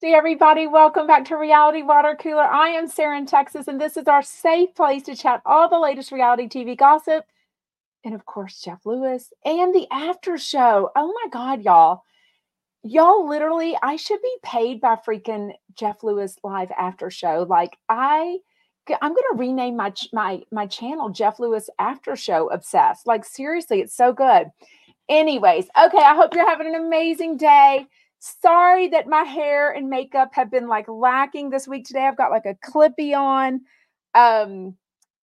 Hey 0.00 0.14
everybody, 0.14 0.68
welcome 0.68 1.08
back 1.08 1.24
to 1.24 1.36
Reality 1.36 1.82
Water 1.82 2.16
Cooler. 2.16 2.44
I 2.44 2.68
am 2.68 2.86
Sarah 2.86 3.18
in 3.18 3.26
Texas, 3.26 3.66
and 3.66 3.80
this 3.80 3.96
is 3.96 4.06
our 4.06 4.22
safe 4.22 4.72
place 4.76 5.02
to 5.02 5.16
chat 5.16 5.42
all 5.44 5.68
the 5.68 5.76
latest 5.76 6.12
reality 6.12 6.46
TV 6.46 6.78
gossip. 6.78 7.24
And 8.04 8.14
of 8.14 8.24
course, 8.24 8.60
Jeff 8.60 8.86
Lewis 8.86 9.32
and 9.44 9.74
the 9.74 9.88
after 9.90 10.38
show. 10.38 10.92
Oh 10.94 11.12
my 11.12 11.28
God, 11.32 11.64
y'all. 11.64 12.02
Y'all 12.84 13.28
literally, 13.28 13.76
I 13.82 13.96
should 13.96 14.22
be 14.22 14.36
paid 14.44 14.80
by 14.80 14.94
freaking 14.94 15.50
Jeff 15.74 16.04
Lewis 16.04 16.36
live 16.44 16.70
after 16.78 17.10
show. 17.10 17.44
Like 17.48 17.76
I 17.88 18.38
I'm 19.02 19.14
gonna 19.14 19.34
rename 19.34 19.74
my 19.74 19.92
my 20.12 20.42
my 20.52 20.68
channel 20.68 21.08
Jeff 21.08 21.40
Lewis 21.40 21.68
After 21.80 22.14
Show 22.14 22.50
Obsessed. 22.50 23.04
Like 23.08 23.24
seriously, 23.24 23.80
it's 23.80 23.96
so 23.96 24.12
good. 24.12 24.46
Anyways, 25.08 25.64
okay, 25.64 25.98
I 25.98 26.14
hope 26.14 26.34
you're 26.34 26.48
having 26.48 26.68
an 26.68 26.76
amazing 26.76 27.36
day. 27.36 27.88
Sorry 28.20 28.88
that 28.88 29.06
my 29.06 29.22
hair 29.22 29.70
and 29.70 29.88
makeup 29.88 30.30
have 30.32 30.50
been 30.50 30.66
like 30.68 30.88
lacking 30.88 31.50
this 31.50 31.68
week 31.68 31.86
today. 31.86 32.06
I've 32.06 32.16
got 32.16 32.30
like 32.30 32.46
a 32.46 32.56
clippy 32.68 33.16
on. 33.16 33.60
Um, 34.14 34.76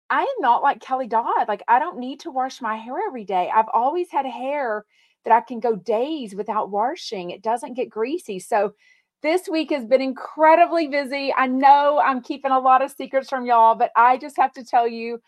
I 0.09 0.21
am 0.21 0.27
not 0.39 0.63
like 0.63 0.81
Kelly 0.81 1.07
Dodd. 1.07 1.47
Like, 1.47 1.63
I 1.67 1.79
don't 1.79 1.99
need 1.99 2.21
to 2.21 2.31
wash 2.31 2.61
my 2.61 2.75
hair 2.77 2.95
every 3.07 3.25
day. 3.25 3.51
I've 3.53 3.69
always 3.73 4.09
had 4.11 4.25
hair 4.25 4.85
that 5.23 5.33
I 5.33 5.41
can 5.41 5.59
go 5.59 5.75
days 5.75 6.33
without 6.33 6.71
washing. 6.71 7.29
It 7.29 7.43
doesn't 7.43 7.75
get 7.75 7.89
greasy. 7.89 8.39
So, 8.39 8.73
this 9.21 9.49
week 9.49 9.69
has 9.71 9.85
been 9.85 10.01
incredibly 10.01 10.87
busy. 10.87 11.33
I 11.35 11.45
know 11.45 11.99
I'm 11.99 12.21
keeping 12.21 12.51
a 12.51 12.59
lot 12.59 12.81
of 12.81 12.89
secrets 12.89 13.29
from 13.29 13.45
y'all, 13.45 13.75
but 13.75 13.91
I 13.97 14.17
just 14.17 14.37
have 14.37 14.53
to 14.53 14.63
tell 14.63 14.87
you 14.87 15.21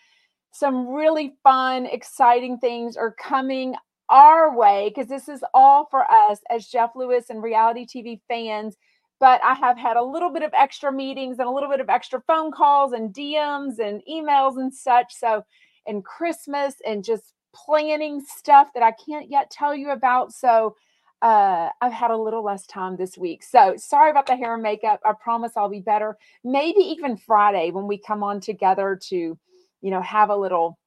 some 0.54 0.88
really 0.88 1.34
fun, 1.44 1.86
exciting 1.86 2.58
things 2.58 2.96
are 2.96 3.12
coming 3.12 3.76
our 4.12 4.56
way 4.56 4.90
because 4.94 5.10
this 5.10 5.28
is 5.28 5.44
all 5.54 5.88
for 5.90 6.06
us 6.12 6.40
as 6.52 6.68
Jeff 6.68 6.92
Lewis 6.96 7.30
and 7.30 7.42
reality 7.42 7.88
TV 7.88 8.20
fans. 8.28 8.76
But 9.20 9.42
I 9.44 9.54
have 9.54 9.78
had 9.78 9.98
a 9.98 10.04
little 10.04 10.32
bit 10.32 10.44
of 10.44 10.52
extra 10.54 10.92
meetings 10.92 11.40
and 11.40 11.48
a 11.48 11.52
little 11.52 11.70
bit 11.70 11.80
of 11.80 11.90
extra 11.90 12.22
phone 12.28 12.52
calls 12.52 12.92
and 12.92 13.14
DMs 13.14 13.80
and 13.80 14.02
emails 14.10 14.58
and 14.58 14.74
such. 14.74 15.14
So, 15.14 15.44
and 15.88 16.04
Christmas 16.04 16.76
and 16.86 17.04
just 17.04 17.34
planning 17.54 18.22
stuff 18.22 18.70
that 18.74 18.84
I 18.84 18.92
can't 18.92 19.30
yet 19.30 19.50
tell 19.52 19.76
you 19.76 19.92
about. 19.92 20.34
So, 20.34 20.76
uh, 21.22 21.70
I've 21.82 21.94
had 21.94 22.12
a 22.12 22.18
little 22.18 22.44
less 22.44 22.66
time 22.66 22.98
this 22.98 23.18
week. 23.18 23.44
So 23.44 23.76
sorry 23.78 24.10
about 24.10 24.26
the 24.26 24.36
hair 24.36 24.56
and 24.56 24.64
makeup. 24.64 25.00
I 25.06 25.14
promise 25.14 25.52
I'll 25.56 25.70
be 25.70 25.80
better. 25.80 26.18
Maybe 26.44 26.80
even 26.80 27.16
Friday 27.16 27.70
when 27.72 27.88
we 27.88 28.00
come 28.00 28.24
on 28.24 28.40
together 28.40 29.00
to, 29.10 29.16
you 29.16 29.92
know, 29.92 30.02
have 30.02 30.32
a 30.32 30.36
little 30.36 30.80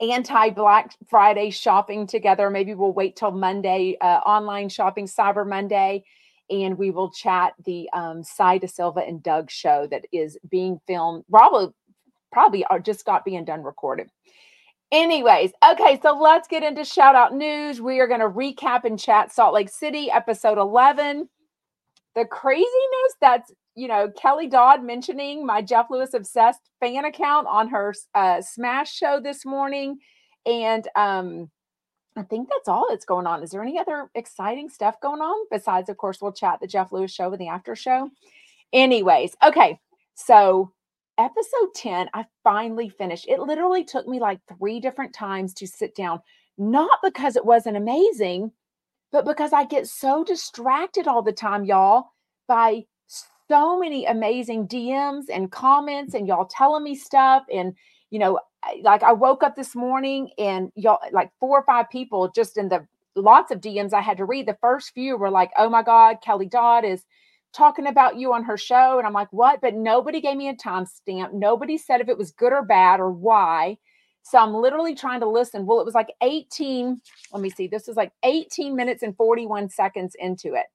anti 0.00 0.50
Black 0.50 0.94
Friday 1.08 1.50
shopping 1.50 2.06
together. 2.06 2.50
Maybe 2.50 2.74
we'll 2.74 2.92
wait 2.92 3.16
till 3.16 3.30
Monday, 3.30 3.96
uh, 4.00 4.20
online 4.26 4.68
shopping, 4.68 5.06
Cyber 5.06 5.46
Monday, 5.46 6.04
and 6.50 6.78
we 6.78 6.90
will 6.90 7.10
chat 7.10 7.54
the 7.64 7.88
um, 7.92 8.22
Sai 8.22 8.58
Da 8.58 8.66
Silva 8.66 9.00
and 9.00 9.22
Doug 9.22 9.50
show 9.50 9.86
that 9.90 10.04
is 10.12 10.38
being 10.48 10.80
filmed. 10.86 11.24
Probably, 11.30 11.72
probably 12.30 12.64
uh, 12.66 12.78
just 12.78 13.04
got 13.04 13.24
being 13.24 13.44
done 13.44 13.62
recorded. 13.62 14.10
Anyways, 14.92 15.50
okay, 15.68 15.98
so 16.00 16.16
let's 16.16 16.46
get 16.46 16.62
into 16.62 16.84
shout 16.84 17.16
out 17.16 17.34
news. 17.34 17.80
We 17.80 17.98
are 17.98 18.06
going 18.06 18.20
to 18.20 18.28
recap 18.28 18.84
and 18.84 18.98
chat 18.98 19.32
Salt 19.32 19.52
Lake 19.52 19.68
City, 19.68 20.10
episode 20.12 20.58
11. 20.58 21.28
The 22.14 22.24
craziness 22.24 23.16
that's 23.20 23.52
you 23.76 23.88
know, 23.88 24.10
Kelly 24.10 24.48
Dodd 24.48 24.82
mentioning 24.82 25.44
my 25.44 25.60
Jeff 25.60 25.90
Lewis 25.90 26.14
obsessed 26.14 26.70
fan 26.80 27.04
account 27.04 27.46
on 27.46 27.68
her 27.68 27.94
uh, 28.14 28.40
Smash 28.40 28.92
show 28.92 29.20
this 29.20 29.44
morning. 29.44 29.98
And 30.46 30.88
um, 30.96 31.50
I 32.16 32.22
think 32.22 32.48
that's 32.48 32.68
all 32.68 32.86
that's 32.88 33.04
going 33.04 33.26
on. 33.26 33.42
Is 33.42 33.50
there 33.50 33.62
any 33.62 33.78
other 33.78 34.10
exciting 34.14 34.70
stuff 34.70 34.98
going 35.02 35.20
on 35.20 35.46
besides, 35.50 35.90
of 35.90 35.98
course, 35.98 36.22
we'll 36.22 36.32
chat 36.32 36.58
the 36.60 36.66
Jeff 36.66 36.90
Lewis 36.90 37.12
show 37.12 37.30
and 37.30 37.38
the 37.38 37.48
after 37.48 37.76
show? 37.76 38.10
Anyways, 38.72 39.36
okay. 39.44 39.78
So, 40.14 40.72
episode 41.18 41.74
10, 41.74 42.08
I 42.14 42.24
finally 42.42 42.88
finished. 42.88 43.28
It 43.28 43.40
literally 43.40 43.84
took 43.84 44.08
me 44.08 44.18
like 44.18 44.40
three 44.56 44.80
different 44.80 45.12
times 45.12 45.52
to 45.54 45.66
sit 45.66 45.94
down, 45.94 46.20
not 46.56 46.98
because 47.04 47.36
it 47.36 47.44
wasn't 47.44 47.76
amazing, 47.76 48.52
but 49.12 49.26
because 49.26 49.52
I 49.52 49.64
get 49.64 49.86
so 49.86 50.24
distracted 50.24 51.06
all 51.06 51.20
the 51.20 51.32
time, 51.32 51.66
y'all, 51.66 52.12
by 52.48 52.86
so 53.48 53.78
many 53.78 54.06
amazing 54.06 54.68
DMs 54.68 55.24
and 55.32 55.50
comments 55.50 56.14
and 56.14 56.26
y'all 56.26 56.46
telling 56.46 56.84
me 56.84 56.94
stuff. 56.94 57.44
And, 57.52 57.74
you 58.10 58.18
know, 58.18 58.40
like 58.82 59.02
I 59.02 59.12
woke 59.12 59.42
up 59.42 59.56
this 59.56 59.74
morning 59.74 60.30
and 60.38 60.70
y'all, 60.74 60.98
like 61.12 61.30
four 61.38 61.58
or 61.58 61.64
five 61.64 61.88
people 61.90 62.30
just 62.34 62.56
in 62.56 62.68
the 62.68 62.86
lots 63.14 63.50
of 63.50 63.60
DMs 63.60 63.92
I 63.92 64.00
had 64.00 64.16
to 64.18 64.24
read. 64.24 64.46
The 64.46 64.58
first 64.60 64.92
few 64.92 65.16
were 65.16 65.30
like, 65.30 65.50
oh 65.56 65.68
my 65.68 65.82
God, 65.82 66.18
Kelly 66.22 66.46
Dodd 66.46 66.84
is 66.84 67.04
talking 67.52 67.86
about 67.86 68.16
you 68.16 68.32
on 68.32 68.44
her 68.44 68.56
show. 68.56 68.98
And 68.98 69.06
I'm 69.06 69.12
like, 69.12 69.32
what? 69.32 69.60
But 69.60 69.74
nobody 69.74 70.20
gave 70.20 70.36
me 70.36 70.48
a 70.48 70.54
timestamp. 70.54 71.32
Nobody 71.32 71.78
said 71.78 72.00
if 72.00 72.08
it 72.08 72.18
was 72.18 72.32
good 72.32 72.52
or 72.52 72.62
bad 72.62 73.00
or 73.00 73.10
why. 73.10 73.78
So 74.22 74.38
I'm 74.38 74.54
literally 74.54 74.94
trying 74.94 75.20
to 75.20 75.28
listen. 75.28 75.66
Well, 75.66 75.80
it 75.80 75.86
was 75.86 75.94
like 75.94 76.12
18. 76.20 77.00
Let 77.32 77.42
me 77.42 77.48
see. 77.48 77.68
This 77.68 77.86
was 77.86 77.96
like 77.96 78.12
18 78.24 78.74
minutes 78.74 79.02
and 79.04 79.16
41 79.16 79.70
seconds 79.70 80.16
into 80.18 80.54
it. 80.54 80.66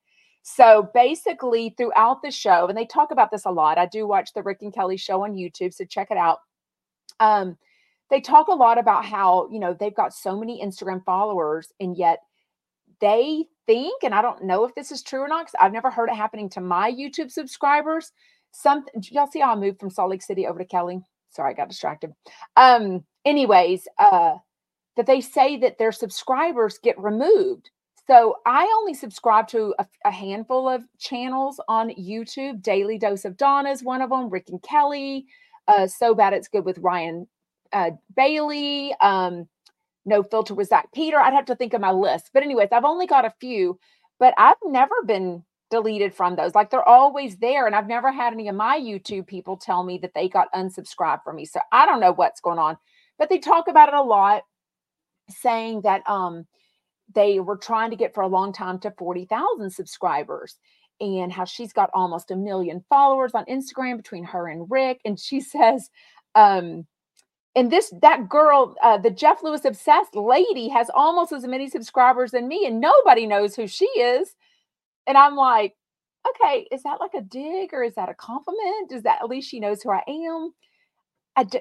So 0.44 0.90
basically, 0.94 1.76
throughout 1.78 2.22
the 2.24 2.32
show, 2.32 2.68
and 2.68 2.78
they 2.78 2.86
talk 2.86 3.12
about 3.12 3.30
this 3.32 3.46
a 3.46 3.52
lot. 3.52 3.78
I 3.78 3.86
do 3.86 4.08
watch 4.08 4.34
the 4.34 4.42
Rick 4.42 4.60
and 4.62 4.74
Kelly 4.74 4.98
show 4.98 5.24
on 5.24 5.34
YouTube, 5.34 5.74
so 5.74 5.86
check 5.86 6.10
it 6.10 6.18
out. 6.18 6.40
Um, 7.20 7.58
they 8.10 8.22
talk 8.22 8.48
a 8.48 8.54
lot 8.54 8.78
about 8.78 9.06
how 9.06 9.48
you 9.52 9.60
know 9.60 9.76
they've 9.80 9.96
got 9.96 10.14
so 10.14 10.38
many 10.38 10.64
Instagram 10.64 11.04
followers, 11.06 11.72
and 11.80 11.96
yet 11.96 12.20
they 13.00 13.46
think, 13.68 14.04
and 14.04 14.16
I 14.16 14.22
don't 14.22 14.44
know 14.44 14.64
if 14.64 14.74
this 14.74 14.92
is 14.92 15.04
true 15.04 15.22
or 15.22 15.28
not, 15.28 15.46
because 15.46 15.56
I've 15.62 15.74
never 15.74 15.92
heard 15.92 16.10
it 16.10 16.16
happening 16.16 16.50
to 16.52 16.62
my 16.62 16.92
YouTube 16.92 17.32
subscribers. 17.32 18.12
Some 18.52 18.86
y'all 19.12 19.28
see 19.28 19.40
how 19.40 19.54
I 19.54 19.56
moved 19.56 19.80
from 19.80 19.92
Salt 19.92 20.10
Lake 20.10 20.24
City 20.24 20.48
over 20.48 20.60
to 20.60 20.66
Kelly. 20.66 21.02
Sorry, 21.30 21.52
I 21.52 21.56
got 21.56 21.70
distracted. 21.70 22.14
Um, 22.58 23.06
anyways, 23.26 23.88
uh, 24.00 24.36
that 24.98 25.06
they 25.06 25.22
say 25.22 25.58
that 25.58 25.78
their 25.78 25.92
subscribers 25.92 26.80
get 26.80 27.00
removed 27.00 27.70
so 28.08 28.38
I 28.46 28.64
only 28.80 28.94
subscribe 28.94 29.48
to 29.50 29.74
a, 29.80 29.86
a, 30.06 30.12
handful 30.12 30.68
of 30.68 30.84
channels 30.98 31.60
on 31.68 31.92
YouTube. 31.92 32.62
Daily 32.62 32.98
Dose 32.98 33.26
of 33.26 33.38
Donna 33.38 33.70
is 33.70 33.84
one 33.84 34.02
of 34.02 34.10
them. 34.10 34.30
Rick 34.30 34.50
and 34.50 34.62
Kelly. 34.62 35.28
Uh, 35.68 35.88
so 35.88 36.16
bad 36.16 36.34
it's 36.34 36.48
good 36.48 36.66
with 36.66 36.80
Ryan 36.80 37.28
uh, 37.72 37.92
Bailey. 38.16 38.94
Um, 39.02 39.48
no 40.06 40.24
filter 40.24 40.56
with 40.56 40.70
Zach 40.70 40.90
Peter. 40.94 41.20
I'd 41.20 41.34
have 41.34 41.46
to 41.46 41.56
think 41.56 41.74
of 41.74 41.82
my 41.82 41.92
list. 41.92 42.32
But 42.34 42.44
anyways, 42.44 42.70
I've 42.72 42.86
only 42.86 43.06
got 43.06 43.26
a 43.26 43.34
few, 43.40 43.80
but 44.20 44.34
I've 44.38 44.56
never 44.66 44.96
been 45.06 45.44
deleted 45.70 46.14
from 46.14 46.36
those. 46.36 46.56
Like 46.56 46.72
they're 46.72 46.88
always 46.88 47.38
there. 47.38 47.68
And 47.68 47.76
I've 47.76 47.88
never 47.88 48.12
had 48.12 48.34
any 48.34 48.48
of 48.48 48.56
my 48.56 48.80
YouTube 48.80 49.28
people 49.28 49.58
tell 49.58 49.84
me 49.84 50.00
that 50.00 50.14
they 50.16 50.28
got 50.28 50.52
unsubscribed 50.54 51.24
from 51.24 51.36
me. 51.36 51.46
So 51.46 51.60
I 51.72 51.86
don't 51.86 52.02
know 52.02 52.12
what's 52.12 52.42
going 52.42 52.60
on. 52.60 52.78
But 53.20 53.30
they 53.30 53.38
talk 53.38 53.68
about 53.68 53.90
it 53.90 53.94
a 53.94 54.02
lot, 54.02 54.42
saying 55.30 55.82
that 55.82 56.08
um 56.10 56.48
they 57.14 57.40
were 57.40 57.58
trying 57.58 57.90
to 57.92 57.96
get 57.96 58.14
for 58.14 58.22
a 58.22 58.28
long 58.28 58.54
time 58.54 58.80
to 58.80 58.92
40,000 58.92 59.70
subscribers 59.72 60.58
and 61.00 61.32
how 61.32 61.46
she's 61.46 61.74
got 61.74 61.90
almost 61.94 62.32
a 62.32 62.36
million 62.36 62.84
followers 62.90 63.32
on 63.34 63.46
Instagram 63.46 63.98
between 63.98 64.24
her 64.24 64.48
and 64.48 64.70
Rick. 64.70 65.02
And 65.04 65.20
she 65.20 65.42
says, 65.42 65.90
um, 66.36 66.86
and 67.56 67.70
this 67.70 67.94
that 68.02 68.30
girl, 68.30 68.76
uh, 68.82 68.98
the 68.98 69.10
Jeff 69.10 69.44
Lewis 69.44 69.66
obsessed 69.66 70.16
lady, 70.16 70.70
has 70.70 70.90
almost 70.94 71.34
as 71.34 71.46
many 71.46 71.70
subscribers 71.70 72.32
than 72.32 72.48
me, 72.48 72.66
and 72.66 72.80
nobody 72.80 73.28
knows 73.28 73.56
who 73.56 73.68
she 73.68 73.86
is. 73.88 74.34
And 75.06 75.18
I'm 75.18 75.36
like, 75.36 75.76
okay, 76.30 76.68
is 76.72 76.84
that 76.84 77.02
like 77.02 77.14
a 77.14 77.22
dig 77.22 77.74
or 77.74 77.84
is 77.84 77.96
that 77.96 78.10
a 78.10 78.14
compliment? 78.14 78.92
Is 78.92 79.04
that 79.04 79.20
at 79.22 79.30
least 79.30 79.50
she 79.50 79.60
knows 79.60 79.82
who 79.82 79.92
I 79.92 80.02
am? 80.08 80.54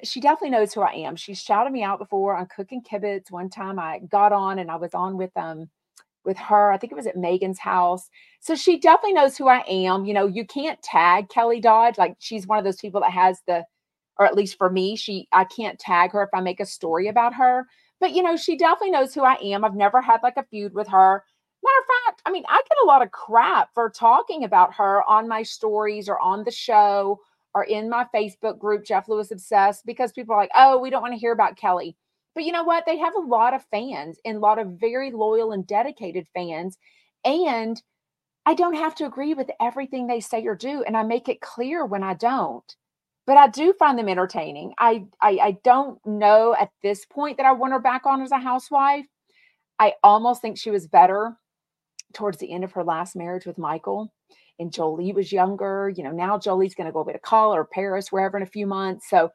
She 0.03 0.19
definitely 0.19 0.51
knows 0.51 0.73
who 0.73 0.81
I 0.81 0.93
am. 0.93 1.15
She's 1.15 1.41
shouted 1.41 1.71
me 1.71 1.83
out 1.83 1.99
before 1.99 2.35
on 2.35 2.47
cooking 2.47 2.81
kibitz. 2.81 3.31
One 3.31 3.49
time 3.49 3.79
I 3.79 3.99
got 3.99 4.33
on 4.33 4.59
and 4.59 4.71
I 4.71 4.75
was 4.75 4.93
on 4.93 5.17
with 5.17 5.35
um 5.37 5.69
with 6.25 6.37
her. 6.37 6.71
I 6.71 6.77
think 6.77 6.91
it 6.91 6.95
was 6.95 7.07
at 7.07 7.17
Megan's 7.17 7.59
house. 7.59 8.09
So 8.39 8.55
she 8.55 8.79
definitely 8.79 9.13
knows 9.13 9.37
who 9.37 9.47
I 9.47 9.63
am. 9.67 10.05
You 10.05 10.13
know, 10.13 10.27
you 10.27 10.45
can't 10.45 10.81
tag 10.81 11.29
Kelly 11.29 11.59
Dodd. 11.59 11.97
Like 11.97 12.15
she's 12.19 12.47
one 12.47 12.57
of 12.59 12.63
those 12.63 12.79
people 12.79 13.01
that 13.01 13.11
has 13.11 13.39
the, 13.47 13.65
or 14.17 14.25
at 14.25 14.35
least 14.35 14.57
for 14.57 14.69
me, 14.69 14.95
she 14.95 15.27
I 15.31 15.45
can't 15.45 15.79
tag 15.79 16.11
her 16.11 16.23
if 16.23 16.29
I 16.33 16.41
make 16.41 16.59
a 16.59 16.65
story 16.65 17.07
about 17.07 17.33
her. 17.35 17.65
But 17.99 18.11
you 18.13 18.23
know, 18.23 18.35
she 18.35 18.57
definitely 18.57 18.91
knows 18.91 19.13
who 19.13 19.23
I 19.23 19.35
am. 19.41 19.63
I've 19.63 19.75
never 19.75 20.01
had 20.01 20.21
like 20.23 20.37
a 20.37 20.43
feud 20.43 20.73
with 20.73 20.87
her. 20.89 21.23
Matter 21.63 21.79
of 21.79 22.05
fact, 22.05 22.21
I 22.25 22.31
mean, 22.31 22.43
I 22.49 22.57
get 22.57 22.77
a 22.83 22.87
lot 22.87 23.03
of 23.03 23.11
crap 23.11 23.69
for 23.75 23.89
talking 23.89 24.43
about 24.43 24.73
her 24.75 25.07
on 25.07 25.27
my 25.27 25.43
stories 25.43 26.09
or 26.09 26.19
on 26.19 26.43
the 26.43 26.51
show 26.51 27.19
are 27.53 27.63
in 27.63 27.89
my 27.89 28.05
Facebook 28.13 28.59
group, 28.59 28.85
Jeff 28.85 29.09
Lewis 29.09 29.31
Obsessed, 29.31 29.85
because 29.85 30.11
people 30.11 30.33
are 30.33 30.39
like, 30.41 30.51
oh, 30.55 30.79
we 30.79 30.89
don't 30.89 31.01
want 31.01 31.13
to 31.13 31.19
hear 31.19 31.33
about 31.33 31.57
Kelly. 31.57 31.95
But 32.33 32.45
you 32.45 32.51
know 32.51 32.63
what? 32.63 32.85
They 32.85 32.97
have 32.97 33.15
a 33.15 33.19
lot 33.19 33.53
of 33.53 33.65
fans 33.71 34.17
and 34.23 34.37
a 34.37 34.39
lot 34.39 34.59
of 34.59 34.79
very 34.79 35.11
loyal 35.11 35.51
and 35.51 35.67
dedicated 35.67 36.27
fans. 36.33 36.77
And 37.25 37.81
I 38.45 38.53
don't 38.53 38.75
have 38.75 38.95
to 38.95 39.05
agree 39.05 39.33
with 39.33 39.51
everything 39.59 40.07
they 40.07 40.21
say 40.21 40.45
or 40.45 40.55
do. 40.55 40.83
And 40.83 40.95
I 40.95 41.03
make 41.03 41.27
it 41.27 41.41
clear 41.41 41.85
when 41.85 42.03
I 42.03 42.13
don't. 42.13 42.75
But 43.27 43.37
I 43.37 43.47
do 43.49 43.73
find 43.73 43.99
them 43.99 44.09
entertaining. 44.09 44.73
I, 44.79 45.05
I, 45.21 45.29
I 45.41 45.57
don't 45.63 46.03
know 46.05 46.55
at 46.59 46.71
this 46.81 47.05
point 47.05 47.37
that 47.37 47.45
I 47.45 47.51
want 47.51 47.73
her 47.73 47.79
back 47.79 48.05
on 48.05 48.21
as 48.21 48.31
a 48.31 48.39
housewife. 48.39 49.05
I 49.77 49.93
almost 50.03 50.41
think 50.41 50.57
she 50.57 50.71
was 50.71 50.87
better 50.87 51.37
towards 52.13 52.37
the 52.37 52.51
end 52.51 52.63
of 52.63 52.71
her 52.73 52.83
last 52.83 53.15
marriage 53.15 53.45
with 53.45 53.57
Michael 53.57 54.11
and 54.61 54.71
Jolie 54.71 55.11
was 55.11 55.31
younger. 55.31 55.91
You 55.95 56.03
know, 56.03 56.11
now 56.11 56.37
Jolie's 56.37 56.75
going 56.75 56.87
to 56.87 56.93
go 56.93 56.99
away 56.99 57.13
to 57.13 57.19
college 57.19 57.57
or 57.57 57.65
Paris, 57.65 58.11
wherever 58.11 58.37
in 58.37 58.43
a 58.43 58.47
few 58.47 58.67
months. 58.67 59.09
So 59.09 59.31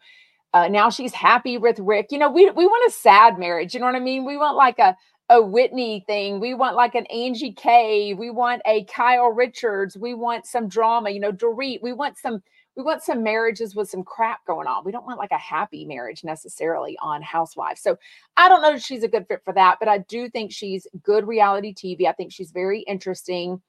uh, 0.55 0.69
now 0.69 0.89
she's 0.89 1.13
happy 1.13 1.59
with 1.59 1.79
Rick. 1.79 2.07
You 2.11 2.19
know, 2.19 2.31
we 2.31 2.51
we 2.51 2.67
want 2.67 2.91
a 2.91 2.97
sad 2.97 3.39
marriage. 3.39 3.75
You 3.75 3.81
know 3.81 3.87
what 3.87 3.97
I 3.97 4.01
mean? 4.01 4.25
We 4.25 4.37
want 4.37 4.57
like 4.57 4.79
a 4.79 4.97
a 5.29 5.43
Whitney 5.43 6.05
thing. 6.07 6.39
We 6.39 6.55
want 6.55 6.77
like 6.77 6.95
an 6.95 7.07
Angie 7.07 7.53
K. 7.53 8.15
We 8.15 8.31
want 8.31 8.63
a 8.65 8.85
Kyle 8.85 9.33
Richards. 9.33 9.97
We 9.97 10.15
want 10.15 10.47
some 10.47 10.69
drama. 10.69 11.11
You 11.11 11.21
know, 11.21 11.33
Dorit. 11.33 11.83
We 11.83 11.93
want 11.93 12.17
some 12.17 12.43
we 12.77 12.83
want 12.83 13.03
some 13.03 13.23
marriages 13.23 13.75
with 13.75 13.89
some 13.89 14.05
crap 14.05 14.45
going 14.47 14.67
on. 14.67 14.85
We 14.85 14.93
don't 14.93 15.07
want 15.07 15.19
like 15.19 15.33
a 15.33 15.39
happy 15.39 15.85
marriage 15.87 16.23
necessarily 16.25 16.97
on 17.01 17.23
Housewives. 17.23 17.81
So 17.81 17.97
I 18.37 18.49
don't 18.49 18.61
know 18.61 18.75
if 18.75 18.83
she's 18.83 19.03
a 19.03 19.09
good 19.09 19.27
fit 19.27 19.41
for 19.45 19.55
that, 19.55 19.79
but 19.81 19.89
I 19.89 19.99
do 19.99 20.29
think 20.29 20.53
she's 20.53 20.87
good 21.03 21.27
reality 21.27 21.75
TV. 21.75 22.07
I 22.07 22.13
think 22.13 22.33
she's 22.33 22.51
very 22.51 22.81
interesting. 22.83 23.63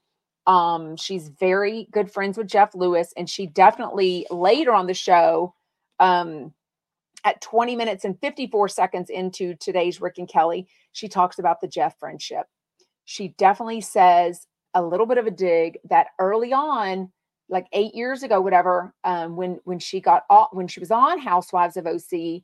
Um, 0.47 0.95
she's 0.95 1.27
very 1.27 1.87
good 1.91 2.09
friends 2.09 2.37
with 2.37 2.47
Jeff 2.47 2.73
Lewis, 2.73 3.13
and 3.17 3.29
she 3.29 3.45
definitely 3.45 4.25
later 4.31 4.73
on 4.73 4.87
the 4.87 4.93
show, 4.93 5.53
um, 5.99 6.53
at 7.25 7.41
20 7.41 7.75
minutes 7.75 8.05
and 8.05 8.19
54 8.21 8.69
seconds 8.69 9.09
into 9.09 9.53
today's 9.55 9.99
Rick 9.99 10.17
and 10.17 10.29
Kelly, 10.29 10.67
she 10.93 11.09
talks 11.09 11.39
about 11.39 11.59
the 11.59 11.67
Jeff 11.67 11.99
friendship. 11.99 12.45
She 13.03 13.29
definitely 13.37 13.81
says 13.81 14.47
a 14.73 14.81
little 14.81 15.05
bit 15.05 15.17
of 15.17 15.27
a 15.27 15.31
dig 15.31 15.77
that 15.89 16.07
early 16.19 16.53
on 16.53 17.11
like 17.49 17.67
eight 17.73 17.95
years 17.95 18.23
ago, 18.23 18.41
whatever, 18.41 18.93
um, 19.03 19.35
when 19.35 19.59
when 19.63 19.79
she 19.79 20.01
got 20.01 20.23
off, 20.29 20.49
when 20.51 20.67
she 20.67 20.79
was 20.79 20.91
on 20.91 21.19
Housewives 21.19 21.77
of 21.77 21.87
OC, 21.87 22.41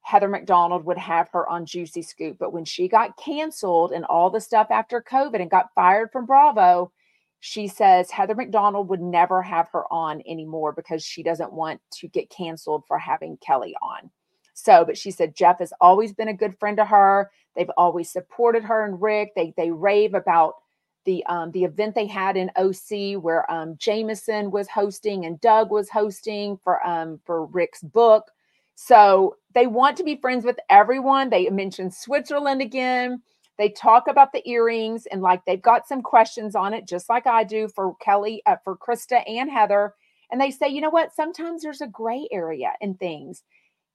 Heather 0.00 0.28
McDonald 0.28 0.84
would 0.84 0.98
have 0.98 1.28
her 1.30 1.48
on 1.48 1.66
Juicy 1.66 2.02
Scoop. 2.02 2.38
But 2.38 2.52
when 2.52 2.64
she 2.64 2.88
got 2.88 3.16
canceled 3.18 3.92
and 3.92 4.04
all 4.06 4.30
the 4.30 4.40
stuff 4.40 4.68
after 4.70 5.02
COVID 5.02 5.40
and 5.40 5.50
got 5.50 5.74
fired 5.74 6.10
from 6.12 6.24
Bravo, 6.26 6.90
she 7.40 7.68
says 7.68 8.10
Heather 8.10 8.34
McDonald 8.34 8.88
would 8.88 9.00
never 9.00 9.42
have 9.42 9.68
her 9.72 9.84
on 9.92 10.22
anymore 10.26 10.72
because 10.72 11.04
she 11.04 11.22
doesn't 11.22 11.52
want 11.52 11.80
to 11.92 12.08
get 12.08 12.30
canceled 12.30 12.84
for 12.86 12.98
having 12.98 13.36
Kelly 13.38 13.74
on. 13.80 14.10
So, 14.54 14.84
but 14.84 14.98
she 14.98 15.12
said 15.12 15.36
Jeff 15.36 15.60
has 15.60 15.72
always 15.80 16.12
been 16.12 16.28
a 16.28 16.34
good 16.34 16.58
friend 16.58 16.76
to 16.78 16.84
her. 16.84 17.30
They've 17.54 17.70
always 17.76 18.10
supported 18.10 18.64
her 18.64 18.84
and 18.84 19.00
Rick. 19.00 19.30
They 19.36 19.54
they 19.56 19.70
rave 19.70 20.14
about 20.14 20.54
the 21.04 21.24
um, 21.26 21.52
the 21.52 21.64
event 21.64 21.94
they 21.94 22.06
had 22.06 22.36
in 22.36 22.50
OC 22.56 23.22
where 23.22 23.50
um, 23.50 23.76
Jameson 23.78 24.50
was 24.50 24.68
hosting 24.68 25.24
and 25.24 25.40
Doug 25.40 25.70
was 25.70 25.88
hosting 25.88 26.58
for 26.64 26.84
um, 26.86 27.20
for 27.24 27.46
Rick's 27.46 27.82
book. 27.82 28.32
So 28.74 29.36
they 29.54 29.66
want 29.66 29.96
to 29.96 30.04
be 30.04 30.16
friends 30.16 30.44
with 30.44 30.58
everyone. 30.70 31.30
They 31.30 31.48
mentioned 31.50 31.94
Switzerland 31.94 32.60
again. 32.60 33.22
They 33.58 33.70
talk 33.70 34.06
about 34.06 34.32
the 34.32 34.48
earrings 34.48 35.06
and 35.06 35.20
like 35.20 35.44
they've 35.44 35.60
got 35.60 35.88
some 35.88 36.00
questions 36.00 36.54
on 36.54 36.72
it, 36.72 36.86
just 36.86 37.08
like 37.08 37.26
I 37.26 37.42
do 37.42 37.68
for 37.68 37.94
Kelly, 38.00 38.40
uh, 38.46 38.56
for 38.62 38.76
Krista 38.76 39.22
and 39.28 39.50
Heather. 39.50 39.94
And 40.30 40.40
they 40.40 40.50
say, 40.50 40.68
you 40.68 40.80
know 40.80 40.90
what? 40.90 41.14
Sometimes 41.14 41.62
there's 41.62 41.80
a 41.80 41.88
gray 41.88 42.28
area 42.30 42.72
in 42.80 42.94
things. 42.94 43.42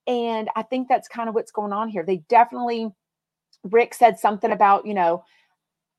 And 0.06 0.50
I 0.56 0.64
think 0.64 0.90
that's 0.90 1.08
kind 1.08 1.30
of 1.30 1.36
what's 1.36 1.52
going 1.52 1.72
on 1.72 1.88
here. 1.88 2.04
They 2.06 2.18
definitely, 2.28 2.92
Rick 3.64 3.94
said 3.94 4.20
something 4.20 4.52
about, 4.52 4.86
you 4.86 4.94
know, 4.94 5.24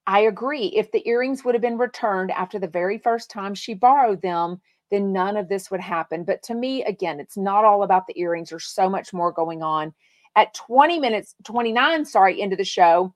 I 0.07 0.21
agree. 0.21 0.67
If 0.67 0.93
the 0.93 1.07
earrings 1.09 1.45
would 1.45 1.55
have 1.55 1.63
been 1.63 1.79
returned 1.79 2.31
after 2.33 2.59
the 2.59 2.69
very 2.69 2.99
first 2.99 3.31
time 3.31 3.55
she 3.55 3.73
borrowed 3.73 4.21
them, 4.21 4.61
then 4.91 5.13
none 5.13 5.39
of 5.39 5.49
this 5.49 5.71
would 5.71 5.81
happen. 5.81 6.25
But 6.25 6.43
to 6.45 6.55
me, 6.55 6.85
again, 6.85 7.19
it's 7.19 7.39
not 7.39 7.65
all 7.65 7.83
about 7.83 8.07
the 8.07 8.19
earrings. 8.21 8.51
There's 8.51 8.67
so 8.67 8.91
much 8.91 9.15
more 9.15 9.33
going 9.33 9.63
on. 9.63 9.95
At 10.37 10.53
20 10.53 10.99
minutes, 10.99 11.35
29, 11.45 12.05
sorry, 12.05 12.41
into 12.41 12.57
the 12.57 12.65
show, 12.65 13.15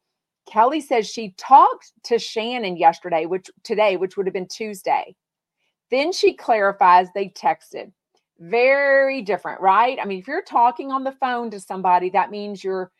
Kelly 0.48 0.80
says 0.80 1.08
she 1.08 1.34
talked 1.36 1.92
to 2.04 2.18
Shannon 2.18 2.76
yesterday, 2.76 3.26
which 3.26 3.50
today, 3.64 3.96
which 3.96 4.16
would 4.16 4.26
have 4.26 4.32
been 4.32 4.48
Tuesday. 4.48 5.14
Then 5.90 6.12
she 6.12 6.34
clarifies 6.34 7.08
they 7.14 7.28
texted. 7.28 7.92
Very 8.38 9.22
different, 9.22 9.60
right? 9.60 9.98
I 10.00 10.04
mean, 10.04 10.18
if 10.18 10.28
you're 10.28 10.42
talking 10.42 10.92
on 10.92 11.04
the 11.04 11.12
phone 11.12 11.50
to 11.50 11.60
somebody, 11.60 12.10
that 12.10 12.30
means 12.30 12.62
you're 12.62 12.90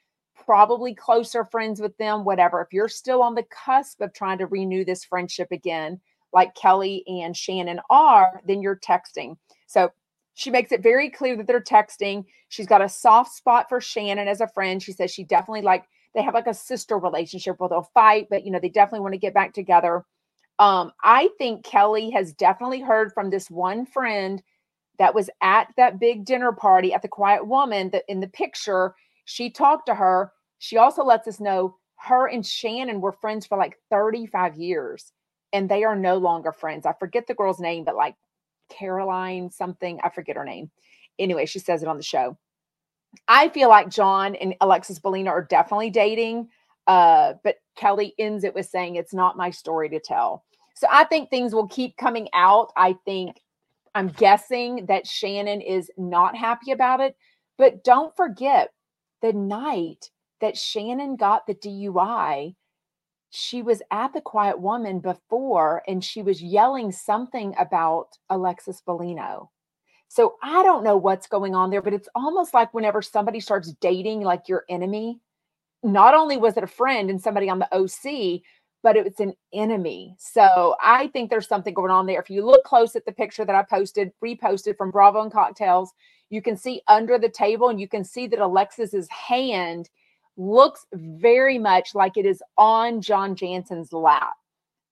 probably 0.44 0.94
closer 0.94 1.44
friends 1.44 1.80
with 1.80 1.96
them, 1.98 2.24
whatever. 2.24 2.60
If 2.60 2.72
you're 2.72 2.88
still 2.88 3.22
on 3.22 3.34
the 3.34 3.44
cusp 3.44 4.00
of 4.00 4.12
trying 4.12 4.38
to 4.38 4.46
renew 4.46 4.84
this 4.84 5.04
friendship 5.04 5.48
again, 5.50 6.00
like 6.32 6.54
Kelly 6.54 7.04
and 7.06 7.36
Shannon 7.36 7.80
are, 7.88 8.42
then 8.46 8.62
you're 8.62 8.78
texting. 8.78 9.36
So 9.66 9.90
she 10.34 10.50
makes 10.50 10.72
it 10.72 10.82
very 10.82 11.10
clear 11.10 11.36
that 11.36 11.46
they're 11.46 11.60
texting. 11.60 12.24
She's 12.48 12.66
got 12.66 12.82
a 12.82 12.88
soft 12.88 13.32
spot 13.32 13.68
for 13.68 13.80
Shannon 13.80 14.28
as 14.28 14.40
a 14.40 14.48
friend. 14.48 14.82
She 14.82 14.92
says 14.92 15.10
she 15.10 15.24
definitely 15.24 15.62
like 15.62 15.84
they 16.14 16.22
have 16.22 16.34
like 16.34 16.46
a 16.46 16.54
sister 16.54 16.98
relationship 16.98 17.58
where 17.58 17.68
they'll 17.68 17.90
fight, 17.94 18.28
but 18.30 18.44
you 18.44 18.50
know, 18.50 18.58
they 18.58 18.68
definitely 18.68 19.00
want 19.00 19.14
to 19.14 19.18
get 19.18 19.34
back 19.34 19.52
together. 19.52 20.04
Um, 20.58 20.92
I 21.02 21.28
think 21.38 21.64
Kelly 21.64 22.10
has 22.10 22.32
definitely 22.32 22.80
heard 22.80 23.12
from 23.12 23.30
this 23.30 23.50
one 23.50 23.86
friend 23.86 24.42
that 24.98 25.14
was 25.14 25.30
at 25.40 25.68
that 25.76 26.00
big 26.00 26.24
dinner 26.24 26.50
party 26.50 26.92
at 26.92 27.02
the 27.02 27.08
Quiet 27.08 27.46
Woman 27.46 27.90
that 27.90 28.04
in 28.08 28.20
the 28.20 28.26
picture, 28.26 28.94
she 29.24 29.50
talked 29.50 29.86
to 29.86 29.94
her 29.94 30.32
she 30.58 30.76
also 30.76 31.04
lets 31.04 31.26
us 31.28 31.40
know 31.40 31.76
her 31.96 32.26
and 32.26 32.44
Shannon 32.44 33.00
were 33.00 33.12
friends 33.12 33.46
for 33.46 33.56
like 33.56 33.78
35 33.90 34.56
years 34.56 35.12
and 35.52 35.68
they 35.68 35.84
are 35.84 35.96
no 35.96 36.18
longer 36.18 36.52
friends. 36.52 36.84
I 36.84 36.92
forget 36.98 37.26
the 37.26 37.34
girl's 37.34 37.60
name, 37.60 37.84
but 37.84 37.96
like 37.96 38.14
Caroline 38.68 39.50
something, 39.50 39.98
I 40.02 40.10
forget 40.10 40.36
her 40.36 40.44
name. 40.44 40.70
Anyway, 41.18 41.46
she 41.46 41.58
says 41.58 41.82
it 41.82 41.88
on 41.88 41.96
the 41.96 42.02
show. 42.02 42.36
I 43.26 43.48
feel 43.48 43.68
like 43.68 43.88
John 43.88 44.34
and 44.34 44.54
Alexis 44.60 44.98
Bellino 44.98 45.28
are 45.28 45.46
definitely 45.48 45.90
dating, 45.90 46.48
uh, 46.86 47.34
but 47.42 47.56
Kelly 47.76 48.14
ends 48.18 48.44
it 48.44 48.54
with 48.54 48.66
saying, 48.66 48.96
It's 48.96 49.14
not 49.14 49.36
my 49.36 49.50
story 49.50 49.88
to 49.90 50.00
tell. 50.00 50.44
So 50.74 50.86
I 50.90 51.04
think 51.04 51.28
things 51.28 51.54
will 51.54 51.68
keep 51.68 51.96
coming 51.96 52.28
out. 52.34 52.72
I 52.76 52.96
think 53.04 53.40
I'm 53.94 54.08
guessing 54.08 54.86
that 54.86 55.06
Shannon 55.06 55.60
is 55.60 55.90
not 55.96 56.36
happy 56.36 56.70
about 56.70 57.00
it. 57.00 57.16
But 57.56 57.82
don't 57.82 58.14
forget 58.16 58.70
the 59.22 59.32
night 59.32 60.10
that 60.40 60.56
Shannon 60.56 61.16
got 61.16 61.46
the 61.46 61.54
DUI, 61.54 62.54
she 63.30 63.62
was 63.62 63.82
at 63.90 64.12
the 64.12 64.20
Quiet 64.20 64.60
Woman 64.60 65.00
before 65.00 65.82
and 65.86 66.02
she 66.02 66.22
was 66.22 66.40
yelling 66.40 66.92
something 66.92 67.54
about 67.58 68.16
Alexis 68.30 68.80
Bellino. 68.86 69.48
So 70.08 70.36
I 70.42 70.62
don't 70.62 70.84
know 70.84 70.96
what's 70.96 71.26
going 71.26 71.54
on 71.54 71.70
there, 71.70 71.82
but 71.82 71.92
it's 71.92 72.08
almost 72.14 72.54
like 72.54 72.72
whenever 72.72 73.02
somebody 73.02 73.40
starts 73.40 73.72
dating 73.80 74.22
like 74.22 74.48
your 74.48 74.64
enemy, 74.68 75.20
not 75.82 76.14
only 76.14 76.36
was 76.36 76.56
it 76.56 76.64
a 76.64 76.68
friend 76.68 77.10
and 77.10 77.20
somebody 77.20 77.48
on 77.48 77.58
the 77.58 77.72
OC, 77.72 78.42
but 78.82 78.96
it's 78.96 79.20
an 79.20 79.34
enemy. 79.52 80.14
So 80.18 80.76
I 80.82 81.08
think 81.08 81.30
there's 81.30 81.48
something 81.48 81.74
going 81.74 81.90
on 81.90 82.06
there. 82.06 82.20
If 82.20 82.30
you 82.30 82.44
look 82.44 82.64
close 82.64 82.96
at 82.96 83.04
the 83.04 83.12
picture 83.12 83.44
that 83.44 83.54
I 83.54 83.62
posted, 83.62 84.12
reposted 84.24 84.76
from 84.76 84.90
Bravo 84.90 85.22
and 85.22 85.32
Cocktails, 85.32 85.92
you 86.30 86.42
can 86.42 86.56
see 86.56 86.82
under 86.88 87.18
the 87.18 87.28
table 87.28 87.68
and 87.68 87.80
you 87.80 87.88
can 87.88 88.04
see 88.04 88.26
that 88.28 88.38
Alexis's 88.38 89.08
hand 89.10 89.90
looks 90.36 90.86
very 90.92 91.58
much 91.58 91.94
like 91.94 92.16
it 92.16 92.24
is 92.24 92.42
on 92.56 93.00
John 93.00 93.34
Janssen's 93.34 93.92
lap. 93.92 94.34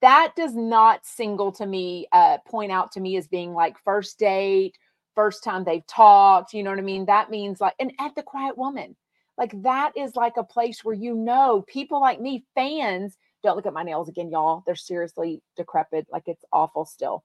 That 0.02 0.32
does 0.36 0.54
not 0.54 1.06
single 1.06 1.52
to 1.52 1.66
me, 1.66 2.06
uh, 2.12 2.38
point 2.46 2.72
out 2.72 2.92
to 2.92 3.00
me 3.00 3.16
as 3.16 3.28
being 3.28 3.54
like 3.54 3.78
first 3.78 4.18
date, 4.18 4.76
first 5.16 5.42
time 5.42 5.64
they've 5.64 5.86
talked. 5.88 6.54
You 6.54 6.62
know 6.62 6.70
what 6.70 6.78
I 6.78 6.82
mean? 6.82 7.06
That 7.06 7.30
means 7.30 7.60
like, 7.60 7.74
and 7.80 7.92
at 7.98 8.14
the 8.14 8.22
Quiet 8.22 8.56
Woman, 8.56 8.94
like 9.36 9.60
that 9.62 9.92
is 9.96 10.14
like 10.14 10.36
a 10.36 10.44
place 10.44 10.84
where 10.84 10.94
you 10.94 11.14
know 11.14 11.64
people 11.66 12.00
like 12.00 12.20
me, 12.20 12.44
fans. 12.54 13.16
Don't 13.42 13.56
look 13.56 13.66
at 13.66 13.72
my 13.72 13.82
nails 13.82 14.08
again, 14.08 14.30
y'all. 14.30 14.62
They're 14.64 14.76
seriously 14.76 15.42
decrepit. 15.56 16.06
Like 16.10 16.24
it's 16.26 16.44
awful 16.52 16.84
still. 16.84 17.24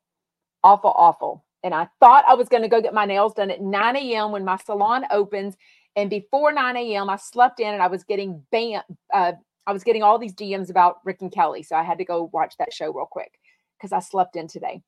Awful, 0.63 0.93
awful. 0.95 1.45
And 1.63 1.75
I 1.75 1.87
thought 1.99 2.25
I 2.27 2.33
was 2.33 2.49
going 2.49 2.63
to 2.63 2.69
go 2.69 2.81
get 2.81 2.93
my 2.93 3.05
nails 3.05 3.35
done 3.35 3.51
at 3.51 3.61
9 3.61 3.95
a.m. 3.95 4.31
when 4.31 4.43
my 4.43 4.57
salon 4.57 5.05
opens 5.11 5.55
and 5.95 6.09
before 6.09 6.53
9 6.53 6.77
a.m., 6.77 7.09
I 7.09 7.17
slept 7.17 7.59
in 7.59 7.73
and 7.73 7.83
I 7.83 7.87
was 7.87 8.03
getting 8.03 8.43
bam, 8.51 8.81
uh, 9.13 9.33
I 9.67 9.73
was 9.73 9.83
getting 9.83 10.03
all 10.03 10.17
these 10.17 10.33
DMs 10.33 10.69
about 10.69 10.97
Rick 11.05 11.21
and 11.21 11.31
Kelly. 11.31 11.63
So 11.63 11.75
I 11.75 11.83
had 11.83 11.97
to 11.97 12.05
go 12.05 12.29
watch 12.33 12.55
that 12.57 12.73
show 12.73 12.91
real 12.91 13.05
quick 13.05 13.39
because 13.77 13.91
I 13.91 13.99
slept 13.99 14.35
in 14.35 14.47
today. 14.47 14.81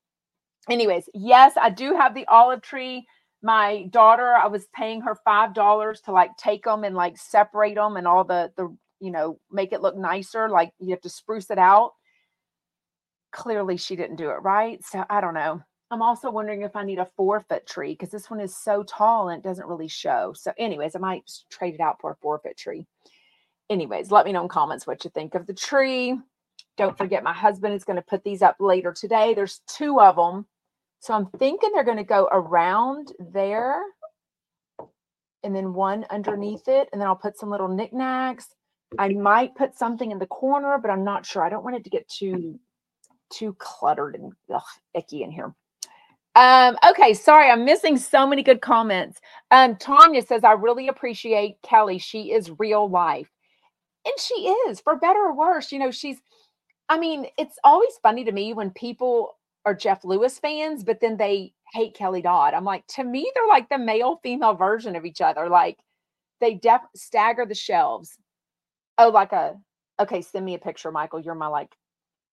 Anyways, 0.68 1.08
yes, 1.14 1.54
I 1.60 1.70
do 1.70 1.94
have 1.94 2.14
the 2.14 2.26
olive 2.26 2.62
tree. 2.62 3.06
My 3.42 3.86
daughter, 3.90 4.32
I 4.34 4.46
was 4.46 4.66
paying 4.74 5.02
her 5.02 5.16
five 5.24 5.54
dollars 5.54 6.00
to 6.02 6.12
like 6.12 6.36
take 6.38 6.64
them 6.64 6.84
and 6.84 6.96
like 6.96 7.18
separate 7.18 7.74
them 7.74 7.96
and 7.96 8.06
all 8.06 8.24
the 8.24 8.50
the 8.56 8.74
you 9.00 9.10
know 9.10 9.38
make 9.50 9.72
it 9.72 9.82
look 9.82 9.96
nicer. 9.96 10.48
Like 10.48 10.72
you 10.78 10.90
have 10.90 11.02
to 11.02 11.10
spruce 11.10 11.50
it 11.50 11.58
out. 11.58 11.92
Clearly, 13.32 13.76
she 13.76 13.96
didn't 13.96 14.16
do 14.16 14.30
it 14.30 14.42
right. 14.42 14.82
So 14.84 15.04
I 15.10 15.20
don't 15.20 15.34
know. 15.34 15.60
I'm 15.90 16.02
also 16.02 16.30
wondering 16.30 16.62
if 16.62 16.74
I 16.74 16.84
need 16.84 16.98
a 16.98 17.08
four 17.16 17.44
foot 17.48 17.66
tree 17.66 17.92
because 17.92 18.10
this 18.10 18.30
one 18.30 18.40
is 18.40 18.56
so 18.56 18.82
tall 18.82 19.28
and 19.28 19.38
it 19.38 19.46
doesn't 19.46 19.68
really 19.68 19.88
show. 19.88 20.32
So, 20.34 20.52
anyways, 20.58 20.96
I 20.96 20.98
might 20.98 21.30
trade 21.50 21.74
it 21.74 21.80
out 21.80 22.00
for 22.00 22.12
a 22.12 22.16
four 22.16 22.38
foot 22.38 22.56
tree. 22.56 22.86
Anyways, 23.70 24.10
let 24.10 24.26
me 24.26 24.32
know 24.32 24.42
in 24.42 24.48
comments 24.48 24.86
what 24.86 25.04
you 25.04 25.10
think 25.10 25.34
of 25.34 25.46
the 25.46 25.54
tree. 25.54 26.18
Don't 26.76 26.98
forget, 26.98 27.22
my 27.22 27.32
husband 27.32 27.74
is 27.74 27.84
going 27.84 27.96
to 27.96 28.02
put 28.02 28.24
these 28.24 28.42
up 28.42 28.56
later 28.58 28.92
today. 28.92 29.34
There's 29.34 29.60
two 29.68 30.00
of 30.00 30.16
them. 30.16 30.46
So 31.04 31.12
I'm 31.12 31.26
thinking 31.38 31.68
they're 31.74 31.84
going 31.84 31.98
to 31.98 32.02
go 32.02 32.30
around 32.32 33.12
there 33.18 33.82
and 35.42 35.54
then 35.54 35.74
one 35.74 36.06
underneath 36.08 36.66
it. 36.66 36.88
And 36.90 36.98
then 36.98 37.06
I'll 37.06 37.14
put 37.14 37.38
some 37.38 37.50
little 37.50 37.68
knickknacks. 37.68 38.46
I 38.98 39.10
might 39.10 39.54
put 39.54 39.76
something 39.76 40.12
in 40.12 40.18
the 40.18 40.26
corner, 40.26 40.78
but 40.78 40.90
I'm 40.90 41.04
not 41.04 41.26
sure. 41.26 41.44
I 41.44 41.50
don't 41.50 41.62
want 41.62 41.76
it 41.76 41.84
to 41.84 41.90
get 41.90 42.08
too 42.08 42.58
too 43.30 43.54
cluttered 43.58 44.14
and 44.14 44.32
ugh, 44.54 44.62
icky 44.94 45.22
in 45.22 45.30
here. 45.30 45.54
Um, 46.36 46.78
okay, 46.88 47.12
sorry, 47.12 47.50
I'm 47.50 47.66
missing 47.66 47.98
so 47.98 48.26
many 48.26 48.42
good 48.42 48.62
comments. 48.62 49.20
Um, 49.50 49.76
Tanya 49.76 50.22
says, 50.22 50.42
I 50.42 50.52
really 50.52 50.88
appreciate 50.88 51.60
Kelly. 51.62 51.98
She 51.98 52.32
is 52.32 52.50
real 52.58 52.88
life. 52.88 53.28
And 54.06 54.14
she 54.18 54.34
is, 54.68 54.80
for 54.80 54.96
better 54.96 55.20
or 55.20 55.36
worse. 55.36 55.70
You 55.70 55.80
know, 55.80 55.90
she's, 55.90 56.16
I 56.88 56.98
mean, 56.98 57.26
it's 57.36 57.58
always 57.62 57.92
funny 58.02 58.24
to 58.24 58.32
me 58.32 58.54
when 58.54 58.70
people 58.70 59.36
are 59.64 59.74
Jeff 59.74 60.04
Lewis 60.04 60.38
fans, 60.38 60.84
but 60.84 61.00
then 61.00 61.16
they 61.16 61.52
hate 61.72 61.94
Kelly 61.94 62.22
Dodd. 62.22 62.54
I'm 62.54 62.64
like, 62.64 62.86
to 62.88 63.04
me, 63.04 63.30
they're 63.34 63.46
like 63.46 63.68
the 63.68 63.78
male 63.78 64.20
female 64.22 64.54
version 64.54 64.96
of 64.96 65.04
each 65.04 65.20
other. 65.20 65.48
Like 65.48 65.78
they 66.40 66.54
def 66.54 66.82
stagger 66.94 67.46
the 67.46 67.54
shelves. 67.54 68.18
Oh, 68.98 69.08
like 69.08 69.32
a 69.32 69.56
okay, 70.00 70.22
send 70.22 70.44
me 70.44 70.54
a 70.54 70.58
picture, 70.58 70.92
Michael. 70.92 71.20
You're 71.20 71.34
my 71.34 71.46
like 71.46 71.74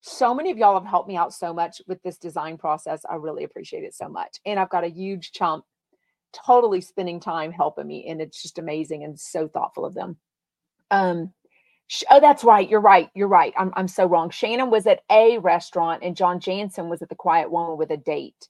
so 0.01 0.33
many 0.33 0.51
of 0.51 0.57
y'all 0.57 0.79
have 0.79 0.89
helped 0.89 1.07
me 1.07 1.15
out 1.15 1.33
so 1.33 1.53
much 1.53 1.81
with 1.87 2.01
this 2.01 2.17
design 2.17 2.57
process. 2.57 3.03
I 3.09 3.15
really 3.15 3.43
appreciate 3.43 3.83
it 3.83 3.93
so 3.93 4.09
much. 4.09 4.39
And 4.45 4.59
I've 4.59 4.69
got 4.69 4.83
a 4.83 4.89
huge 4.89 5.31
chump 5.31 5.63
totally 6.33 6.81
spending 6.81 7.19
time 7.19 7.51
helping 7.51 7.85
me. 7.85 8.07
And 8.07 8.19
it's 8.19 8.41
just 8.41 8.57
amazing 8.57 9.03
and 9.03 9.19
so 9.19 9.47
thoughtful 9.47 9.85
of 9.85 9.93
them. 9.93 10.17
Um, 10.89 11.33
oh, 12.09 12.19
that's 12.19 12.43
right. 12.43 12.69
You're 12.69 12.81
right. 12.81 13.09
You're 13.13 13.27
right. 13.27 13.53
I'm, 13.57 13.71
I'm 13.75 13.87
so 13.87 14.05
wrong. 14.05 14.29
Shannon 14.29 14.69
was 14.69 14.87
at 14.87 15.01
a 15.11 15.37
restaurant 15.39 16.03
and 16.03 16.15
John 16.15 16.39
Janssen 16.39 16.89
was 16.89 17.01
at 17.01 17.09
the 17.09 17.15
Quiet 17.15 17.51
Woman 17.51 17.77
with 17.77 17.91
a 17.91 17.97
date 17.97 18.47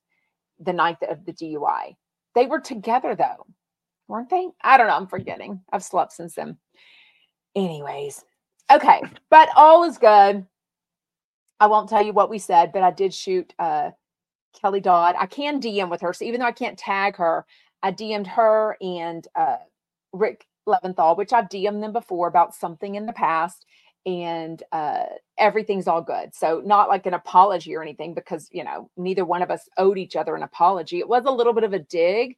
the 0.59 0.73
night 0.73 0.97
of 1.09 1.25
the 1.25 1.33
DUI. 1.33 1.95
They 2.35 2.45
were 2.45 2.59
together 2.59 3.15
though, 3.15 3.45
weren't 4.07 4.29
they? 4.29 4.47
I 4.63 4.77
don't 4.77 4.87
know. 4.87 4.95
I'm 4.95 5.07
forgetting. 5.07 5.61
I've 5.71 5.83
slept 5.83 6.13
since 6.13 6.35
then. 6.35 6.57
Anyways, 7.55 8.23
okay. 8.71 9.01
But 9.29 9.49
all 9.55 9.83
is 9.83 9.97
good 9.97 10.45
I 11.61 11.67
won't 11.67 11.87
tell 11.87 12.03
you 12.03 12.11
what 12.11 12.31
we 12.31 12.39
said, 12.39 12.71
but 12.73 12.81
I 12.81 12.89
did 12.89 13.13
shoot 13.13 13.53
uh, 13.59 13.91
Kelly 14.59 14.79
Dodd. 14.79 15.13
I 15.17 15.27
can 15.27 15.61
DM 15.61 15.91
with 15.91 16.01
her. 16.01 16.11
So 16.11 16.25
even 16.25 16.39
though 16.39 16.47
I 16.47 16.51
can't 16.51 16.77
tag 16.77 17.17
her, 17.17 17.45
I 17.83 17.91
DM'd 17.91 18.25
her 18.25 18.75
and 18.81 19.27
uh, 19.35 19.57
Rick 20.11 20.47
Leventhal, 20.71 21.17
which 21.17 21.33
I've 21.33 21.49
DM'd 21.49 21.83
them 21.83 21.93
before 21.93 22.27
about 22.27 22.55
something 22.55 22.95
in 22.95 23.05
the 23.05 23.13
past. 23.13 23.65
And 24.05 24.63
uh, 24.71 25.05
everything's 25.37 25.87
all 25.87 26.01
good. 26.01 26.33
So, 26.33 26.61
not 26.65 26.89
like 26.89 27.05
an 27.05 27.13
apology 27.13 27.75
or 27.75 27.83
anything, 27.83 28.15
because, 28.15 28.49
you 28.51 28.63
know, 28.63 28.89
neither 28.97 29.25
one 29.25 29.43
of 29.43 29.51
us 29.51 29.69
owed 29.77 29.99
each 29.99 30.15
other 30.15 30.35
an 30.35 30.41
apology. 30.41 30.97
It 30.97 31.07
was 31.07 31.25
a 31.25 31.31
little 31.31 31.53
bit 31.53 31.63
of 31.63 31.73
a 31.73 31.79
dig, 31.79 32.35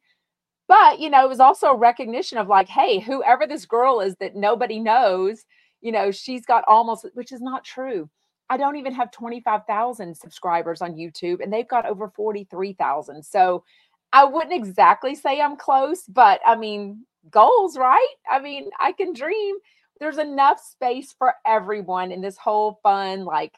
but, 0.68 1.00
you 1.00 1.08
know, 1.08 1.24
it 1.24 1.28
was 1.28 1.40
also 1.40 1.68
a 1.68 1.76
recognition 1.76 2.36
of 2.36 2.48
like, 2.48 2.68
hey, 2.68 3.00
whoever 3.00 3.46
this 3.46 3.64
girl 3.64 4.00
is 4.00 4.14
that 4.16 4.36
nobody 4.36 4.78
knows, 4.78 5.46
you 5.80 5.90
know, 5.90 6.10
she's 6.10 6.44
got 6.44 6.64
almost, 6.68 7.06
which 7.14 7.32
is 7.32 7.40
not 7.40 7.64
true 7.64 8.10
I 8.50 8.56
don't 8.56 8.76
even 8.76 8.92
have 8.94 9.10
25,000 9.10 10.16
subscribers 10.16 10.82
on 10.82 10.94
YouTube 10.94 11.42
and 11.42 11.52
they've 11.52 11.68
got 11.68 11.86
over 11.86 12.08
43,000. 12.08 13.22
So 13.24 13.64
I 14.12 14.24
wouldn't 14.24 14.52
exactly 14.52 15.14
say 15.14 15.40
I'm 15.40 15.56
close, 15.56 16.02
but 16.02 16.40
I 16.46 16.56
mean, 16.56 17.06
goals, 17.30 17.76
right? 17.76 18.14
I 18.30 18.40
mean, 18.40 18.70
I 18.78 18.92
can 18.92 19.12
dream. 19.12 19.56
There's 20.00 20.18
enough 20.18 20.60
space 20.60 21.14
for 21.16 21.34
everyone 21.46 22.12
in 22.12 22.20
this 22.20 22.36
whole 22.36 22.80
fun, 22.82 23.24
like 23.24 23.52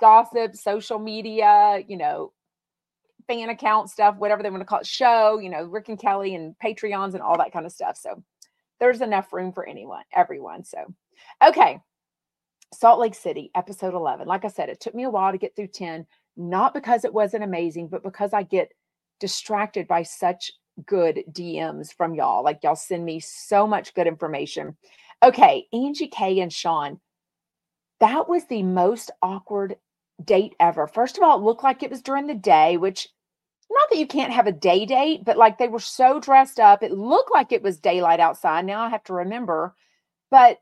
gossip, 0.00 0.56
social 0.56 0.98
media, 0.98 1.82
you 1.86 1.96
know, 1.96 2.32
fan 3.26 3.50
account 3.50 3.90
stuff, 3.90 4.16
whatever 4.16 4.42
they 4.42 4.50
want 4.50 4.60
to 4.60 4.66
call 4.66 4.80
it, 4.80 4.86
show, 4.86 5.38
you 5.38 5.50
know, 5.50 5.64
Rick 5.64 5.88
and 5.88 5.98
Kelly 5.98 6.34
and 6.34 6.54
Patreons 6.62 7.14
and 7.14 7.22
all 7.22 7.36
that 7.38 7.52
kind 7.52 7.66
of 7.66 7.72
stuff. 7.72 7.96
So 7.96 8.22
there's 8.80 9.00
enough 9.00 9.32
room 9.32 9.52
for 9.52 9.66
anyone, 9.66 10.04
everyone. 10.14 10.64
So, 10.64 10.78
okay. 11.44 11.80
Salt 12.74 12.98
Lake 12.98 13.14
City, 13.14 13.50
episode 13.54 13.94
11. 13.94 14.26
Like 14.26 14.44
I 14.44 14.48
said, 14.48 14.68
it 14.68 14.80
took 14.80 14.94
me 14.94 15.04
a 15.04 15.10
while 15.10 15.32
to 15.32 15.38
get 15.38 15.54
through 15.54 15.68
10, 15.68 16.04
not 16.36 16.74
because 16.74 17.04
it 17.04 17.12
wasn't 17.12 17.44
amazing, 17.44 17.88
but 17.88 18.02
because 18.02 18.32
I 18.32 18.42
get 18.42 18.72
distracted 19.20 19.86
by 19.86 20.02
such 20.02 20.52
good 20.84 21.22
DMs 21.32 21.92
from 21.92 22.14
y'all. 22.14 22.44
Like 22.44 22.60
y'all 22.62 22.76
send 22.76 23.04
me 23.04 23.20
so 23.20 23.66
much 23.66 23.94
good 23.94 24.06
information. 24.06 24.76
Okay, 25.22 25.66
Angie 25.72 26.08
K 26.08 26.40
and 26.40 26.52
Sean. 26.52 27.00
That 28.00 28.28
was 28.28 28.44
the 28.46 28.62
most 28.62 29.10
awkward 29.22 29.76
date 30.22 30.54
ever. 30.60 30.86
First 30.86 31.16
of 31.16 31.22
all, 31.22 31.38
it 31.38 31.44
looked 31.44 31.64
like 31.64 31.82
it 31.82 31.90
was 31.90 32.02
during 32.02 32.26
the 32.26 32.34
day, 32.34 32.76
which 32.76 33.08
not 33.70 33.88
that 33.90 33.98
you 33.98 34.06
can't 34.06 34.32
have 34.32 34.46
a 34.46 34.52
day 34.52 34.86
date, 34.86 35.24
but 35.24 35.36
like 35.36 35.58
they 35.58 35.68
were 35.68 35.80
so 35.80 36.20
dressed 36.20 36.60
up. 36.60 36.82
It 36.82 36.92
looked 36.92 37.30
like 37.32 37.52
it 37.52 37.62
was 37.62 37.78
daylight 37.78 38.20
outside. 38.20 38.64
Now 38.64 38.82
I 38.82 38.88
have 38.88 39.04
to 39.04 39.14
remember, 39.14 39.74
but 40.30 40.58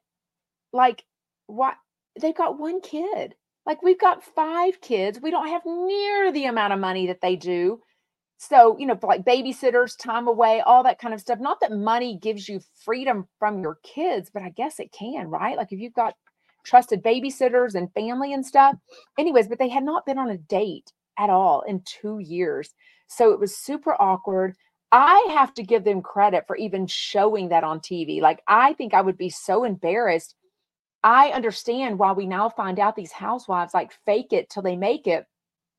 like 0.72 1.04
what 1.46 1.74
they've 2.20 2.34
got 2.34 2.58
one 2.58 2.80
kid. 2.80 3.34
Like 3.66 3.82
we've 3.82 4.00
got 4.00 4.22
five 4.22 4.80
kids. 4.80 5.20
We 5.20 5.30
don't 5.30 5.48
have 5.48 5.62
near 5.64 6.32
the 6.32 6.44
amount 6.44 6.72
of 6.72 6.80
money 6.80 7.06
that 7.08 7.20
they 7.20 7.36
do. 7.36 7.80
So, 8.36 8.76
you 8.78 8.86
know, 8.86 8.98
like 9.02 9.24
babysitters, 9.24 9.96
time 9.96 10.28
away, 10.28 10.60
all 10.60 10.82
that 10.82 10.98
kind 10.98 11.14
of 11.14 11.20
stuff. 11.20 11.38
Not 11.40 11.60
that 11.60 11.72
money 11.72 12.18
gives 12.20 12.48
you 12.48 12.60
freedom 12.84 13.26
from 13.38 13.60
your 13.60 13.78
kids, 13.82 14.30
but 14.32 14.42
I 14.42 14.50
guess 14.50 14.80
it 14.80 14.92
can, 14.92 15.28
right? 15.28 15.56
Like 15.56 15.72
if 15.72 15.80
you've 15.80 15.94
got 15.94 16.14
trusted 16.64 17.02
babysitters 17.02 17.74
and 17.74 17.92
family 17.92 18.32
and 18.32 18.44
stuff. 18.44 18.76
Anyways, 19.18 19.48
but 19.48 19.58
they 19.58 19.68
had 19.68 19.84
not 19.84 20.06
been 20.06 20.18
on 20.18 20.30
a 20.30 20.38
date 20.38 20.92
at 21.18 21.30
all 21.30 21.62
in 21.62 21.82
two 21.84 22.18
years. 22.18 22.74
So 23.06 23.32
it 23.32 23.38
was 23.40 23.56
super 23.56 23.94
awkward. 24.00 24.54
I 24.92 25.26
have 25.30 25.54
to 25.54 25.62
give 25.62 25.84
them 25.84 26.02
credit 26.02 26.44
for 26.46 26.56
even 26.56 26.86
showing 26.86 27.48
that 27.50 27.64
on 27.64 27.80
TV. 27.80 28.20
Like, 28.20 28.42
I 28.48 28.72
think 28.74 28.94
I 28.94 29.00
would 29.00 29.18
be 29.18 29.30
so 29.30 29.64
embarrassed 29.64 30.34
I 31.04 31.28
understand 31.32 31.98
why 31.98 32.12
we 32.12 32.26
now 32.26 32.48
find 32.48 32.80
out 32.80 32.96
these 32.96 33.12
housewives 33.12 33.74
like 33.74 33.92
fake 34.06 34.32
it 34.32 34.48
till 34.48 34.62
they 34.62 34.74
make 34.74 35.06
it. 35.06 35.26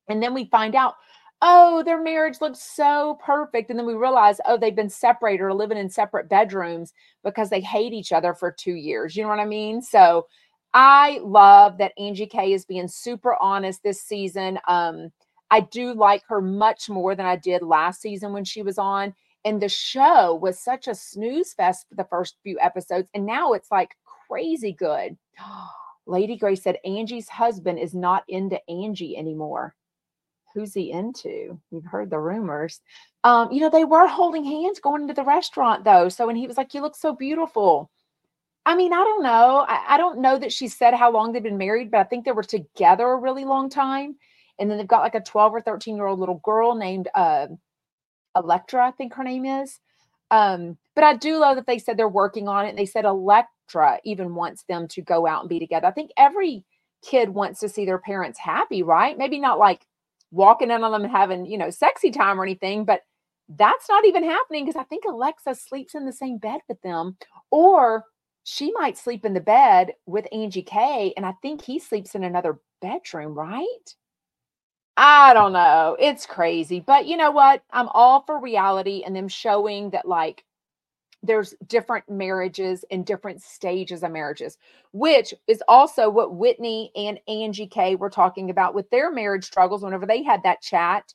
And 0.08 0.22
then 0.22 0.32
we 0.32 0.44
find 0.46 0.76
out, 0.76 0.94
oh, 1.42 1.82
their 1.84 2.02
marriage 2.02 2.40
looks 2.40 2.60
so 2.60 3.18
perfect. 3.24 3.70
And 3.70 3.78
then 3.78 3.86
we 3.86 3.94
realize, 3.94 4.40
oh, 4.46 4.56
they've 4.56 4.74
been 4.74 4.88
separated 4.90 5.42
or 5.42 5.54
living 5.54 5.78
in 5.78 5.90
separate 5.90 6.28
bedrooms 6.28 6.92
because 7.24 7.50
they 7.50 7.60
hate 7.60 7.92
each 7.92 8.12
other 8.12 8.34
for 8.34 8.50
two 8.50 8.74
years. 8.74 9.16
You 9.16 9.22
know 9.22 9.28
what 9.28 9.40
I 9.40 9.44
mean? 9.44 9.82
So 9.82 10.26
I 10.72 11.20
love 11.22 11.78
that 11.78 11.92
Angie 11.98 12.26
K 12.26 12.52
is 12.52 12.64
being 12.64 12.88
super 12.88 13.36
honest 13.40 13.82
this 13.82 14.02
season. 14.02 14.58
Um, 14.66 15.12
I 15.50 15.60
do 15.60 15.94
like 15.94 16.22
her 16.28 16.40
much 16.40 16.88
more 16.88 17.14
than 17.14 17.26
I 17.26 17.36
did 17.36 17.62
last 17.62 18.00
season 18.00 18.32
when 18.32 18.44
she 18.44 18.62
was 18.62 18.78
on. 18.78 19.14
And 19.44 19.62
the 19.62 19.68
show 19.68 20.34
was 20.34 20.58
such 20.58 20.88
a 20.88 20.94
snooze 20.94 21.54
fest 21.54 21.86
for 21.88 21.94
the 21.94 22.08
first 22.10 22.36
few 22.42 22.58
episodes. 22.60 23.08
And 23.14 23.24
now 23.24 23.52
it's 23.52 23.70
like 23.70 23.96
crazy 24.28 24.72
good. 24.72 25.16
Lady 26.06 26.36
Grace 26.36 26.62
said 26.62 26.78
Angie's 26.84 27.28
husband 27.28 27.78
is 27.78 27.94
not 27.94 28.24
into 28.28 28.58
Angie 28.70 29.16
anymore. 29.16 29.74
Who's 30.56 30.72
he 30.72 30.90
into? 30.90 31.60
You've 31.70 31.84
heard 31.84 32.08
the 32.08 32.18
rumors. 32.18 32.80
Um, 33.24 33.52
you 33.52 33.60
know, 33.60 33.68
they 33.68 33.84
were 33.84 34.06
holding 34.06 34.42
hands 34.42 34.80
going 34.80 35.02
into 35.02 35.12
the 35.12 35.22
restaurant 35.22 35.84
though. 35.84 36.08
So 36.08 36.26
when 36.26 36.34
he 36.34 36.46
was 36.46 36.56
like, 36.56 36.72
You 36.72 36.80
look 36.80 36.96
so 36.96 37.14
beautiful. 37.14 37.90
I 38.64 38.74
mean, 38.74 38.94
I 38.94 39.04
don't 39.04 39.22
know. 39.22 39.66
I, 39.68 39.94
I 39.94 39.96
don't 39.98 40.18
know 40.20 40.38
that 40.38 40.54
she 40.54 40.66
said 40.66 40.94
how 40.94 41.12
long 41.12 41.32
they've 41.32 41.42
been 41.42 41.58
married, 41.58 41.90
but 41.90 42.00
I 42.00 42.04
think 42.04 42.24
they 42.24 42.32
were 42.32 42.42
together 42.42 43.06
a 43.06 43.18
really 43.18 43.44
long 43.44 43.68
time. 43.68 44.16
And 44.58 44.70
then 44.70 44.78
they've 44.78 44.88
got 44.88 45.02
like 45.02 45.14
a 45.14 45.20
12 45.20 45.56
or 45.56 45.60
13 45.60 45.94
year 45.94 46.06
old 46.06 46.18
little 46.18 46.40
girl 46.42 46.74
named 46.74 47.08
uh, 47.14 47.48
Electra, 48.34 48.88
I 48.88 48.92
think 48.92 49.12
her 49.12 49.24
name 49.24 49.44
is. 49.44 49.78
Um, 50.30 50.78
but 50.94 51.04
I 51.04 51.16
do 51.16 51.36
love 51.36 51.56
that 51.56 51.66
they 51.66 51.78
said 51.78 51.98
they're 51.98 52.08
working 52.08 52.48
on 52.48 52.64
it. 52.64 52.76
They 52.76 52.86
said 52.86 53.04
Electra 53.04 54.00
even 54.04 54.34
wants 54.34 54.64
them 54.70 54.88
to 54.88 55.02
go 55.02 55.26
out 55.26 55.42
and 55.42 55.50
be 55.50 55.58
together. 55.58 55.86
I 55.86 55.92
think 55.92 56.12
every 56.16 56.64
kid 57.04 57.28
wants 57.28 57.60
to 57.60 57.68
see 57.68 57.84
their 57.84 57.98
parents 57.98 58.38
happy, 58.38 58.82
right? 58.82 59.18
Maybe 59.18 59.38
not 59.38 59.58
like 59.58 59.86
walking 60.36 60.70
in 60.70 60.84
on 60.84 60.92
them 60.92 61.10
having, 61.10 61.46
you 61.46 61.58
know, 61.58 61.70
sexy 61.70 62.10
time 62.10 62.40
or 62.40 62.44
anything, 62.44 62.84
but 62.84 63.00
that's 63.48 63.88
not 63.88 64.04
even 64.04 64.24
happening 64.24 64.64
because 64.64 64.78
I 64.78 64.84
think 64.84 65.04
Alexa 65.04 65.54
sleeps 65.54 65.94
in 65.94 66.04
the 66.04 66.12
same 66.12 66.38
bed 66.38 66.60
with 66.68 66.80
them, 66.82 67.16
or 67.50 68.04
she 68.44 68.72
might 68.72 68.98
sleep 68.98 69.24
in 69.24 69.34
the 69.34 69.40
bed 69.40 69.94
with 70.06 70.26
Angie 70.32 70.62
K, 70.62 71.12
and 71.16 71.26
I 71.26 71.32
think 71.42 71.62
he 71.62 71.78
sleeps 71.78 72.14
in 72.14 72.24
another 72.24 72.60
bedroom, 72.80 73.34
right? 73.34 73.94
I 74.96 75.34
don't 75.34 75.52
know. 75.52 75.96
It's 76.00 76.26
crazy. 76.26 76.80
But 76.80 77.06
you 77.06 77.16
know 77.16 77.30
what? 77.30 77.62
I'm 77.70 77.88
all 77.88 78.22
for 78.22 78.40
reality 78.40 79.02
and 79.04 79.14
them 79.14 79.28
showing 79.28 79.90
that 79.90 80.08
like 80.08 80.44
there's 81.26 81.54
different 81.66 82.08
marriages 82.08 82.84
and 82.90 83.04
different 83.04 83.42
stages 83.42 84.02
of 84.02 84.12
marriages, 84.12 84.58
which 84.92 85.34
is 85.46 85.62
also 85.68 86.08
what 86.08 86.34
Whitney 86.36 86.90
and 86.96 87.20
Angie 87.28 87.66
K 87.66 87.96
were 87.96 88.10
talking 88.10 88.50
about 88.50 88.74
with 88.74 88.88
their 88.90 89.10
marriage 89.12 89.44
struggles 89.44 89.82
whenever 89.82 90.06
they 90.06 90.22
had 90.22 90.42
that 90.44 90.62
chat. 90.62 91.14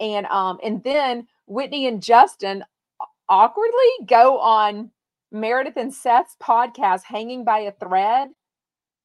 And 0.00 0.26
um 0.26 0.58
and 0.62 0.82
then 0.84 1.26
Whitney 1.46 1.86
and 1.86 2.02
Justin 2.02 2.64
awkwardly 3.28 4.06
go 4.06 4.38
on 4.38 4.90
Meredith 5.32 5.76
and 5.76 5.92
Seth's 5.94 6.36
podcast 6.42 7.04
hanging 7.04 7.44
by 7.44 7.60
a 7.60 7.72
thread. 7.72 8.30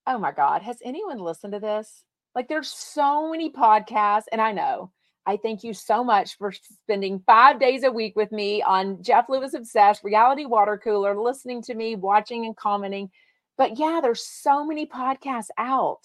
Oh 0.08 0.18
my 0.18 0.32
god, 0.32 0.62
has 0.62 0.78
anyone 0.84 1.20
listened 1.20 1.54
to 1.54 1.60
this? 1.60 2.04
Like 2.34 2.48
there's 2.48 2.70
so 2.70 3.32
many 3.32 3.52
podcasts, 3.52 4.26
and 4.32 4.42
I 4.42 4.52
know. 4.52 4.92
I 5.26 5.38
thank 5.38 5.64
you 5.64 5.74
so 5.74 6.04
much 6.04 6.38
for 6.38 6.52
spending 6.52 7.24
five 7.26 7.60
days 7.60 7.84
a 7.84 7.92
week 7.92 8.16
with 8.16 8.32
me 8.32 8.62
on 8.62 9.02
Jeff 9.02 9.28
Lewis 9.28 9.54
Obsessed, 9.54 10.04
Reality 10.04 10.46
Water 10.46 10.80
Cooler, 10.82 11.20
listening 11.20 11.62
to 11.64 11.74
me, 11.74 11.96
watching 11.96 12.46
and 12.46 12.56
commenting. 12.56 13.10
But 13.58 13.80
yeah, 13.80 14.00
there's 14.02 14.26
so 14.26 14.66
many 14.66 14.86
podcasts 14.86 15.50
out. 15.58 16.00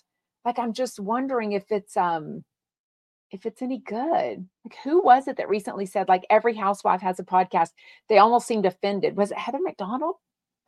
Like 0.45 0.59
I'm 0.59 0.73
just 0.73 0.99
wondering 0.99 1.53
if 1.53 1.65
it's 1.71 1.97
um 1.97 2.45
if 3.31 3.47
it's 3.47 3.63
any 3.63 3.79
good. 3.79 4.47
Like, 4.65 4.77
who 4.83 5.03
was 5.03 5.29
it 5.29 5.37
that 5.37 5.49
recently 5.49 5.87
said, 5.87 6.09
like, 6.09 6.27
every 6.31 6.55
housewife 6.55 7.01
has 7.01 7.19
a 7.21 7.25
podcast? 7.25 7.71
They 8.09 8.19
almost 8.19 8.47
seemed 8.47 8.67
offended. 8.67 9.17
Was 9.17 9.31
it 9.31 9.39
Heather 9.39 9.61
McDonald? 9.63 10.17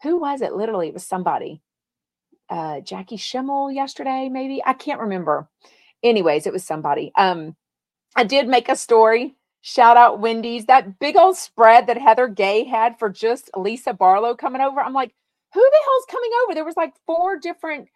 Who 0.02 0.20
was 0.20 0.42
it? 0.42 0.54
Literally, 0.54 0.88
it 0.88 0.94
was 0.94 1.04
somebody. 1.04 1.60
Uh, 2.48 2.80
Jackie 2.80 3.16
Schimmel 3.16 3.70
yesterday, 3.72 4.28
maybe. 4.28 4.62
I 4.64 4.74
can't 4.74 5.00
remember. 5.00 5.48
Anyways, 6.02 6.46
it 6.46 6.52
was 6.52 6.64
somebody. 6.64 7.12
Um, 7.16 7.56
I 8.16 8.24
did 8.24 8.48
make 8.48 8.68
a 8.68 8.76
story. 8.76 9.36
Shout 9.60 9.96
out 9.96 10.20
Wendy's. 10.20 10.66
That 10.66 10.98
big 10.98 11.16
old 11.16 11.36
spread 11.36 11.86
that 11.86 11.98
Heather 11.98 12.28
Gay 12.28 12.64
had 12.64 12.98
for 12.98 13.08
just 13.08 13.50
Lisa 13.56 13.92
Barlow 13.92 14.34
coming 14.34 14.60
over. 14.60 14.80
I'm 14.80 14.92
like, 14.92 15.14
who 15.54 15.60
the 15.60 15.80
hell's 15.84 16.06
coming 16.10 16.30
over? 16.44 16.54
There 16.54 16.64
was 16.64 16.76
like 16.76 16.94
four 17.06 17.38
different 17.38 17.88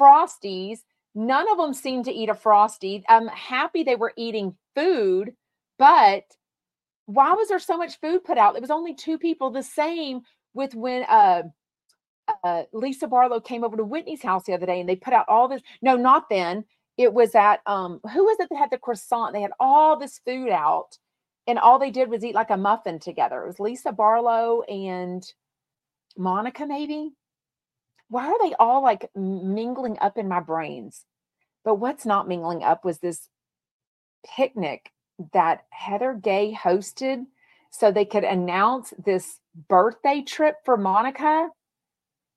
frosties 0.00 0.80
None 1.14 1.50
of 1.50 1.58
them 1.58 1.74
seemed 1.74 2.06
to 2.06 2.12
eat 2.12 2.28
a 2.28 2.34
frosty. 2.34 3.04
I'm 3.08 3.28
happy 3.28 3.82
they 3.82 3.94
were 3.96 4.12
eating 4.16 4.56
food, 4.74 5.32
but 5.78 6.24
why 7.06 7.32
was 7.32 7.48
there 7.48 7.60
so 7.60 7.76
much 7.76 8.00
food 8.00 8.24
put 8.24 8.38
out? 8.38 8.56
It 8.56 8.62
was 8.62 8.70
only 8.70 8.94
two 8.94 9.18
people. 9.18 9.50
The 9.50 9.62
same 9.62 10.22
with 10.54 10.74
when 10.74 11.04
uh, 11.04 11.42
uh, 12.42 12.62
Lisa 12.72 13.06
Barlow 13.06 13.40
came 13.40 13.62
over 13.62 13.76
to 13.76 13.84
Whitney's 13.84 14.22
house 14.22 14.44
the 14.44 14.54
other 14.54 14.66
day 14.66 14.80
and 14.80 14.88
they 14.88 14.96
put 14.96 15.12
out 15.12 15.28
all 15.28 15.46
this. 15.46 15.62
No, 15.82 15.96
not 15.96 16.28
then. 16.28 16.64
It 16.96 17.12
was 17.12 17.34
at 17.34 17.60
um, 17.66 18.00
who 18.12 18.24
was 18.24 18.38
it 18.40 18.48
that 18.50 18.58
had 18.58 18.70
the 18.70 18.78
croissant? 18.78 19.32
They 19.32 19.42
had 19.42 19.52
all 19.58 19.98
this 19.98 20.20
food 20.24 20.50
out, 20.50 20.98
and 21.46 21.58
all 21.58 21.78
they 21.78 21.90
did 21.90 22.08
was 22.08 22.24
eat 22.24 22.34
like 22.34 22.50
a 22.50 22.56
muffin 22.56 22.98
together. 22.98 23.42
It 23.42 23.46
was 23.46 23.60
Lisa 23.60 23.92
Barlow 23.92 24.62
and 24.62 25.24
Monica, 26.16 26.66
maybe 26.66 27.12
why 28.08 28.26
are 28.28 28.38
they 28.48 28.54
all 28.60 28.82
like 28.82 29.10
mingling 29.16 29.98
up 30.00 30.18
in 30.18 30.28
my 30.28 30.40
brains? 30.40 31.04
But 31.64 31.76
what's 31.76 32.06
not 32.06 32.28
mingling 32.28 32.62
up 32.62 32.84
was 32.84 32.98
this 32.98 33.28
picnic 34.36 34.92
that 35.32 35.64
Heather 35.70 36.14
Gay 36.14 36.56
hosted 36.56 37.24
so 37.70 37.90
they 37.90 38.04
could 38.04 38.24
announce 38.24 38.92
this 39.04 39.40
birthday 39.68 40.22
trip 40.22 40.56
for 40.64 40.76
Monica. 40.76 41.48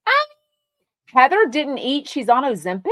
Ah, 0.08 0.28
Heather 1.14 1.46
didn't 1.48 1.80
eat. 1.80 2.08
She's 2.08 2.30
on 2.30 2.44
Ozempic. 2.44 2.88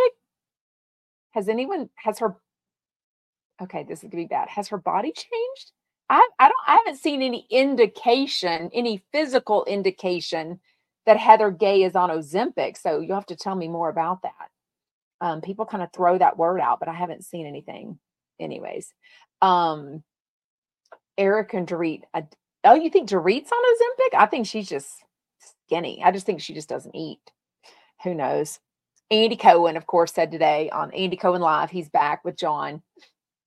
Has 1.36 1.50
anyone 1.50 1.90
has 1.98 2.20
her 2.20 2.38
okay, 3.62 3.86
this 3.88 4.04
is 4.04 4.10
gonna 4.10 4.24
be 4.24 4.28
bad. 4.28 4.50
Has 4.50 4.70
her 4.70 4.78
body 4.78 5.12
changed? 5.12 5.72
I 6.10 6.28
I 6.40 6.50
don't 6.50 6.56
I 6.68 6.78
haven't 6.86 7.00
seen 7.02 7.22
any 7.22 7.48
indication, 7.52 8.70
any 8.74 9.04
physical 9.12 9.66
indication 9.66 10.60
that 11.06 11.18
Heather 11.18 11.52
Gay 11.52 11.84
is 11.84 11.96
on 11.96 12.10
Ozempic. 12.10 12.78
So 12.78 13.00
you'll 13.00 13.16
have 13.16 13.28
to 13.28 13.36
tell 13.36 13.56
me 13.56 13.68
more 13.68 13.90
about 13.90 14.24
that. 14.24 14.50
Um, 15.22 15.42
people 15.42 15.66
kind 15.66 15.84
of 15.84 15.90
throw 15.94 16.18
that 16.18 16.38
word 16.38 16.60
out, 16.62 16.80
but 16.80 16.90
I 16.90 16.94
haven't 16.94 17.26
seen 17.26 17.48
anything. 17.48 18.00
Anyways, 18.40 18.94
um, 19.42 20.04
Eric 21.18 21.54
and 21.54 21.68
Dorit. 21.68 22.02
I, 22.14 22.26
oh, 22.66 22.76
you 22.76 22.90
think 22.90 23.10
Dorit's 23.10 23.52
on 23.52 23.64
Ozempic? 23.64 24.20
I 24.20 24.26
think 24.28 24.48
she's 24.48 24.70
just 24.70 24.90
skinny. 25.68 26.02
I 26.04 26.12
just 26.12 26.26
think 26.26 26.42
she 26.42 26.54
just 26.54 26.70
doesn't 26.70 26.96
eat. 26.96 27.22
Who 28.04 28.14
knows? 28.16 28.60
Andy 29.12 29.36
Cohen, 29.36 29.78
of 29.78 29.86
course, 29.86 30.14
said 30.14 30.32
today 30.32 30.70
on 30.72 30.92
Andy 30.92 31.18
Cohen 31.18 31.42
Live, 31.42 31.70
he's 31.70 31.90
back 31.90 32.26
with 32.26 32.38
John 32.38 32.82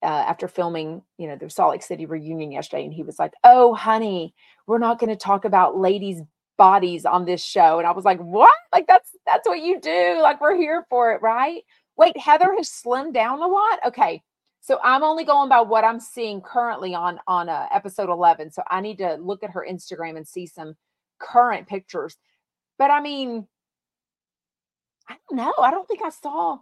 uh, 0.02 0.06
after 0.06 0.46
filming, 0.46 1.02
you 1.18 1.26
know, 1.26 1.36
the 1.36 1.50
Salt 1.50 1.72
Lake 1.72 1.82
City 1.82 2.06
reunion 2.06 2.52
yesterday, 2.52 2.84
and 2.84 2.94
he 2.94 3.02
was 3.02 3.18
like, 3.18 3.32
"Oh, 3.42 3.74
honey, 3.74 4.34
we're 4.66 4.78
not 4.78 4.98
going 4.98 5.10
to 5.10 5.16
talk 5.16 5.44
about 5.44 5.76
ladies' 5.76 6.22
bodies 6.58 7.06
on 7.06 7.24
this 7.24 7.42
show. 7.42 7.78
And 7.78 7.86
I 7.86 7.92
was 7.92 8.04
like, 8.04 8.18
what? 8.18 8.54
Like 8.70 8.86
that's 8.86 9.10
that's 9.24 9.48
what 9.48 9.62
you 9.62 9.80
do. 9.80 10.20
Like 10.20 10.42
we're 10.42 10.56
here 10.56 10.84
for 10.90 11.12
it, 11.12 11.22
right? 11.22 11.62
Wait, 11.96 12.18
Heather 12.18 12.54
has 12.56 12.68
slimmed 12.68 13.14
down 13.14 13.40
a 13.40 13.46
lot. 13.46 13.78
Okay. 13.86 14.22
So 14.60 14.78
I'm 14.84 15.02
only 15.02 15.24
going 15.24 15.48
by 15.48 15.62
what 15.62 15.84
I'm 15.84 16.00
seeing 16.00 16.42
currently 16.42 16.94
on 16.94 17.18
on 17.26 17.48
uh, 17.48 17.68
episode 17.72 18.10
11. 18.10 18.50
So 18.50 18.62
I 18.68 18.82
need 18.82 18.98
to 18.98 19.14
look 19.14 19.42
at 19.42 19.52
her 19.52 19.66
Instagram 19.68 20.18
and 20.18 20.28
see 20.28 20.46
some 20.46 20.74
current 21.18 21.66
pictures. 21.66 22.16
But 22.76 22.90
I 22.90 23.00
mean, 23.00 23.46
I 25.08 25.16
don't 25.30 25.36
know. 25.36 25.54
I 25.58 25.70
don't 25.70 25.88
think 25.88 26.02
I 26.04 26.10
saw. 26.10 26.58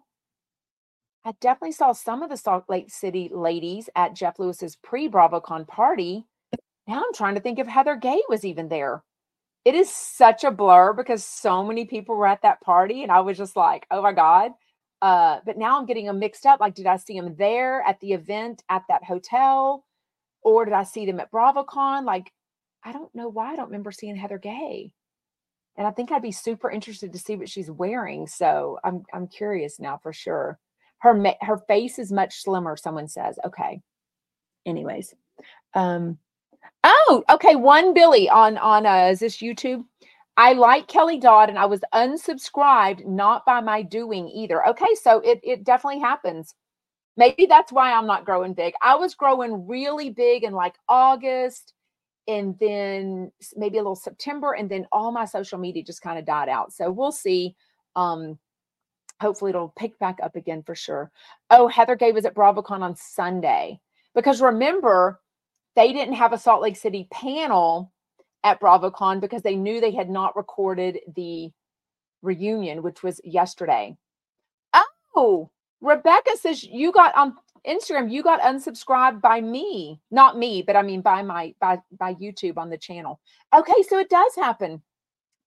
I 1.25 1.33
definitely 1.41 1.73
saw 1.73 1.93
some 1.93 2.23
of 2.23 2.31
the 2.31 2.37
Salt 2.37 2.65
Lake 2.69 2.91
City 2.91 3.31
ladies 3.33 3.91
at 3.97 4.15
Jeff 4.15 4.39
Lewis's 4.39 4.77
pre 4.77 5.09
BravoCon 5.09 5.67
party. 5.67 6.27
Now 6.87 6.99
I'm 6.99 7.15
trying 7.15 7.35
to 7.37 7.41
think 7.41 7.59
if 7.59 7.67
Heather 7.67 7.97
Gay 7.97 8.23
was 8.29 8.45
even 8.45 8.69
there 8.69 9.03
it 9.67 9.75
is 9.75 9.91
such 9.91 10.45
a 10.45 10.53
blur 10.53 10.93
because 10.93 11.25
so 11.25 11.65
many 11.65 11.87
people 11.87 12.17
were 12.17 12.29
at 12.29 12.43
that 12.43 12.61
party 12.63 13.03
and 13.03 13.11
I 13.11 13.21
was 13.21 13.37
just 13.37 13.57
like, 13.57 13.85
oh 13.91 14.01
my 14.01 14.13
God. 14.13 14.53
Uh, 15.03 15.41
but 15.45 15.59
now 15.59 15.79
I'm 15.79 15.87
getting 15.87 16.07
them 16.07 16.21
mixed 16.21 16.47
up. 16.47 16.61
Like, 16.61 16.77
did 16.77 16.87
I 16.87 16.99
see 16.99 17.21
them 17.21 17.35
there 17.37 17.83
at 17.83 18.01
the 18.01 18.13
event 18.13 18.63
at 18.71 18.83
that 18.89 19.05
hotel? 19.05 19.85
Or 20.43 20.65
did 20.67 20.75
I 20.75 20.85
see 20.85 21.05
them 21.05 21.19
at 21.19 21.33
BravoCon? 21.33 22.05
Like, 22.05 22.33
I 22.85 22.93
don't 22.93 23.15
know 23.15 23.29
why 23.29 23.53
I 23.53 23.57
don't 23.57 23.67
remember 23.67 23.93
seeing 23.93 24.17
Heather 24.17 24.39
Gay. 24.39 24.93
And 25.77 25.87
I 25.87 25.91
think 25.91 26.11
I'd 26.11 26.23
be 26.23 26.33
super 26.33 26.71
interested 26.71 27.13
to 27.13 27.19
see 27.19 27.37
what 27.37 27.51
she's 27.51 27.71
wearing. 27.71 28.27
So 28.27 28.79
I'm 28.85 29.05
I'm 29.13 29.29
curious 29.29 29.79
now 29.79 29.99
for 30.03 30.13
sure. 30.13 30.59
Her 30.99 31.35
her 31.43 31.59
face 31.69 31.99
is 31.99 32.13
much 32.13 32.43
slimmer, 32.43 32.77
someone 32.77 33.09
says. 33.09 33.39
Okay. 33.45 33.81
Anyways. 34.65 35.15
Um, 35.75 36.19
Oh, 36.85 37.25
okay. 37.31 37.57
One 37.57 37.95
Billy 37.95 38.29
on 38.29 38.59
on 38.59 38.87
uh, 38.87 39.09
is 39.11 39.19
this 39.21 39.39
YouTube? 39.39 39.85
I 40.37 40.53
like 40.53 40.87
Kelly 40.89 41.19
Dodd 41.19 41.49
and 41.49 41.59
I 41.59 41.67
was 41.67 41.81
unsubscribed, 41.95 43.07
not 43.07 43.45
by 43.45 43.61
my 43.61 43.83
doing 43.83 44.29
either. 44.29 44.67
Okay, 44.69 44.95
so 45.03 45.21
it 45.21 45.41
it 45.43 45.65
definitely 45.65 46.01
happens. 46.01 46.55
Maybe 47.17 47.47
that's 47.47 47.73
why 47.73 47.93
I'm 47.93 48.07
not 48.07 48.25
growing 48.25 48.55
big. 48.55 48.75
I 48.83 48.95
was 48.97 49.15
growing 49.15 49.67
really 49.67 50.11
big 50.11 50.45
in 50.45 50.53
like 50.53 50.75
August 50.89 51.73
and 52.29 52.59
then 52.59 53.31
maybe 53.57 53.79
a 53.79 53.81
little 53.81 53.97
September 53.97 54.53
and 54.53 54.69
then 54.69 54.87
all 54.93 55.13
my 55.13 55.25
social 55.25 55.59
media 55.59 55.83
just 55.83 56.03
kind 56.03 56.19
of 56.19 56.25
died 56.25 56.49
out. 56.49 56.73
So 56.73 56.91
we'll 56.91 57.13
see. 57.13 57.55
Um 57.95 58.39
hopefully 59.21 59.51
it'll 59.51 59.73
pick 59.77 59.99
back 59.99 60.19
up 60.23 60.37
again 60.37 60.63
for 60.63 60.75
sure. 60.75 61.11
Oh, 61.51 61.69
Heather 61.69 61.97
Gay 61.97 62.13
was 62.13 62.25
at 62.25 62.35
BravoCon 62.35 62.81
on 62.83 62.97
Sunday. 62.97 63.81
Because 64.15 64.41
remember, 64.43 65.21
they 65.75 65.93
didn't 65.93 66.15
have 66.15 66.33
a 66.33 66.39
Salt 66.39 66.63
Lake 66.63 66.77
City 66.77 67.09
panel 67.11 67.93
at 68.45 68.61
BravoCon 68.61 69.21
because 69.21 69.43
they 69.43 69.57
knew 69.57 69.81
they 69.81 69.93
had 69.93 70.11
not 70.11 70.37
recorded 70.37 70.99
the 71.15 71.51
reunion, 72.23 72.83
which 72.83 73.03
was 73.03 73.21
yesterday. 73.25 73.97
Oh, 75.17 75.51
Rebecca 75.81 76.37
says 76.37 76.63
you 76.63 76.93
got 76.93 77.17
on 77.17 77.35
Instagram, 77.67 78.11
you 78.11 78.23
got 78.23 78.41
unsubscribed 78.41 79.21
by 79.21 79.41
me. 79.41 80.01
Not 80.11 80.39
me, 80.39 80.63
but 80.63 80.77
I 80.77 80.83
mean 80.83 81.01
by 81.01 81.23
my 81.23 81.55
by 81.61 81.81
by 81.99 82.15
YouTube 82.15 82.57
on 82.57 82.71
the 82.71 82.79
channel. 82.79 83.21
Okay, 83.55 83.83
so 83.89 83.99
it 83.99 84.09
does 84.09 84.35
happen. 84.37 84.83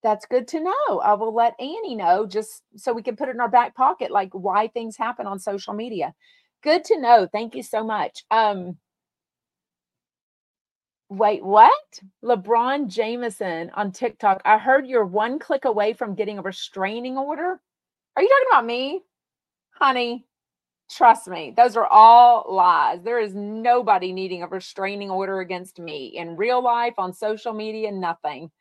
That's 0.03 0.25
good 0.25 0.47
to 0.49 0.61
know. 0.61 0.99
I 0.99 1.13
will 1.13 1.33
let 1.33 1.59
Annie 1.59 1.95
know 1.95 2.25
just 2.25 2.63
so 2.77 2.93
we 2.93 3.03
can 3.03 3.15
put 3.15 3.27
it 3.27 3.35
in 3.35 3.41
our 3.41 3.49
back 3.49 3.75
pocket, 3.75 4.11
like 4.11 4.29
why 4.31 4.67
things 4.67 4.95
happen 4.97 5.27
on 5.27 5.39
social 5.39 5.73
media. 5.73 6.13
Good 6.63 6.85
to 6.85 6.99
know. 6.99 7.27
Thank 7.31 7.55
you 7.55 7.63
so 7.63 7.83
much. 7.83 8.23
Um, 8.31 8.77
Wait, 11.09 11.43
what? 11.43 11.99
LeBron 12.23 12.87
Jameson 12.87 13.71
on 13.73 13.91
TikTok. 13.91 14.43
I 14.45 14.59
heard 14.59 14.85
you're 14.85 15.05
one 15.05 15.39
click 15.39 15.65
away 15.65 15.93
from 15.93 16.13
getting 16.13 16.37
a 16.37 16.43
restraining 16.43 17.17
order. 17.17 17.59
Are 18.15 18.21
you 18.21 18.29
talking 18.29 18.47
about 18.51 18.65
me? 18.65 19.01
Honey, 19.71 20.27
trust 20.89 21.27
me, 21.27 21.53
those 21.55 21.77
are 21.77 21.87
all 21.87 22.45
lies. 22.49 23.01
There 23.03 23.19
is 23.19 23.35
nobody 23.35 24.11
needing 24.11 24.43
a 24.43 24.47
restraining 24.47 25.09
order 25.09 25.39
against 25.39 25.79
me 25.79 26.07
in 26.17 26.35
real 26.35 26.63
life, 26.63 26.95
on 26.97 27.13
social 27.13 27.53
media, 27.53 27.91
nothing. 27.91 28.51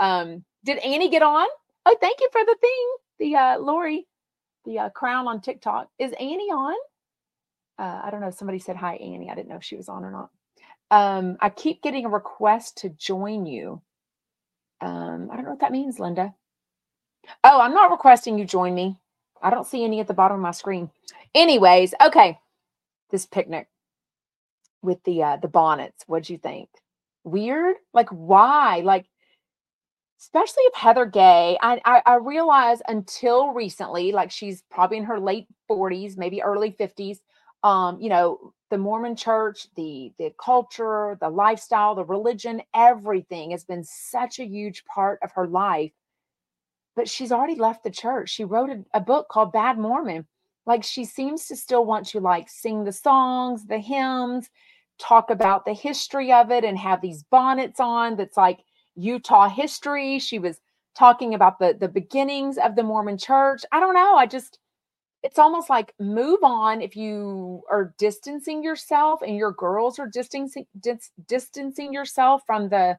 Um, 0.00 0.44
did 0.64 0.78
Annie 0.78 1.10
get 1.10 1.22
on? 1.22 1.46
Oh, 1.86 1.96
thank 2.00 2.20
you 2.20 2.28
for 2.32 2.44
the 2.44 2.56
thing. 2.60 2.88
The 3.18 3.36
uh 3.36 3.58
Lori, 3.58 4.06
the 4.64 4.78
uh, 4.78 4.88
crown 4.90 5.28
on 5.28 5.40
TikTok. 5.40 5.88
Is 5.98 6.12
Annie 6.12 6.50
on? 6.50 6.74
Uh, 7.78 8.02
I 8.04 8.10
don't 8.10 8.20
know. 8.20 8.30
Somebody 8.30 8.58
said 8.58 8.76
hi, 8.76 8.94
Annie. 8.96 9.30
I 9.30 9.34
didn't 9.34 9.48
know 9.48 9.56
if 9.56 9.64
she 9.64 9.76
was 9.76 9.88
on 9.88 10.04
or 10.04 10.10
not. 10.10 10.30
Um, 10.90 11.36
I 11.40 11.48
keep 11.50 11.82
getting 11.82 12.04
a 12.04 12.10
request 12.10 12.78
to 12.78 12.90
join 12.90 13.46
you. 13.46 13.82
Um, 14.80 15.28
I 15.32 15.36
don't 15.36 15.44
know 15.44 15.50
what 15.50 15.60
that 15.60 15.72
means, 15.72 15.98
Linda. 15.98 16.34
Oh, 17.44 17.60
I'm 17.60 17.74
not 17.74 17.90
requesting 17.90 18.38
you 18.38 18.44
join 18.44 18.74
me. 18.74 18.98
I 19.42 19.50
don't 19.50 19.66
see 19.66 19.84
any 19.84 20.00
at 20.00 20.06
the 20.06 20.14
bottom 20.14 20.36
of 20.36 20.42
my 20.42 20.52
screen. 20.52 20.90
Anyways, 21.34 21.94
okay. 22.04 22.38
This 23.10 23.26
picnic 23.26 23.68
with 24.82 25.02
the 25.04 25.22
uh 25.22 25.36
the 25.36 25.48
bonnets. 25.48 26.04
What'd 26.06 26.30
you 26.30 26.38
think? 26.38 26.68
Weird? 27.24 27.76
Like 27.92 28.08
why? 28.10 28.80
Like 28.84 29.06
especially 30.22 30.62
if 30.64 30.74
Heather 30.74 31.04
Gay, 31.04 31.58
I, 31.60 31.80
I, 31.84 32.02
I 32.06 32.14
realize 32.16 32.80
until 32.86 33.48
recently, 33.52 34.12
like 34.12 34.30
she's 34.30 34.62
probably 34.70 34.98
in 34.98 35.04
her 35.04 35.18
late 35.18 35.48
40s, 35.68 36.16
maybe 36.16 36.42
early 36.42 36.70
50s. 36.70 37.18
Um, 37.64 38.00
you 38.00 38.08
know, 38.08 38.52
the 38.70 38.78
Mormon 38.78 39.16
church, 39.16 39.66
the 39.76 40.12
the 40.18 40.32
culture, 40.42 41.16
the 41.20 41.28
lifestyle, 41.28 41.94
the 41.94 42.04
religion, 42.04 42.62
everything 42.74 43.50
has 43.50 43.64
been 43.64 43.84
such 43.84 44.38
a 44.38 44.44
huge 44.44 44.84
part 44.84 45.18
of 45.22 45.32
her 45.32 45.46
life. 45.46 45.92
But 46.96 47.08
she's 47.08 47.32
already 47.32 47.54
left 47.56 47.84
the 47.84 47.90
church. 47.90 48.30
She 48.30 48.44
wrote 48.44 48.70
a, 48.70 48.84
a 48.94 49.00
book 49.00 49.28
called 49.28 49.52
Bad 49.52 49.78
Mormon. 49.78 50.26
like 50.66 50.84
she 50.84 51.04
seems 51.04 51.46
to 51.48 51.56
still 51.56 51.84
want 51.84 52.06
to 52.08 52.20
like 52.20 52.48
sing 52.48 52.84
the 52.84 52.92
songs, 52.92 53.66
the 53.66 53.78
hymns, 53.78 54.48
talk 54.98 55.30
about 55.30 55.64
the 55.64 55.72
history 55.74 56.32
of 56.32 56.50
it 56.50 56.64
and 56.64 56.78
have 56.78 57.00
these 57.00 57.24
bonnets 57.24 57.80
on 57.80 58.16
that's 58.16 58.36
like 58.36 58.60
Utah 58.94 59.48
history. 59.48 60.18
She 60.18 60.38
was 60.38 60.60
talking 60.94 61.34
about 61.34 61.58
the 61.58 61.76
the 61.78 61.88
beginnings 61.88 62.58
of 62.58 62.76
the 62.76 62.82
Mormon 62.82 63.18
church. 63.18 63.62
I 63.72 63.80
don't 63.80 63.94
know. 63.94 64.14
I 64.16 64.26
just 64.26 64.58
it's 65.22 65.38
almost 65.38 65.70
like 65.70 65.94
move 66.00 66.40
on 66.42 66.82
if 66.82 66.96
you 66.96 67.62
are 67.70 67.94
distancing 67.98 68.62
yourself 68.62 69.22
and 69.22 69.36
your 69.36 69.52
girls 69.52 69.98
are 69.98 70.08
distancing 70.08 70.66
dis, 70.80 71.10
distancing 71.28 71.92
yourself 71.92 72.42
from 72.46 72.68
the 72.68 72.98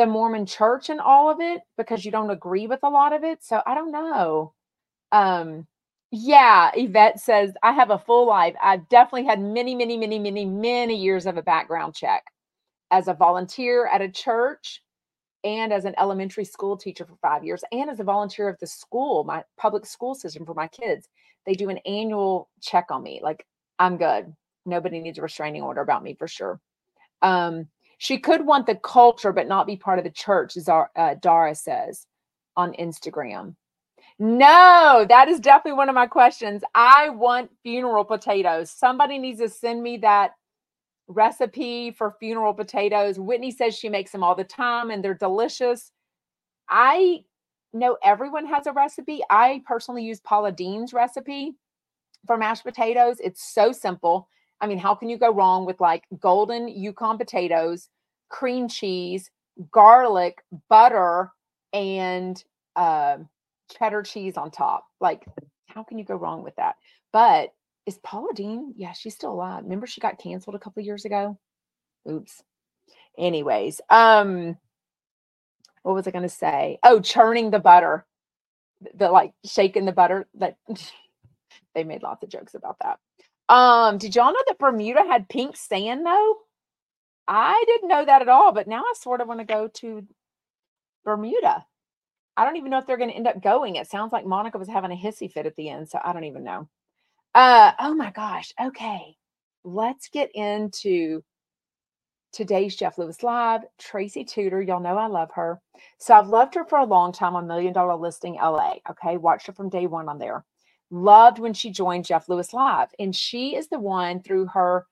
the 0.00 0.06
Mormon 0.06 0.46
church 0.46 0.88
and 0.88 1.00
all 1.00 1.30
of 1.30 1.40
it 1.40 1.60
because 1.76 2.06
you 2.06 2.10
don't 2.10 2.30
agree 2.30 2.66
with 2.66 2.80
a 2.82 2.88
lot 2.88 3.12
of 3.12 3.22
it. 3.22 3.44
So 3.44 3.62
I 3.66 3.74
don't 3.74 3.92
know. 3.92 4.54
Um 5.12 5.66
yeah, 6.10 6.70
Yvette 6.74 7.20
says 7.20 7.52
I 7.62 7.72
have 7.72 7.90
a 7.90 7.98
full 7.98 8.26
life. 8.26 8.56
I've 8.62 8.88
definitely 8.88 9.26
had 9.26 9.40
many, 9.42 9.74
many, 9.76 9.98
many, 9.98 10.18
many, 10.18 10.46
many 10.46 10.96
years 10.96 11.26
of 11.26 11.36
a 11.36 11.42
background 11.42 11.94
check 11.94 12.24
as 12.90 13.08
a 13.08 13.14
volunteer 13.14 13.86
at 13.86 14.00
a 14.00 14.08
church 14.08 14.82
and 15.44 15.72
as 15.72 15.84
an 15.84 15.94
elementary 15.98 16.44
school 16.46 16.78
teacher 16.78 17.04
for 17.04 17.16
five 17.22 17.44
years 17.44 17.62
and 17.72 17.90
as 17.90 18.00
a 18.00 18.04
volunteer 18.04 18.48
of 18.48 18.58
the 18.60 18.66
school, 18.66 19.24
my 19.24 19.44
public 19.58 19.86
school 19.86 20.14
system 20.14 20.46
for 20.46 20.54
my 20.54 20.68
kids. 20.68 21.08
They 21.46 21.54
do 21.54 21.68
an 21.70 21.78
annual 21.86 22.48
check 22.62 22.86
on 22.90 23.02
me. 23.02 23.20
Like, 23.22 23.46
I'm 23.78 23.98
good. 23.98 24.34
Nobody 24.66 25.00
needs 25.00 25.18
a 25.18 25.22
restraining 25.22 25.62
order 25.62 25.82
about 25.82 26.02
me 26.02 26.14
for 26.14 26.28
sure. 26.28 26.60
Um, 27.22 27.68
she 28.02 28.16
could 28.16 28.46
want 28.46 28.64
the 28.64 28.76
culture, 28.76 29.30
but 29.30 29.46
not 29.46 29.66
be 29.66 29.76
part 29.76 29.98
of 29.98 30.04
the 30.04 30.10
church, 30.10 30.56
as 30.56 30.70
uh, 30.70 30.86
Dara 31.20 31.54
says 31.54 32.06
on 32.56 32.72
Instagram. 32.72 33.56
No, 34.18 35.04
that 35.06 35.28
is 35.28 35.38
definitely 35.38 35.76
one 35.76 35.90
of 35.90 35.94
my 35.94 36.06
questions. 36.06 36.62
I 36.74 37.10
want 37.10 37.50
funeral 37.62 38.06
potatoes. 38.06 38.70
Somebody 38.70 39.18
needs 39.18 39.40
to 39.40 39.50
send 39.50 39.82
me 39.82 39.98
that 39.98 40.30
recipe 41.08 41.90
for 41.90 42.16
funeral 42.18 42.54
potatoes. 42.54 43.18
Whitney 43.18 43.50
says 43.50 43.76
she 43.76 43.90
makes 43.90 44.12
them 44.12 44.22
all 44.22 44.34
the 44.34 44.44
time 44.44 44.90
and 44.90 45.04
they're 45.04 45.12
delicious. 45.12 45.92
I 46.70 47.24
know 47.74 47.98
everyone 48.02 48.46
has 48.46 48.66
a 48.66 48.72
recipe. 48.72 49.20
I 49.28 49.62
personally 49.66 50.04
use 50.04 50.20
Paula 50.20 50.52
Deen's 50.52 50.94
recipe 50.94 51.52
for 52.26 52.38
mashed 52.38 52.64
potatoes. 52.64 53.18
It's 53.22 53.52
so 53.52 53.72
simple. 53.72 54.26
I 54.60 54.66
mean, 54.66 54.78
how 54.78 54.94
can 54.94 55.08
you 55.08 55.18
go 55.18 55.32
wrong 55.32 55.64
with 55.64 55.80
like 55.80 56.04
golden 56.18 56.68
Yukon 56.68 57.18
potatoes, 57.18 57.88
cream 58.28 58.68
cheese, 58.68 59.30
garlic, 59.70 60.42
butter, 60.68 61.30
and 61.72 62.42
uh, 62.76 63.18
cheddar 63.70 64.02
cheese 64.02 64.36
on 64.36 64.50
top? 64.50 64.86
Like, 65.00 65.24
how 65.66 65.82
can 65.82 65.98
you 65.98 66.04
go 66.04 66.16
wrong 66.16 66.42
with 66.42 66.56
that? 66.56 66.76
But 67.12 67.50
is 67.86 67.98
Paula 67.98 68.32
Deen? 68.34 68.74
Yeah, 68.76 68.92
she's 68.92 69.14
still 69.14 69.32
alive. 69.32 69.64
Remember 69.64 69.86
she 69.86 70.00
got 70.00 70.18
canceled 70.18 70.56
a 70.56 70.58
couple 70.58 70.82
years 70.82 71.04
ago? 71.04 71.38
Oops. 72.08 72.42
Anyways, 73.18 73.80
um, 73.90 74.56
what 75.82 75.94
was 75.94 76.06
I 76.06 76.10
going 76.10 76.22
to 76.22 76.28
say? 76.28 76.78
Oh, 76.84 77.00
churning 77.00 77.50
the 77.50 77.58
butter, 77.58 78.06
the 78.94 79.10
like 79.10 79.32
shaking 79.44 79.86
the 79.86 79.92
butter. 79.92 80.28
That 80.34 80.56
they 81.74 81.84
made 81.84 82.02
lots 82.02 82.22
of 82.22 82.28
jokes 82.30 82.54
about 82.54 82.76
that. 82.82 82.98
Um, 83.50 83.98
did 83.98 84.16
y'all 84.16 84.32
know 84.32 84.44
that 84.48 84.60
Bermuda 84.60 85.04
had 85.06 85.28
pink 85.28 85.56
sand 85.56 86.06
though? 86.06 86.36
I 87.28 87.62
didn't 87.66 87.88
know 87.88 88.04
that 88.04 88.22
at 88.22 88.28
all, 88.28 88.52
but 88.52 88.68
now 88.68 88.80
I 88.82 88.94
sort 88.96 89.20
of 89.20 89.28
want 89.28 89.40
to 89.40 89.46
go 89.46 89.68
to 89.68 90.06
Bermuda. 91.04 91.66
I 92.36 92.44
don't 92.44 92.56
even 92.56 92.70
know 92.70 92.78
if 92.78 92.86
they're 92.86 92.96
going 92.96 93.10
to 93.10 93.16
end 93.16 93.26
up 93.26 93.42
going. 93.42 93.76
It 93.76 93.88
sounds 93.88 94.12
like 94.12 94.26
Monica 94.26 94.58
was 94.58 94.68
having 94.68 94.92
a 94.92 94.96
hissy 94.96 95.30
fit 95.30 95.46
at 95.46 95.56
the 95.56 95.68
end, 95.68 95.88
so 95.88 96.00
I 96.02 96.12
don't 96.12 96.24
even 96.24 96.44
know. 96.44 96.68
Uh, 97.34 97.72
oh 97.80 97.94
my 97.94 98.10
gosh. 98.12 98.52
Okay. 98.60 99.16
Let's 99.64 100.08
get 100.08 100.30
into 100.34 101.22
today's 102.32 102.76
Jeff 102.76 102.98
Lewis 102.98 103.22
Live. 103.22 103.62
Tracy 103.78 104.24
Tutor, 104.24 104.62
y'all 104.62 104.80
know 104.80 104.96
I 104.96 105.06
love 105.06 105.30
her. 105.34 105.60
So 105.98 106.14
I've 106.14 106.28
loved 106.28 106.54
her 106.54 106.64
for 106.64 106.78
a 106.78 106.86
long 106.86 107.12
time 107.12 107.36
on 107.36 107.48
Million 107.48 107.72
Dollar 107.72 107.96
Listing 107.96 108.34
LA. 108.34 108.76
Okay. 108.90 109.16
Watched 109.16 109.48
her 109.48 109.52
from 109.52 109.68
day 109.70 109.86
one 109.86 110.08
on 110.08 110.18
there. 110.18 110.44
Loved 110.90 111.38
when 111.38 111.54
she 111.54 111.70
joined 111.70 112.04
Jeff 112.04 112.28
Lewis 112.28 112.52
Live. 112.52 112.88
And 112.98 113.14
she 113.14 113.56
is 113.56 113.68
the 113.68 113.78
one 113.78 114.22
through 114.22 114.46
her 114.46 114.86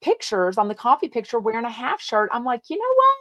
pictures 0.00 0.58
on 0.58 0.68
the 0.68 0.74
coffee 0.74 1.08
picture 1.08 1.38
wearing 1.38 1.64
a 1.64 1.70
half 1.70 2.00
shirt. 2.00 2.30
I'm 2.32 2.44
like, 2.44 2.62
you 2.68 2.76
know 2.76 2.94
what? 2.94 3.16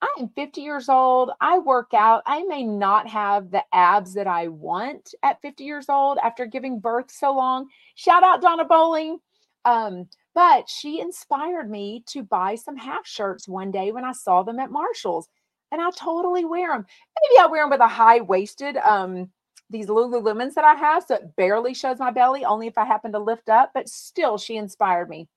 I 0.00 0.22
am 0.22 0.28
50 0.28 0.60
years 0.60 0.88
old. 0.88 1.32
I 1.40 1.58
work 1.58 1.92
out. 1.92 2.22
I 2.24 2.44
may 2.44 2.62
not 2.62 3.08
have 3.08 3.50
the 3.50 3.64
abs 3.72 4.14
that 4.14 4.28
I 4.28 4.48
want 4.48 5.14
at 5.24 5.42
50 5.42 5.64
years 5.64 5.88
old 5.88 6.18
after 6.22 6.46
giving 6.46 6.78
birth 6.78 7.10
so 7.10 7.34
long. 7.34 7.66
Shout 7.96 8.22
out 8.22 8.40
Donna 8.40 8.64
Bowling. 8.64 9.18
Um, 9.64 10.08
but 10.34 10.68
she 10.68 11.00
inspired 11.00 11.68
me 11.68 12.04
to 12.10 12.22
buy 12.22 12.54
some 12.54 12.76
half 12.76 13.06
shirts 13.06 13.48
one 13.48 13.72
day 13.72 13.90
when 13.90 14.04
I 14.04 14.12
saw 14.12 14.44
them 14.44 14.60
at 14.60 14.70
Marshall's. 14.70 15.28
And 15.72 15.82
I 15.82 15.90
totally 15.90 16.44
wear 16.44 16.72
them. 16.72 16.86
Maybe 17.22 17.40
I 17.40 17.46
wear 17.46 17.64
them 17.64 17.70
with 17.70 17.80
a 17.80 17.88
high 17.88 18.20
waisted, 18.20 18.76
um, 18.78 19.30
these 19.70 19.86
Lululemons 19.86 20.54
that 20.54 20.64
I 20.64 20.74
have. 20.74 21.04
So 21.06 21.16
it 21.16 21.36
barely 21.36 21.74
shows 21.74 21.98
my 21.98 22.10
belly, 22.10 22.44
only 22.44 22.66
if 22.66 22.78
I 22.78 22.84
happen 22.84 23.12
to 23.12 23.18
lift 23.18 23.48
up. 23.48 23.70
But 23.74 23.88
still, 23.88 24.38
she 24.38 24.56
inspired 24.56 25.08
me. 25.08 25.28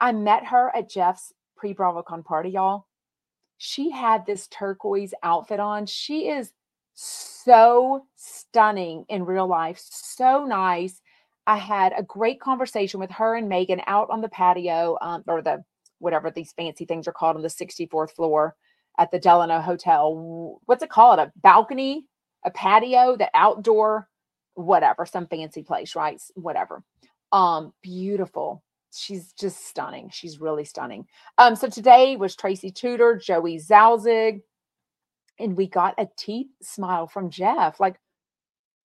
I 0.00 0.12
met 0.12 0.46
her 0.46 0.74
at 0.76 0.90
Jeff's 0.90 1.32
pre 1.56 1.74
BravoCon 1.74 2.24
party, 2.24 2.50
y'all 2.50 2.86
she 3.58 3.90
had 3.90 4.26
this 4.26 4.48
turquoise 4.48 5.14
outfit 5.22 5.60
on. 5.60 5.86
She 5.86 6.28
is 6.28 6.52
so 6.94 8.06
stunning 8.16 9.04
in 9.08 9.24
real 9.24 9.46
life, 9.46 9.78
so 9.80 10.44
nice. 10.44 11.00
I 11.46 11.56
had 11.56 11.92
a 11.96 12.02
great 12.02 12.40
conversation 12.40 13.00
with 13.00 13.10
her 13.12 13.36
and 13.36 13.48
Megan 13.48 13.80
out 13.86 14.10
on 14.10 14.20
the 14.20 14.28
patio 14.28 14.98
um, 15.00 15.22
or 15.26 15.42
the 15.42 15.62
whatever 15.98 16.30
these 16.30 16.52
fancy 16.52 16.84
things 16.84 17.06
are 17.06 17.12
called 17.12 17.36
on 17.36 17.42
the 17.42 17.48
64th 17.48 18.10
floor 18.10 18.56
at 18.98 19.10
the 19.10 19.18
Delano 19.18 19.60
Hotel. 19.60 20.58
What's 20.66 20.82
it 20.82 20.90
called? 20.90 21.18
A 21.18 21.32
balcony, 21.36 22.06
a 22.44 22.50
patio, 22.50 23.16
the 23.16 23.30
outdoor, 23.34 24.08
whatever, 24.54 25.06
some 25.06 25.26
fancy 25.26 25.62
place, 25.62 25.94
right? 25.94 26.20
Whatever. 26.34 26.82
Um, 27.32 27.72
beautiful 27.82 28.62
she's 28.96 29.32
just 29.32 29.66
stunning. 29.66 30.10
She's 30.12 30.40
really 30.40 30.64
stunning. 30.64 31.06
Um, 31.38 31.54
so 31.54 31.68
today 31.68 32.16
was 32.16 32.34
Tracy 32.34 32.70
Tutor, 32.70 33.16
Joey 33.16 33.58
Zauzig, 33.58 34.40
and 35.38 35.56
we 35.56 35.68
got 35.68 35.94
a 35.98 36.08
teeth 36.16 36.48
smile 36.62 37.06
from 37.06 37.30
Jeff. 37.30 37.78
Like, 37.78 38.00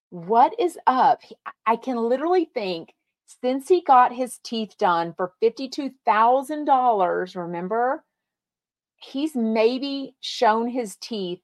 what 0.09 0.53
is 0.59 0.77
up? 0.85 1.23
He, 1.23 1.35
I 1.65 1.77
can 1.77 1.97
literally 1.97 2.49
think 2.53 2.93
since 3.41 3.67
he 3.69 3.81
got 3.81 4.13
his 4.13 4.39
teeth 4.43 4.77
done 4.77 5.13
for 5.15 5.31
$52,000, 5.41 7.35
remember? 7.35 8.03
He's 8.97 9.35
maybe 9.35 10.15
shown 10.19 10.67
his 10.67 10.97
teeth 10.97 11.39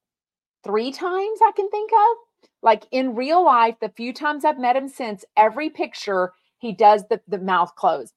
three 0.67 0.91
times 0.91 1.39
I 1.43 1.51
can 1.55 1.69
think 1.69 1.91
of. 1.93 2.17
Like 2.61 2.85
in 2.91 3.15
real 3.15 3.43
life, 3.43 3.75
the 3.81 3.89
few 3.89 4.13
times 4.13 4.45
I've 4.45 4.59
met 4.59 4.75
him 4.75 4.89
since, 4.89 5.25
every 5.35 5.69
picture 5.69 6.33
he 6.59 6.73
does 6.73 7.03
the, 7.09 7.21
the 7.27 7.39
mouth 7.39 7.75
closed 7.75 8.13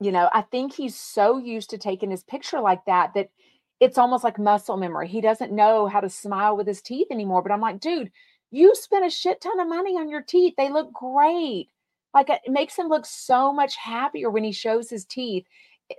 you 0.00 0.12
know, 0.12 0.28
I 0.32 0.42
think 0.42 0.74
he's 0.74 0.96
so 0.96 1.38
used 1.38 1.70
to 1.70 1.78
taking 1.78 2.10
his 2.10 2.24
picture 2.24 2.60
like 2.60 2.84
that 2.86 3.12
that 3.14 3.30
it's 3.80 3.98
almost 3.98 4.24
like 4.24 4.38
muscle 4.38 4.76
memory. 4.76 5.08
He 5.08 5.20
doesn't 5.20 5.52
know 5.52 5.86
how 5.86 6.00
to 6.00 6.10
smile 6.10 6.56
with 6.56 6.66
his 6.66 6.82
teeth 6.82 7.08
anymore. 7.10 7.42
But 7.42 7.52
I'm 7.52 7.60
like, 7.60 7.80
dude, 7.80 8.10
you 8.50 8.74
spent 8.74 9.06
a 9.06 9.10
shit 9.10 9.40
ton 9.40 9.60
of 9.60 9.68
money 9.68 9.96
on 9.96 10.08
your 10.08 10.22
teeth. 10.22 10.54
They 10.56 10.70
look 10.70 10.92
great. 10.92 11.68
Like 12.12 12.28
it 12.30 12.40
makes 12.48 12.76
him 12.76 12.88
look 12.88 13.06
so 13.06 13.52
much 13.52 13.76
happier 13.76 14.30
when 14.30 14.44
he 14.44 14.52
shows 14.52 14.90
his 14.90 15.04
teeth. 15.04 15.46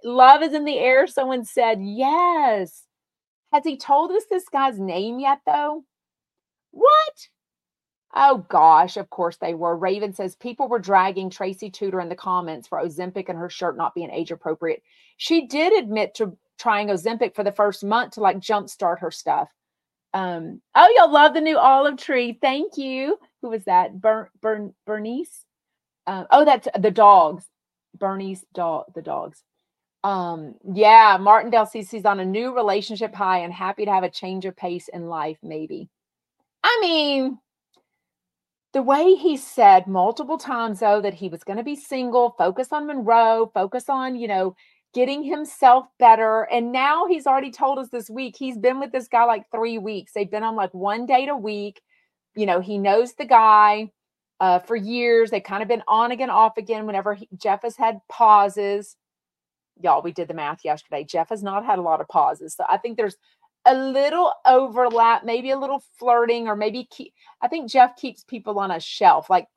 Love 0.04 0.42
is 0.42 0.54
in 0.54 0.66
the 0.66 0.80
air. 0.80 1.08
Someone 1.08 1.44
said, 1.44 1.80
yes. 1.82 2.85
Has 3.54 3.64
he 3.64 3.78
told 3.78 4.12
us 4.12 4.24
this 4.30 4.50
guy's 4.50 4.80
name 4.80 5.20
yet, 5.20 5.40
though? 5.46 5.84
What? 6.72 7.28
Oh 8.14 8.46
gosh, 8.50 8.96
of 8.96 9.10
course 9.10 9.38
they 9.38 9.54
were. 9.54 9.76
Raven 9.76 10.14
says 10.14 10.36
people 10.38 10.70
were 10.70 10.80
dragging 10.80 11.30
Tracy 11.30 11.70
Tutor 11.70 12.00
in 12.00 12.08
the 12.08 12.16
comments 12.16 12.68
for 12.68 12.82
Ozempic 12.82 13.28
and 13.28 13.38
her 13.38 13.50
shirt 13.50 13.76
not 13.76 13.94
being 13.94 14.10
age 14.10 14.32
appropriate. 14.32 14.84
She 15.18 15.48
did 15.48 15.74
admit 15.74 16.16
to 16.16 16.38
trying 16.58 16.88
Ozempic 16.88 17.36
for 17.36 17.44
the 17.44 17.52
first 17.52 17.84
month 17.84 18.14
to 18.14 18.22
like 18.22 18.38
jumpstart 18.40 19.00
her 19.00 19.12
stuff. 19.12 19.50
Um, 20.14 20.62
oh, 20.76 20.94
y'all 20.96 21.12
love 21.12 21.34
the 21.34 21.42
new 21.42 21.58
olive 21.58 21.98
tree. 21.98 22.38
Thank 22.42 22.78
you. 22.78 23.18
Who 23.42 23.50
was 23.50 23.66
that? 23.66 24.00
Bern, 24.00 24.28
Bern, 24.42 24.74
Bernice. 24.86 25.44
Uh, 26.08 26.24
oh, 26.32 26.46
that's 26.46 26.70
the 26.80 26.92
dogs. 26.92 27.46
Bernie's 27.98 28.46
dog. 28.54 28.86
The 28.96 29.02
dogs. 29.02 29.44
Um, 30.06 30.56
yeah, 30.72 31.18
Martindale 31.20 31.66
CC's 31.66 32.06
on 32.06 32.20
a 32.20 32.26
new 32.26 32.54
relationship 32.54 33.16
high 33.16 33.40
and 33.40 33.52
happy 33.52 33.86
to 33.86 33.92
have 33.92 34.04
a 34.04 34.10
change 34.10 34.46
of 34.46 34.56
pace 34.56 34.88
in 34.88 35.08
life. 35.08 35.38
Maybe. 35.42 35.90
I 36.64 36.78
mean, 36.80 37.40
the 38.74 38.84
way 38.84 39.16
he 39.16 39.36
said 39.36 39.88
multiple 39.88 40.38
times 40.38 40.80
though 40.80 41.02
that 41.02 41.14
he 41.14 41.30
was 41.30 41.44
going 41.44 41.58
to 41.58 41.64
be 41.64 41.76
single 41.76 42.36
focus 42.38 42.74
on 42.74 42.86
monroe 42.86 43.50
focus 43.54 43.86
on 43.88 44.18
you 44.18 44.28
know 44.28 44.54
getting 44.94 45.24
himself 45.24 45.86
better 45.98 46.44
and 46.52 46.74
now 46.74 47.06
he's 47.08 47.26
already 47.26 47.52
told 47.52 47.80
us 47.80 47.88
this 47.90 48.10
week 48.10 48.36
he's 48.38 48.58
been 48.58 48.78
with 48.78 48.92
this 48.92 49.08
guy 49.08 49.24
like 49.24 49.50
three 49.50 49.78
weeks 49.78 50.12
they've 50.12 50.30
been 50.30 50.44
on 50.44 50.58
like 50.58 50.74
one 50.74 51.06
date 51.06 51.30
a 51.30 51.38
week 51.38 51.82
you 52.36 52.46
know 52.46 52.60
he 52.60 52.78
knows 52.78 53.14
the 53.14 53.26
guy 53.26 53.90
uh, 54.40 54.60
for 54.60 54.76
years. 54.76 55.32
They've 55.32 55.44
kind 55.44 55.62
of 55.62 55.70
been 55.70 55.84
on 55.88 56.12
again, 56.12 56.30
off 56.30 56.58
again 56.58 56.86
whenever 56.86 57.14
he, 57.14 57.28
Jeff 57.38 57.62
has 57.64 57.78
had 57.78 58.00
pauses. 58.10 58.96
Y'all, 59.82 60.02
we 60.02 60.12
did 60.12 60.28
the 60.28 60.34
math 60.34 60.64
yesterday. 60.64 61.04
Jeff 61.04 61.30
has 61.30 61.44
not 61.44 61.66
had 61.66 61.80
a 61.80 61.84
lot 61.84 62.02
of 62.02 62.08
pauses. 62.08 62.54
So 62.56 62.64
I 62.70 62.78
think 62.78 62.98
there's 62.98 63.18
a 63.66 63.76
little 63.76 64.32
overlap, 64.46 65.26
maybe 65.26 65.50
a 65.52 65.60
little 65.60 65.84
flirting, 65.98 66.48
or 66.48 66.56
maybe 66.56 66.88
keep, 66.92 67.14
I 67.42 67.48
think 67.48 67.70
Jeff 67.70 67.96
keeps 67.96 68.24
people 68.24 68.60
on 68.60 68.72
a 68.72 68.80
shelf. 68.80 69.30
Like 69.30 69.48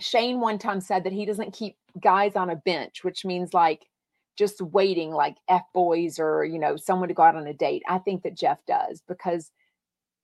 Shane 0.00 0.40
one 0.40 0.58
time 0.58 0.80
said 0.80 1.04
that 1.04 1.12
he 1.12 1.24
doesn't 1.24 1.54
keep 1.54 1.76
guys 2.00 2.36
on 2.36 2.50
a 2.50 2.56
bench, 2.56 3.04
which 3.04 3.24
means 3.24 3.54
like 3.54 3.86
just 4.36 4.60
waiting, 4.60 5.10
like 5.10 5.36
F 5.48 5.62
boys 5.72 6.18
or, 6.18 6.44
you 6.44 6.58
know, 6.58 6.76
someone 6.76 7.08
to 7.08 7.14
go 7.14 7.22
out 7.22 7.36
on 7.36 7.46
a 7.46 7.54
date. 7.54 7.82
I 7.88 7.98
think 7.98 8.22
that 8.22 8.36
Jeff 8.36 8.58
does 8.66 9.02
because 9.08 9.50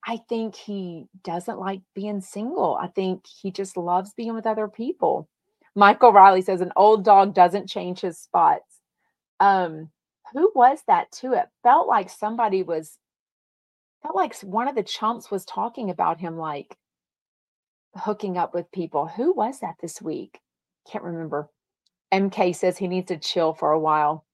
I 0.06 0.18
think 0.28 0.54
he 0.54 1.06
doesn't 1.22 1.58
like 1.58 1.80
being 1.94 2.20
single. 2.20 2.76
I 2.80 2.88
think 2.88 3.24
he 3.26 3.50
just 3.50 3.76
loves 3.76 4.12
being 4.12 4.34
with 4.34 4.46
other 4.46 4.68
people. 4.68 5.28
Michael 5.74 6.12
Riley 6.12 6.42
says 6.42 6.60
an 6.60 6.72
old 6.76 7.04
dog 7.04 7.34
doesn't 7.34 7.68
change 7.68 8.00
his 8.00 8.18
spots. 8.18 8.73
Um, 9.40 9.90
who 10.32 10.50
was 10.54 10.80
that 10.86 11.12
too? 11.12 11.32
It 11.32 11.48
felt 11.62 11.86
like 11.88 12.10
somebody 12.10 12.62
was 12.62 12.98
felt 14.02 14.16
like 14.16 14.38
one 14.40 14.68
of 14.68 14.74
the 14.74 14.82
chumps 14.82 15.30
was 15.30 15.44
talking 15.44 15.90
about 15.90 16.20
him 16.20 16.36
like 16.36 16.76
hooking 17.96 18.36
up 18.36 18.54
with 18.54 18.70
people. 18.72 19.06
Who 19.06 19.32
was 19.32 19.60
that 19.60 19.76
this 19.80 20.00
week? 20.02 20.40
Can't 20.90 21.04
remember. 21.04 21.48
MK 22.12 22.54
says 22.54 22.76
he 22.76 22.88
needs 22.88 23.08
to 23.08 23.16
chill 23.16 23.54
for 23.54 23.72
a 23.72 23.78
while. 23.78 24.24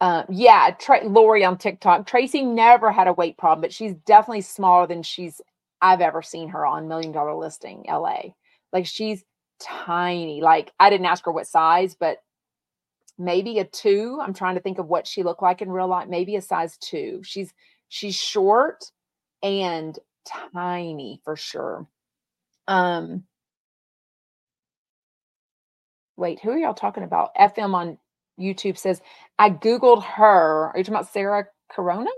Uh, 0.00 0.24
yeah, 0.30 0.70
Tra- 0.78 1.06
Lori 1.06 1.44
on 1.44 1.58
TikTok. 1.58 2.06
Tracy 2.06 2.42
never 2.42 2.90
had 2.90 3.06
a 3.06 3.12
weight 3.12 3.36
problem, 3.36 3.60
but 3.60 3.72
she's 3.72 3.94
definitely 4.06 4.40
smaller 4.40 4.86
than 4.86 5.02
she's 5.02 5.40
I've 5.82 6.00
ever 6.00 6.22
seen 6.22 6.48
her 6.50 6.64
on 6.66 6.88
Million 6.88 7.12
Dollar 7.12 7.34
Listing 7.34 7.84
LA. 7.88 8.20
Like 8.72 8.86
she's 8.86 9.24
tiny. 9.60 10.40
Like 10.40 10.72
I 10.80 10.90
didn't 10.90 11.06
ask 11.06 11.24
her 11.24 11.32
what 11.32 11.46
size, 11.46 11.94
but 11.98 12.18
maybe 13.20 13.58
a 13.58 13.64
two. 13.64 14.18
I'm 14.20 14.34
trying 14.34 14.54
to 14.56 14.60
think 14.62 14.78
of 14.78 14.88
what 14.88 15.06
she 15.06 15.22
looked 15.22 15.42
like 15.42 15.62
in 15.62 15.70
real 15.70 15.88
life. 15.88 16.08
Maybe 16.08 16.36
a 16.36 16.42
size 16.42 16.76
two. 16.78 17.20
She's 17.22 17.52
she's 17.88 18.16
short 18.16 18.84
and 19.42 19.98
tiny 20.52 21.20
for 21.24 21.36
sure. 21.36 21.86
Um 22.66 23.24
wait, 26.16 26.40
who 26.40 26.50
are 26.50 26.58
y'all 26.58 26.74
talking 26.74 27.04
about? 27.04 27.34
FM 27.36 27.74
on 27.74 27.98
YouTube 28.40 28.78
says, 28.78 29.00
I 29.38 29.50
Googled 29.50 30.02
her. 30.04 30.70
Are 30.70 30.74
you 30.76 30.84
talking 30.84 30.94
about 30.94 31.12
Sarah 31.12 31.46
Corona? 31.70 32.10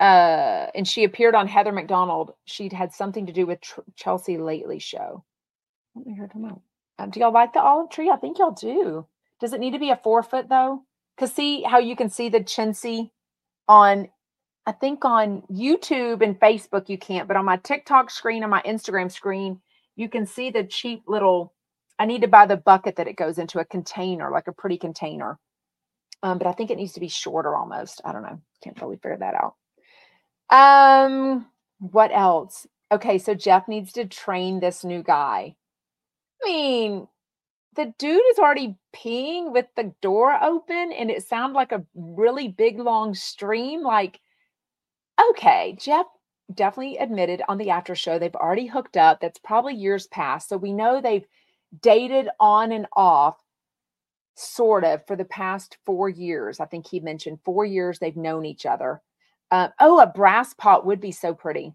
Uh, 0.00 0.66
and 0.74 0.86
she 0.86 1.04
appeared 1.04 1.34
on 1.34 1.48
Heather 1.48 1.72
McDonald. 1.72 2.32
She'd 2.44 2.72
had 2.72 2.92
something 2.92 3.26
to 3.26 3.32
do 3.32 3.46
with 3.46 3.60
Tr- 3.60 3.80
Chelsea 3.96 4.38
Lately 4.38 4.78
show. 4.78 5.24
Let 5.94 6.06
me 6.06 6.14
hear 6.14 6.28
them 6.32 6.44
out. 6.44 6.62
Uh, 6.98 7.06
do 7.06 7.20
y'all 7.20 7.32
like 7.32 7.52
the 7.52 7.60
olive 7.60 7.90
tree? 7.90 8.10
I 8.10 8.16
think 8.16 8.38
y'all 8.38 8.50
do. 8.50 9.06
Does 9.40 9.52
it 9.52 9.60
need 9.60 9.72
to 9.72 9.78
be 9.78 9.90
a 9.90 9.96
four 9.96 10.22
foot 10.22 10.48
though? 10.48 10.82
Because 11.16 11.32
see 11.32 11.62
how 11.62 11.78
you 11.78 11.96
can 11.96 12.10
see 12.10 12.28
the 12.28 12.40
chintzy 12.40 13.10
on, 13.68 14.08
I 14.66 14.72
think 14.72 15.04
on 15.04 15.42
YouTube 15.50 16.22
and 16.22 16.38
Facebook 16.38 16.88
you 16.88 16.98
can't, 16.98 17.28
but 17.28 17.36
on 17.36 17.44
my 17.44 17.56
TikTok 17.58 18.10
screen 18.10 18.42
and 18.42 18.50
my 18.50 18.62
Instagram 18.62 19.10
screen, 19.10 19.60
you 19.96 20.08
can 20.08 20.26
see 20.26 20.50
the 20.50 20.64
cheap 20.64 21.02
little 21.06 21.54
I 21.98 22.06
need 22.06 22.22
to 22.22 22.28
buy 22.28 22.46
the 22.46 22.56
bucket 22.56 22.96
that 22.96 23.08
it 23.08 23.16
goes 23.16 23.38
into 23.38 23.58
a 23.58 23.64
container, 23.64 24.30
like 24.30 24.46
a 24.46 24.52
pretty 24.52 24.78
container. 24.78 25.38
Um, 26.22 26.38
but 26.38 26.46
I 26.46 26.52
think 26.52 26.70
it 26.70 26.76
needs 26.76 26.92
to 26.92 27.00
be 27.00 27.08
shorter 27.08 27.56
almost. 27.56 28.00
I 28.04 28.12
don't 28.12 28.22
know. 28.22 28.40
Can't 28.62 28.80
really 28.80 28.96
figure 28.96 29.18
that 29.18 29.34
out. 29.34 29.54
Um, 30.50 31.46
what 31.78 32.10
else? 32.12 32.66
Okay, 32.90 33.18
so 33.18 33.34
Jeff 33.34 33.68
needs 33.68 33.92
to 33.92 34.06
train 34.06 34.60
this 34.60 34.84
new 34.84 35.02
guy. 35.02 35.56
I 36.42 36.46
mean, 36.46 37.08
the 37.74 37.94
dude 37.98 38.22
is 38.30 38.38
already 38.38 38.76
peeing 38.94 39.52
with 39.52 39.66
the 39.76 39.92
door 40.02 40.36
open 40.42 40.92
and 40.92 41.10
it 41.10 41.26
sounded 41.26 41.54
like 41.54 41.72
a 41.72 41.84
really 41.94 42.48
big 42.48 42.78
long 42.78 43.14
stream. 43.14 43.82
Like, 43.82 44.20
okay, 45.30 45.76
Jeff 45.78 46.06
definitely 46.54 46.96
admitted 46.96 47.42
on 47.48 47.58
the 47.58 47.70
after 47.70 47.94
show 47.94 48.18
they've 48.18 48.34
already 48.34 48.66
hooked 48.66 48.96
up. 48.96 49.20
That's 49.20 49.38
probably 49.38 49.74
years 49.74 50.06
past. 50.08 50.48
So 50.48 50.56
we 50.56 50.72
know 50.72 51.00
they've 51.00 51.26
dated 51.82 52.28
on 52.40 52.72
and 52.72 52.86
off 52.94 53.36
sort 54.34 54.84
of 54.84 55.06
for 55.06 55.16
the 55.16 55.24
past 55.24 55.76
four 55.84 56.08
years. 56.08 56.60
I 56.60 56.66
think 56.66 56.86
he 56.86 57.00
mentioned 57.00 57.40
four 57.44 57.64
years 57.64 57.98
they've 57.98 58.16
known 58.16 58.46
each 58.46 58.66
other. 58.66 59.02
Uh, 59.50 59.68
oh, 59.80 60.00
a 60.00 60.06
brass 60.06 60.54
pot 60.54 60.86
would 60.86 61.00
be 61.00 61.12
so 61.12 61.34
pretty. 61.34 61.74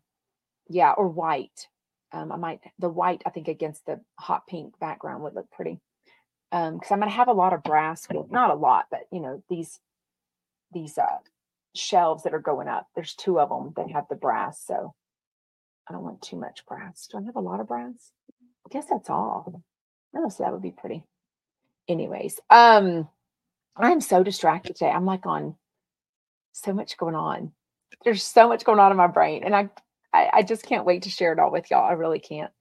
Yeah, 0.70 0.94
or 0.94 1.08
white. 1.08 1.68
Um, 2.14 2.32
I 2.32 2.38
might 2.38 2.62
the 2.80 2.90
white 2.90 3.24
I 3.26 3.32
think 3.32 3.48
against 3.48 3.86
the 3.86 4.00
hot 4.20 4.48
pink 4.48 4.80
background 4.80 5.24
would 5.24 5.36
look 5.36 5.50
pretty. 5.52 5.80
Um, 6.52 6.76
because 6.76 6.92
I'm 6.92 7.00
gonna 7.00 7.12
have 7.12 7.28
a 7.28 7.34
lot 7.34 7.54
of 7.54 7.64
brass. 7.64 8.08
Well, 8.10 8.28
not 8.30 8.52
a 8.52 8.56
lot, 8.56 8.86
but 8.92 9.02
you 9.12 9.20
know 9.20 9.44
these 9.50 9.80
these 10.74 10.98
uh 10.98 11.18
shelves 11.76 12.24
that 12.24 12.34
are 12.34 12.40
going 12.40 12.68
up. 12.68 12.88
There's 12.96 13.16
two 13.16 13.40
of 13.40 13.50
them 13.50 13.74
that 13.76 13.92
have 13.94 14.06
the 14.10 14.16
brass, 14.16 14.64
so 14.66 14.94
I 15.90 15.94
don't 15.94 16.04
want 16.04 16.22
too 16.22 16.38
much 16.38 16.66
brass. 16.68 17.08
Do 17.08 17.18
I 17.18 17.24
have 17.24 17.36
a 17.36 17.42
lot 17.42 17.60
of 17.60 17.68
brass? 17.68 18.12
I 18.66 18.70
guess 18.70 18.86
that's 18.90 19.10
all. 19.10 19.64
Oh, 20.16 20.30
so 20.30 20.44
that 20.44 20.54
would 20.54 20.62
be 20.62 20.72
pretty. 20.72 21.04
Anyways, 21.88 22.40
um, 22.50 23.10
I'm 23.76 24.02
so 24.02 24.24
distracted 24.24 24.76
today. 24.76 24.92
I'm 24.92 25.06
like 25.06 25.26
on 25.26 25.56
so 26.54 26.74
much 26.74 26.98
going 26.98 27.16
on. 27.16 27.52
There's 28.06 28.24
so 28.24 28.48
much 28.48 28.64
going 28.64 28.80
on 28.80 28.92
in 28.92 28.98
my 28.98 29.08
brain, 29.08 29.44
and 29.44 29.56
I, 29.56 29.70
I, 30.14 30.30
I 30.34 30.44
just 30.44 30.66
can't 30.66 30.86
wait 30.86 31.04
to 31.04 31.10
share 31.10 31.34
it 31.34 31.40
all 31.40 31.52
with 31.52 31.70
y'all. 31.72 31.86
I 31.86 31.94
really 31.94 32.20
can't. 32.20 32.52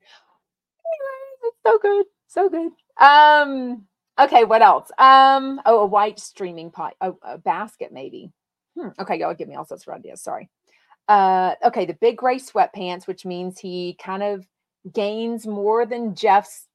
Anyways, 0.87 1.38
it's 1.43 1.59
so 1.65 1.79
good, 1.79 2.07
so 2.29 2.49
good. 2.49 2.73
Um, 3.05 3.87
okay, 4.19 4.45
what 4.45 4.62
else? 4.62 4.91
Um, 4.99 5.61
oh, 5.67 5.81
a 5.81 5.87
white 5.87 6.19
streaming 6.19 6.71
pot, 6.71 6.95
oh, 7.01 7.19
a 7.23 7.38
basket 7.38 7.93
maybe. 7.93 8.31
Hmm. 8.79 8.88
Okay, 8.99 9.19
y'all 9.19 9.35
give 9.35 9.49
me 9.49 9.55
all 9.55 9.67
sorts 9.67 9.87
of 9.87 9.95
ideas. 9.95 10.23
Sorry. 10.23 10.49
Uh, 11.09 11.55
okay, 11.65 11.85
the 11.85 11.95
big 11.95 12.17
gray 12.17 12.38
sweatpants, 12.38 13.07
which 13.07 13.27
means 13.27 13.59
he 13.59 13.97
kind 14.03 14.23
of 14.23 14.47
gains 14.93 15.47
more 15.47 15.85
than 15.85 16.15
Jeff's 16.15 16.69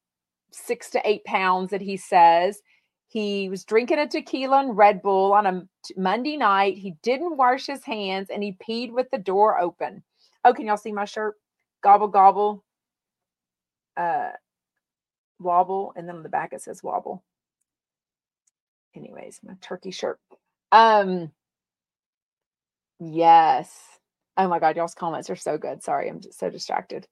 six 0.52 0.90
to 0.90 1.08
eight 1.08 1.24
pounds 1.24 1.70
that 1.70 1.80
he 1.80 1.96
says. 1.96 2.62
He 3.08 3.48
was 3.48 3.64
drinking 3.64 3.98
a 3.98 4.06
tequila 4.06 4.60
and 4.60 4.76
Red 4.76 5.00
Bull 5.02 5.32
on 5.32 5.46
a 5.46 5.66
Monday 5.96 6.36
night. 6.36 6.76
He 6.76 6.94
didn't 7.02 7.38
wash 7.38 7.66
his 7.66 7.84
hands 7.84 8.28
and 8.30 8.42
he 8.42 8.56
peed 8.68 8.92
with 8.92 9.10
the 9.10 9.18
door 9.18 9.58
open. 9.58 10.02
Oh, 10.44 10.52
can 10.54 10.66
y'all 10.66 10.76
see 10.76 10.92
my 10.92 11.04
shirt? 11.04 11.34
Gobble, 11.82 12.08
gobble, 12.08 12.64
uh, 13.96 14.30
wobble. 15.38 15.92
And 15.96 16.08
then 16.08 16.16
on 16.16 16.22
the 16.22 16.28
back 16.28 16.52
it 16.52 16.62
says 16.62 16.82
wobble. 16.82 17.22
Anyways, 18.94 19.40
my 19.44 19.54
turkey 19.60 19.90
shirt. 19.90 20.18
Um, 20.72 21.30
yes. 23.00 23.70
Oh 24.36 24.48
my 24.48 24.58
God, 24.58 24.76
y'all's 24.76 24.94
comments 24.94 25.30
are 25.30 25.36
so 25.36 25.58
good. 25.58 25.82
Sorry, 25.82 26.08
I'm 26.08 26.20
just 26.20 26.38
so 26.38 26.50
distracted. 26.50 27.06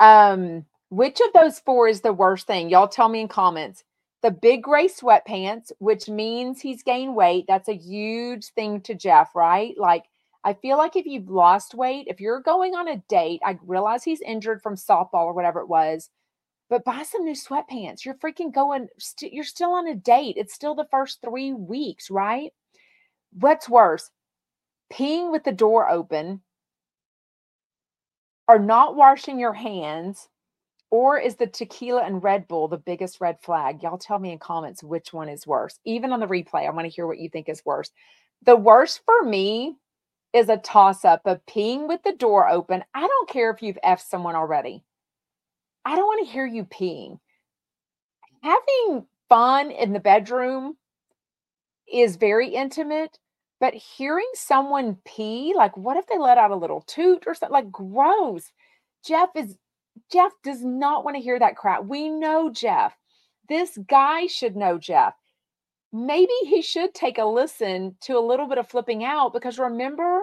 Um, 0.00 0.66
which 0.90 1.20
of 1.20 1.32
those 1.32 1.60
four 1.60 1.88
is 1.88 2.00
the 2.00 2.12
worst 2.12 2.46
thing? 2.46 2.68
Y'all 2.70 2.88
tell 2.88 3.08
me 3.08 3.20
in 3.20 3.28
comments. 3.28 3.84
The 4.22 4.30
big 4.30 4.62
gray 4.62 4.88
sweatpants, 4.88 5.72
which 5.78 6.08
means 6.08 6.60
he's 6.60 6.82
gained 6.82 7.16
weight. 7.16 7.44
That's 7.48 7.68
a 7.68 7.76
huge 7.76 8.46
thing 8.54 8.80
to 8.82 8.94
Jeff, 8.94 9.34
right? 9.34 9.74
Like, 9.76 10.04
I 10.44 10.54
feel 10.54 10.76
like 10.76 10.96
if 10.96 11.06
you've 11.06 11.30
lost 11.30 11.74
weight, 11.74 12.06
if 12.08 12.20
you're 12.20 12.40
going 12.40 12.74
on 12.74 12.88
a 12.88 13.02
date, 13.08 13.40
I 13.44 13.58
realize 13.64 14.02
he's 14.02 14.20
injured 14.20 14.62
from 14.62 14.74
softball 14.74 15.26
or 15.26 15.32
whatever 15.32 15.60
it 15.60 15.68
was, 15.68 16.10
but 16.68 16.84
buy 16.84 17.04
some 17.04 17.24
new 17.24 17.34
sweatpants. 17.34 18.04
You're 18.04 18.14
freaking 18.14 18.52
going, 18.52 18.82
you 18.82 18.88
st- 18.98 19.32
you're 19.32 19.44
still 19.44 19.72
on 19.72 19.86
a 19.86 19.94
date. 19.94 20.36
It's 20.36 20.54
still 20.54 20.74
the 20.74 20.88
first 20.90 21.20
three 21.22 21.52
weeks, 21.52 22.10
right? 22.10 22.52
What's 23.38 23.68
worse, 23.68 24.10
peeing 24.92 25.30
with 25.30 25.44
the 25.44 25.52
door 25.52 25.88
open 25.88 26.42
or 28.48 28.58
not 28.58 28.96
washing 28.96 29.38
your 29.38 29.54
hands 29.54 30.28
or 30.90 31.18
is 31.18 31.36
the 31.36 31.46
tequila 31.46 32.02
and 32.02 32.22
Red 32.22 32.46
Bull 32.48 32.68
the 32.68 32.76
biggest 32.76 33.20
red 33.20 33.40
flag? 33.40 33.82
Y'all 33.82 33.96
tell 33.96 34.18
me 34.18 34.32
in 34.32 34.38
comments 34.38 34.82
which 34.82 35.12
one 35.12 35.28
is 35.28 35.46
worse. 35.46 35.78
Even 35.86 36.12
on 36.12 36.20
the 36.20 36.26
replay, 36.26 36.66
I 36.66 36.70
want 36.70 36.84
to 36.84 36.94
hear 36.94 37.06
what 37.06 37.18
you 37.18 37.30
think 37.30 37.48
is 37.48 37.64
worse. 37.64 37.90
The 38.44 38.56
worst 38.56 39.00
for 39.06 39.22
me 39.24 39.76
is 40.32 40.48
a 40.48 40.56
toss 40.56 41.04
up 41.04 41.22
of 41.26 41.44
peeing 41.46 41.88
with 41.88 42.02
the 42.02 42.12
door 42.12 42.48
open. 42.48 42.84
I 42.94 43.06
don't 43.06 43.28
care 43.28 43.50
if 43.50 43.62
you've 43.62 43.78
F 43.82 44.00
someone 44.00 44.34
already. 44.34 44.84
I 45.84 45.96
don't 45.96 46.06
want 46.06 46.26
to 46.26 46.32
hear 46.32 46.46
you 46.46 46.64
peeing. 46.64 47.18
Having 48.42 49.06
fun 49.28 49.70
in 49.70 49.92
the 49.92 50.00
bedroom 50.00 50.76
is 51.92 52.16
very 52.16 52.48
intimate, 52.48 53.18
but 53.60 53.74
hearing 53.74 54.28
someone 54.34 54.96
pee, 55.04 55.52
like 55.56 55.76
what 55.76 55.96
if 55.96 56.06
they 56.06 56.18
let 56.18 56.38
out 56.38 56.50
a 56.50 56.56
little 56.56 56.82
toot 56.82 57.24
or 57.26 57.34
something 57.34 57.52
like 57.52 57.70
gross? 57.70 58.50
Jeff 59.04 59.30
is 59.36 59.56
Jeff 60.10 60.32
does 60.42 60.64
not 60.64 61.04
want 61.04 61.16
to 61.16 61.22
hear 61.22 61.38
that 61.38 61.56
crap. 61.56 61.84
We 61.84 62.08
know 62.08 62.50
Jeff. 62.50 62.96
This 63.48 63.78
guy 63.88 64.26
should 64.26 64.56
know 64.56 64.78
Jeff. 64.78 65.14
Maybe 65.92 66.32
he 66.44 66.62
should 66.62 66.94
take 66.94 67.18
a 67.18 67.24
listen 67.24 67.96
to 68.02 68.16
a 68.16 68.26
little 68.26 68.48
bit 68.48 68.58
of 68.58 68.68
flipping 68.68 69.04
out 69.04 69.32
because 69.32 69.58
remember, 69.58 70.22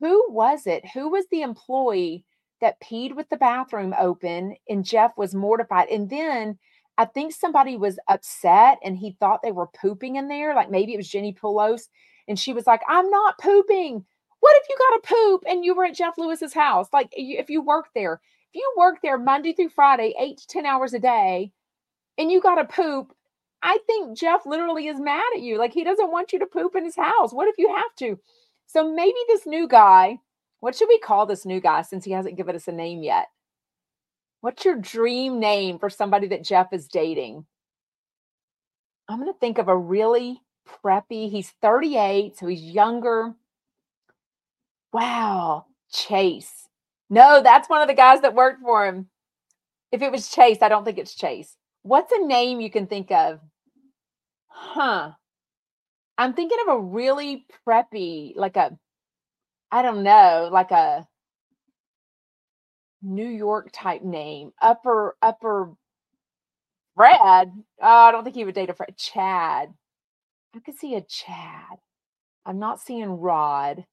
who 0.00 0.30
was 0.30 0.66
it? 0.66 0.84
Who 0.92 1.08
was 1.08 1.24
the 1.30 1.42
employee 1.42 2.24
that 2.60 2.80
peed 2.80 3.14
with 3.14 3.28
the 3.28 3.36
bathroom 3.36 3.94
open, 3.98 4.56
and 4.68 4.84
Jeff 4.84 5.12
was 5.16 5.34
mortified. 5.34 5.88
And 5.88 6.10
then 6.10 6.58
I 6.96 7.04
think 7.04 7.32
somebody 7.32 7.76
was 7.76 7.98
upset 8.08 8.78
and 8.82 8.96
he 8.96 9.16
thought 9.20 9.40
they 9.42 9.52
were 9.52 9.68
pooping 9.80 10.16
in 10.16 10.28
there. 10.28 10.54
Like 10.54 10.70
maybe 10.70 10.94
it 10.94 10.96
was 10.96 11.08
Jenni 11.08 11.36
Pulos. 11.36 11.88
And 12.26 12.38
she 12.38 12.52
was 12.52 12.66
like, 12.66 12.82
I'm 12.88 13.08
not 13.08 13.38
pooping. 13.38 14.04
What 14.40 14.56
if 14.56 14.68
you 14.68 14.76
got 14.78 15.02
to 15.02 15.14
poop 15.14 15.44
and 15.48 15.64
you 15.64 15.74
were 15.74 15.84
at 15.84 15.94
Jeff 15.94 16.18
Lewis's 16.18 16.52
house? 16.52 16.88
Like 16.92 17.08
if 17.12 17.48
you 17.48 17.62
work 17.62 17.86
there, 17.94 18.20
if 18.52 18.56
you 18.56 18.74
work 18.76 18.98
there 19.02 19.18
Monday 19.18 19.52
through 19.52 19.70
Friday, 19.70 20.14
eight 20.18 20.38
to 20.38 20.46
10 20.48 20.66
hours 20.66 20.92
a 20.92 20.98
day, 20.98 21.52
and 22.18 22.32
you 22.32 22.40
got 22.40 22.56
to 22.56 22.64
poop, 22.64 23.12
I 23.62 23.78
think 23.86 24.16
Jeff 24.16 24.46
literally 24.46 24.86
is 24.86 25.00
mad 25.00 25.22
at 25.34 25.42
you. 25.42 25.58
Like 25.58 25.72
he 25.72 25.84
doesn't 25.84 26.10
want 26.10 26.32
you 26.32 26.38
to 26.38 26.46
poop 26.46 26.76
in 26.76 26.84
his 26.84 26.96
house. 26.96 27.32
What 27.32 27.48
if 27.48 27.56
you 27.58 27.74
have 27.74 27.94
to? 27.98 28.18
So 28.66 28.92
maybe 28.92 29.18
this 29.28 29.46
new 29.46 29.66
guy, 29.66 30.18
what 30.60 30.74
should 30.74 30.88
we 30.88 30.98
call 30.98 31.26
this 31.26 31.46
new 31.46 31.60
guy 31.60 31.82
since 31.82 32.04
he 32.04 32.12
hasn't 32.12 32.36
given 32.36 32.54
us 32.54 32.68
a 32.68 32.72
name 32.72 33.02
yet? 33.02 33.28
What's 34.40 34.64
your 34.64 34.76
dream 34.76 35.40
name 35.40 35.78
for 35.78 35.90
somebody 35.90 36.28
that 36.28 36.44
Jeff 36.44 36.72
is 36.72 36.86
dating? 36.86 37.44
I'm 39.08 39.18
going 39.18 39.32
to 39.32 39.38
think 39.38 39.58
of 39.58 39.68
a 39.68 39.76
really 39.76 40.42
preppy. 40.84 41.30
He's 41.30 41.50
38, 41.62 42.36
so 42.36 42.46
he's 42.46 42.62
younger. 42.62 43.34
Wow, 44.92 45.66
Chase. 45.90 46.68
No, 47.10 47.42
that's 47.42 47.68
one 47.68 47.80
of 47.80 47.88
the 47.88 47.94
guys 47.94 48.20
that 48.20 48.34
worked 48.34 48.60
for 48.60 48.86
him. 48.86 49.08
If 49.90 50.02
it 50.02 50.12
was 50.12 50.30
Chase, 50.30 50.58
I 50.60 50.68
don't 50.68 50.84
think 50.84 50.98
it's 50.98 51.14
Chase. 51.14 51.56
What's 51.88 52.12
a 52.12 52.18
name 52.18 52.60
you 52.60 52.70
can 52.70 52.86
think 52.86 53.10
of? 53.10 53.40
Huh. 54.48 55.12
I'm 56.18 56.34
thinking 56.34 56.58
of 56.60 56.74
a 56.74 56.82
really 56.82 57.46
preppy, 57.66 58.34
like 58.36 58.58
a, 58.58 58.76
I 59.72 59.80
don't 59.80 60.02
know, 60.02 60.50
like 60.52 60.70
a 60.70 61.08
New 63.00 63.26
York 63.26 63.70
type 63.72 64.02
name. 64.02 64.52
Upper, 64.60 65.16
upper 65.22 65.70
Brad. 66.94 67.52
Oh, 67.80 67.86
I 67.88 68.12
don't 68.12 68.22
think 68.22 68.36
he 68.36 68.44
would 68.44 68.54
date 68.54 68.68
a 68.68 68.74
Fred. 68.74 68.94
Chad. 68.98 69.72
I 70.54 70.58
could 70.58 70.76
see 70.76 70.94
a 70.94 71.00
Chad. 71.00 71.78
I'm 72.44 72.58
not 72.58 72.82
seeing 72.82 73.12
Rod. 73.12 73.86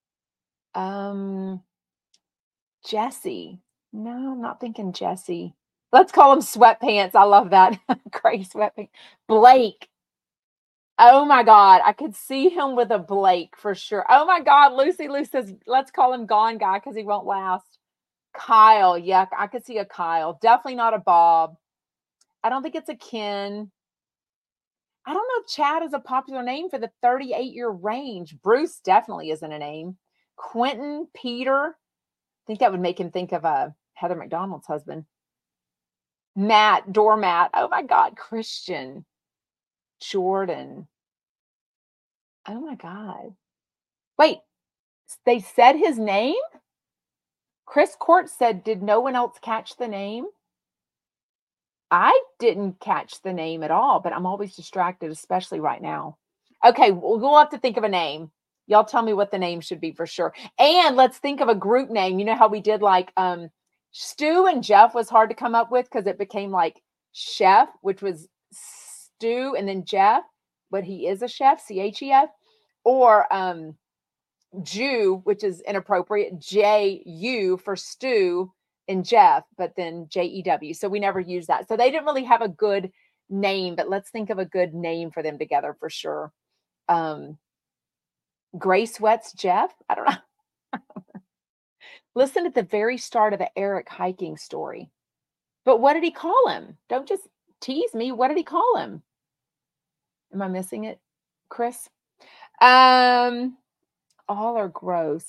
Um, 0.73 1.63
Jesse. 2.85 3.61
No, 3.93 4.33
I'm 4.33 4.41
not 4.41 4.59
thinking 4.59 4.91
Jesse. 4.91 5.55
Let's 5.95 6.11
call 6.11 6.33
him 6.33 6.39
sweatpants. 6.41 7.15
I 7.15 7.23
love 7.23 7.51
that. 7.51 7.79
Gray 8.11 8.39
sweatpants. 8.39 8.89
Blake. 9.29 9.87
Oh 10.99 11.23
my 11.23 11.41
God. 11.41 11.79
I 11.85 11.93
could 11.93 12.13
see 12.13 12.49
him 12.49 12.75
with 12.75 12.91
a 12.91 12.99
Blake 12.99 13.55
for 13.55 13.73
sure. 13.73 14.05
Oh 14.09 14.25
my 14.25 14.41
God. 14.41 14.73
Lucy 14.73 15.07
Lou 15.07 15.23
says, 15.23 15.53
let's 15.65 15.91
call 15.91 16.11
him 16.11 16.25
Gone 16.25 16.57
Guy 16.57 16.79
because 16.79 16.97
he 16.97 17.03
won't 17.03 17.25
last. 17.25 17.79
Kyle. 18.35 18.97
Yeah, 18.97 19.25
I 19.37 19.47
could 19.47 19.65
see 19.65 19.77
a 19.77 19.85
Kyle. 19.85 20.37
Definitely 20.41 20.75
not 20.75 20.93
a 20.93 20.99
Bob. 20.99 21.55
I 22.43 22.49
don't 22.49 22.61
think 22.61 22.75
it's 22.75 22.89
a 22.89 22.95
Ken. 22.95 23.71
I 25.05 25.13
don't 25.13 25.23
know 25.29 25.43
if 25.43 25.47
Chad 25.47 25.81
is 25.83 25.93
a 25.93 25.99
popular 25.99 26.43
name 26.43 26.69
for 26.69 26.77
the 26.77 26.91
38 27.01 27.53
year 27.53 27.69
range. 27.69 28.35
Bruce 28.43 28.81
definitely 28.83 29.29
isn't 29.29 29.49
a 29.53 29.59
name. 29.59 29.95
Quentin, 30.35 31.07
Peter. 31.15 31.77
I 31.77 32.43
think 32.47 32.59
that 32.59 32.73
would 32.73 32.81
make 32.81 32.99
him 32.99 33.11
think 33.11 33.31
of 33.31 33.45
a 33.45 33.73
Heather 33.93 34.15
McDonald's 34.15 34.67
husband. 34.67 35.05
Matt, 36.35 36.91
doormat. 36.91 37.51
Oh 37.53 37.67
my 37.69 37.81
God, 37.81 38.17
Christian, 38.17 39.05
Jordan. 40.01 40.87
Oh 42.47 42.59
my 42.59 42.75
God. 42.75 43.33
Wait, 44.17 44.39
they 45.25 45.39
said 45.39 45.75
his 45.75 45.97
name? 45.97 46.35
Chris 47.65 47.95
Court 47.99 48.29
said, 48.29 48.63
Did 48.63 48.83
no 48.83 48.99
one 48.99 49.15
else 49.15 49.37
catch 49.41 49.77
the 49.77 49.87
name? 49.87 50.25
I 51.91 52.19
didn't 52.39 52.79
catch 52.79 53.21
the 53.21 53.33
name 53.33 53.63
at 53.63 53.71
all, 53.71 53.99
but 53.99 54.13
I'm 54.13 54.25
always 54.25 54.55
distracted, 54.55 55.11
especially 55.11 55.59
right 55.59 55.81
now. 55.81 56.17
Okay, 56.63 56.91
we'll 56.91 57.37
have 57.37 57.51
to 57.51 57.57
think 57.57 57.77
of 57.77 57.83
a 57.83 57.89
name. 57.89 58.31
Y'all 58.67 58.83
tell 58.83 59.03
me 59.03 59.13
what 59.13 59.31
the 59.31 59.37
name 59.37 59.61
should 59.61 59.79
be 59.79 59.91
for 59.91 60.07
sure. 60.07 60.33
And 60.57 60.95
let's 60.95 61.19
think 61.19 61.41
of 61.41 61.49
a 61.49 61.55
group 61.55 61.89
name. 61.89 62.17
You 62.17 62.25
know 62.25 62.35
how 62.35 62.47
we 62.47 62.61
did 62.61 62.81
like 62.81 63.11
um 63.17 63.49
Stu 63.97 64.45
and 64.45 64.61
Jeff 64.61 64.93
was 64.93 65.09
hard 65.09 65.29
to 65.29 65.35
come 65.37 65.55
up 65.55 65.71
with 65.71 65.85
because 65.85 66.05
it 66.05 66.17
became 66.17 66.51
like 66.51 66.81
chef, 67.13 67.69
which 67.81 68.01
was 68.01 68.27
Stu 68.51 69.55
and 69.57 69.65
then 69.65 69.85
Jeff, 69.85 70.23
but 70.69 70.83
he 70.83 71.07
is 71.07 71.21
a 71.21 71.29
chef, 71.29 71.61
C 71.61 71.79
H 71.79 72.01
E 72.01 72.11
F, 72.11 72.29
or 72.83 73.33
um 73.33 73.77
Jew, 74.63 75.21
which 75.23 75.45
is 75.45 75.61
inappropriate, 75.61 76.37
J 76.39 77.03
U 77.05 77.55
for 77.55 77.77
Stu 77.77 78.51
and 78.89 79.05
Jeff, 79.05 79.45
but 79.57 79.71
then 79.77 80.07
J 80.09 80.25
E 80.25 80.43
W. 80.43 80.73
So 80.73 80.89
we 80.89 80.99
never 80.99 81.21
use 81.21 81.47
that. 81.47 81.69
So 81.69 81.77
they 81.77 81.89
didn't 81.89 82.05
really 82.05 82.25
have 82.25 82.41
a 82.41 82.49
good 82.49 82.91
name, 83.29 83.77
but 83.77 83.89
let's 83.89 84.09
think 84.09 84.29
of 84.29 84.39
a 84.39 84.45
good 84.45 84.73
name 84.73 85.09
for 85.09 85.23
them 85.23 85.39
together 85.39 85.73
for 85.79 85.89
sure. 85.89 86.33
Um, 86.89 87.37
Gray 88.57 88.87
Sweats 88.87 89.31
Jeff. 89.31 89.71
I 89.87 89.95
don't 89.95 90.05
know. 90.05 90.17
Listen 92.15 92.45
at 92.45 92.55
the 92.55 92.63
very 92.63 92.97
start 92.97 93.33
of 93.33 93.39
the 93.39 93.49
Eric 93.57 93.89
hiking 93.89 94.37
story. 94.37 94.89
But 95.65 95.81
what 95.81 95.93
did 95.93 96.03
he 96.03 96.11
call 96.11 96.47
him? 96.47 96.77
Don't 96.87 97.07
just 97.07 97.27
tease 97.59 97.93
me. 97.93 98.11
What 98.11 98.29
did 98.29 98.37
he 98.37 98.43
call 98.43 98.77
him? 98.77 99.01
Am 100.33 100.41
I 100.41 100.47
missing 100.47 100.85
it, 100.85 100.99
Chris? 101.49 101.89
Um, 102.61 103.57
all 104.29 104.55
are 104.57 104.69
gross. 104.69 105.25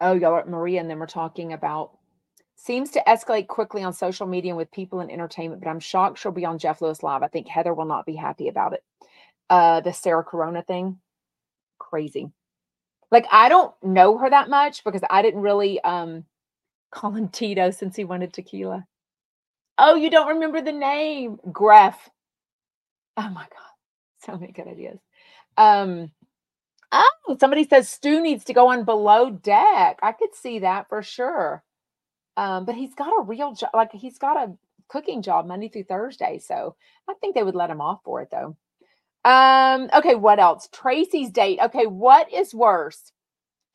Oh, 0.00 0.12
y'all, 0.12 0.34
are, 0.34 0.44
Maria 0.44 0.80
and 0.80 0.90
them 0.90 1.02
are 1.02 1.06
talking 1.06 1.52
about 1.52 1.98
seems 2.56 2.90
to 2.92 3.02
escalate 3.06 3.46
quickly 3.46 3.82
on 3.82 3.92
social 3.92 4.26
media 4.26 4.52
and 4.52 4.56
with 4.56 4.70
people 4.70 5.00
in 5.00 5.10
entertainment, 5.10 5.62
but 5.62 5.68
I'm 5.68 5.80
shocked 5.80 6.18
she'll 6.18 6.32
be 6.32 6.44
on 6.44 6.58
Jeff 6.58 6.80
Lewis 6.80 7.02
Live. 7.02 7.22
I 7.22 7.28
think 7.28 7.48
Heather 7.48 7.74
will 7.74 7.84
not 7.84 8.06
be 8.06 8.14
happy 8.14 8.48
about 8.48 8.74
it. 8.74 8.84
Uh, 9.50 9.80
the 9.80 9.92
Sarah 9.92 10.24
Colonna 10.24 10.62
thing, 10.62 10.98
crazy. 11.78 12.30
Like 13.14 13.26
I 13.32 13.48
don't 13.48 13.74
know 13.82 14.18
her 14.18 14.30
that 14.30 14.50
much 14.50 14.84
because 14.84 15.02
I 15.10 15.22
didn't 15.22 15.42
really 15.42 15.80
um 15.82 16.26
call 16.92 17.12
him 17.12 17.28
Tito 17.30 17.70
since 17.72 17.96
he 17.96 18.04
wanted 18.04 18.34
tequila. 18.34 18.86
Oh, 19.78 19.96
you 19.96 20.10
don't 20.10 20.34
remember 20.34 20.62
the 20.62 20.72
name? 20.72 21.38
Gref. 21.48 21.96
Oh 23.16 23.30
my 23.30 23.42
God 23.42 23.60
so 24.24 24.36
many 24.36 24.52
good 24.52 24.68
ideas. 24.68 24.98
Um, 25.56 26.10
oh, 26.92 27.36
somebody 27.38 27.66
says 27.66 27.88
Stu 27.88 28.20
needs 28.20 28.44
to 28.44 28.54
go 28.54 28.68
on 28.68 28.84
below 28.84 29.30
deck. 29.30 29.98
I 30.02 30.12
could 30.12 30.34
see 30.34 30.60
that 30.60 30.88
for 30.88 31.02
sure. 31.02 31.62
Um, 32.36 32.64
but 32.64 32.74
he's 32.74 32.94
got 32.94 33.08
a 33.08 33.22
real 33.22 33.54
job, 33.54 33.70
like 33.74 33.92
he's 33.92 34.18
got 34.18 34.36
a 34.36 34.54
cooking 34.88 35.22
job 35.22 35.46
Monday 35.46 35.68
through 35.68 35.84
Thursday. 35.84 36.38
So 36.38 36.76
I 37.08 37.14
think 37.14 37.34
they 37.34 37.42
would 37.42 37.54
let 37.54 37.70
him 37.70 37.80
off 37.80 38.00
for 38.04 38.22
it 38.22 38.28
though. 38.30 38.56
Um, 39.24 39.88
okay, 39.94 40.14
what 40.14 40.38
else? 40.38 40.68
Tracy's 40.72 41.30
date. 41.30 41.58
Okay, 41.62 41.86
what 41.86 42.32
is 42.32 42.54
worse? 42.54 43.12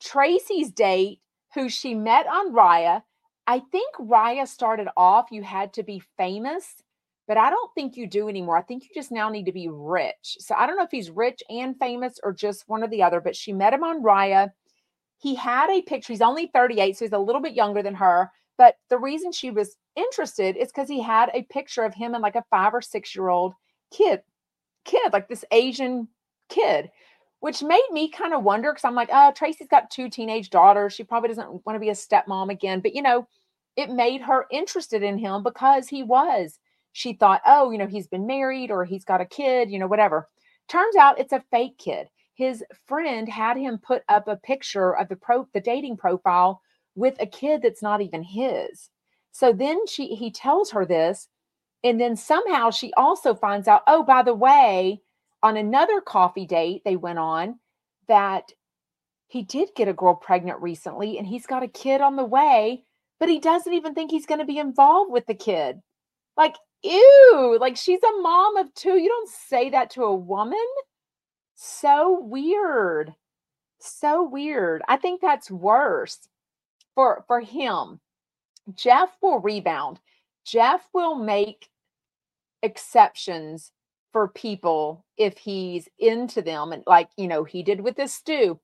Tracy's 0.00 0.70
date, 0.70 1.20
who 1.54 1.68
she 1.68 1.94
met 1.94 2.26
on 2.26 2.52
Raya. 2.52 3.02
I 3.46 3.60
think 3.72 3.94
Raya 3.96 4.46
started 4.46 4.88
off, 4.96 5.32
you 5.32 5.42
had 5.42 5.72
to 5.74 5.82
be 5.82 6.02
famous 6.16 6.82
but 7.30 7.38
I 7.38 7.48
don't 7.48 7.72
think 7.76 7.96
you 7.96 8.08
do 8.08 8.28
anymore. 8.28 8.58
I 8.58 8.62
think 8.62 8.82
you 8.82 8.88
just 8.92 9.12
now 9.12 9.28
need 9.28 9.46
to 9.46 9.52
be 9.52 9.68
rich. 9.68 10.36
So 10.40 10.52
I 10.56 10.66
don't 10.66 10.76
know 10.76 10.82
if 10.82 10.90
he's 10.90 11.12
rich 11.12 11.44
and 11.48 11.78
famous 11.78 12.18
or 12.24 12.32
just 12.32 12.68
one 12.68 12.82
or 12.82 12.88
the 12.88 13.04
other, 13.04 13.20
but 13.20 13.36
she 13.36 13.52
met 13.52 13.72
him 13.72 13.84
on 13.84 14.02
Raya. 14.02 14.50
He 15.16 15.36
had 15.36 15.70
a 15.70 15.80
picture. 15.80 16.12
He's 16.12 16.22
only 16.22 16.50
38, 16.52 16.96
so 16.98 17.04
he's 17.04 17.12
a 17.12 17.18
little 17.18 17.40
bit 17.40 17.54
younger 17.54 17.84
than 17.84 17.94
her. 17.94 18.32
But 18.58 18.74
the 18.88 18.98
reason 18.98 19.30
she 19.30 19.52
was 19.52 19.76
interested 19.94 20.56
is 20.56 20.72
because 20.72 20.88
he 20.88 21.00
had 21.00 21.30
a 21.32 21.44
picture 21.44 21.84
of 21.84 21.94
him 21.94 22.14
and 22.14 22.22
like 22.22 22.34
a 22.34 22.44
five 22.50 22.74
or 22.74 22.82
six 22.82 23.14
year 23.14 23.28
old 23.28 23.54
kid, 23.92 24.22
kid, 24.84 25.12
like 25.12 25.28
this 25.28 25.44
Asian 25.52 26.08
kid, 26.48 26.90
which 27.40 27.62
made 27.62 27.86
me 27.92 28.10
kind 28.10 28.34
of 28.34 28.42
wonder 28.42 28.72
because 28.72 28.84
I'm 28.84 28.94
like, 28.94 29.10
oh, 29.12 29.32
Tracy's 29.34 29.68
got 29.68 29.90
two 29.90 30.08
teenage 30.08 30.50
daughters. 30.50 30.92
She 30.92 31.04
probably 31.04 31.28
doesn't 31.28 31.64
want 31.66 31.76
to 31.76 31.80
be 31.80 31.90
a 31.90 31.92
stepmom 31.92 32.50
again. 32.50 32.80
But, 32.80 32.94
you 32.94 33.02
know, 33.02 33.26
it 33.76 33.90
made 33.90 34.20
her 34.20 34.46
interested 34.50 35.02
in 35.02 35.18
him 35.18 35.42
because 35.42 35.88
he 35.88 36.02
was 36.02 36.58
she 36.92 37.12
thought, 37.12 37.42
oh, 37.46 37.70
you 37.70 37.78
know, 37.78 37.86
he's 37.86 38.08
been 38.08 38.26
married 38.26 38.70
or 38.70 38.84
he's 38.84 39.04
got 39.04 39.20
a 39.20 39.26
kid, 39.26 39.70
you 39.70 39.78
know, 39.78 39.86
whatever. 39.86 40.28
Turns 40.68 40.96
out 40.96 41.18
it's 41.18 41.32
a 41.32 41.44
fake 41.50 41.78
kid. 41.78 42.08
His 42.34 42.64
friend 42.86 43.28
had 43.28 43.56
him 43.56 43.78
put 43.78 44.02
up 44.08 44.28
a 44.28 44.36
picture 44.36 44.96
of 44.96 45.08
the 45.08 45.16
pro 45.16 45.46
the 45.52 45.60
dating 45.60 45.96
profile 45.96 46.60
with 46.94 47.14
a 47.20 47.26
kid 47.26 47.62
that's 47.62 47.82
not 47.82 48.00
even 48.00 48.22
his. 48.22 48.90
So 49.32 49.52
then 49.52 49.86
she 49.86 50.14
he 50.14 50.30
tells 50.30 50.70
her 50.70 50.84
this 50.84 51.28
and 51.82 52.00
then 52.00 52.16
somehow 52.16 52.70
she 52.70 52.92
also 52.94 53.34
finds 53.34 53.68
out, 53.68 53.82
oh, 53.86 54.02
by 54.02 54.22
the 54.22 54.34
way, 54.34 55.00
on 55.42 55.56
another 55.56 56.00
coffee 56.00 56.46
date 56.46 56.82
they 56.84 56.96
went 56.96 57.18
on 57.18 57.58
that 58.08 58.52
he 59.28 59.42
did 59.42 59.70
get 59.74 59.88
a 59.88 59.92
girl 59.92 60.14
pregnant 60.14 60.60
recently 60.60 61.16
and 61.16 61.26
he's 61.26 61.46
got 61.46 61.62
a 61.62 61.68
kid 61.68 62.00
on 62.00 62.16
the 62.16 62.24
way, 62.24 62.84
but 63.18 63.28
he 63.28 63.38
doesn't 63.38 63.72
even 63.72 63.94
think 63.94 64.10
he's 64.10 64.26
going 64.26 64.40
to 64.40 64.46
be 64.46 64.58
involved 64.58 65.10
with 65.12 65.26
the 65.26 65.34
kid. 65.34 65.80
Like 66.36 66.56
ew, 66.82 67.56
like 67.60 67.76
she's 67.76 68.02
a 68.02 68.20
mom 68.20 68.56
of 68.56 68.74
two. 68.74 68.98
You 68.98 69.08
don't 69.08 69.28
say 69.28 69.70
that 69.70 69.90
to 69.90 70.04
a 70.04 70.14
woman. 70.14 70.58
So 71.54 72.20
weird. 72.20 73.14
So 73.78 74.22
weird. 74.22 74.82
I 74.88 74.96
think 74.96 75.20
that's 75.20 75.50
worse 75.50 76.18
for 76.94 77.24
for 77.26 77.40
him. 77.40 78.00
Jeff 78.74 79.10
will 79.22 79.40
rebound. 79.40 80.00
Jeff 80.50 80.88
will 80.92 81.14
make 81.14 81.68
exceptions 82.62 83.70
for 84.12 84.26
people 84.28 85.04
if 85.16 85.38
he's 85.38 85.88
into 85.98 86.42
them 86.42 86.72
and 86.72 86.82
like, 86.88 87.08
you 87.16 87.28
know, 87.28 87.44
he 87.44 87.62
did 87.62 87.80
with 87.80 87.94
this 87.94 88.12
Stu. 88.12 88.58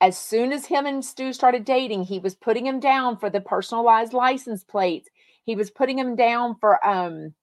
As 0.00 0.16
soon 0.16 0.52
as 0.52 0.66
him 0.66 0.86
and 0.86 1.04
Stu 1.04 1.32
started 1.32 1.64
dating, 1.64 2.04
he 2.04 2.20
was 2.20 2.36
putting 2.36 2.64
him 2.64 2.78
down 2.78 3.16
for 3.16 3.28
the 3.28 3.40
personalized 3.40 4.12
license 4.12 4.62
plates. 4.62 5.08
He 5.44 5.56
was 5.56 5.70
putting 5.70 5.98
him 5.98 6.14
down 6.14 6.56
for 6.60 6.86
um 6.86 7.34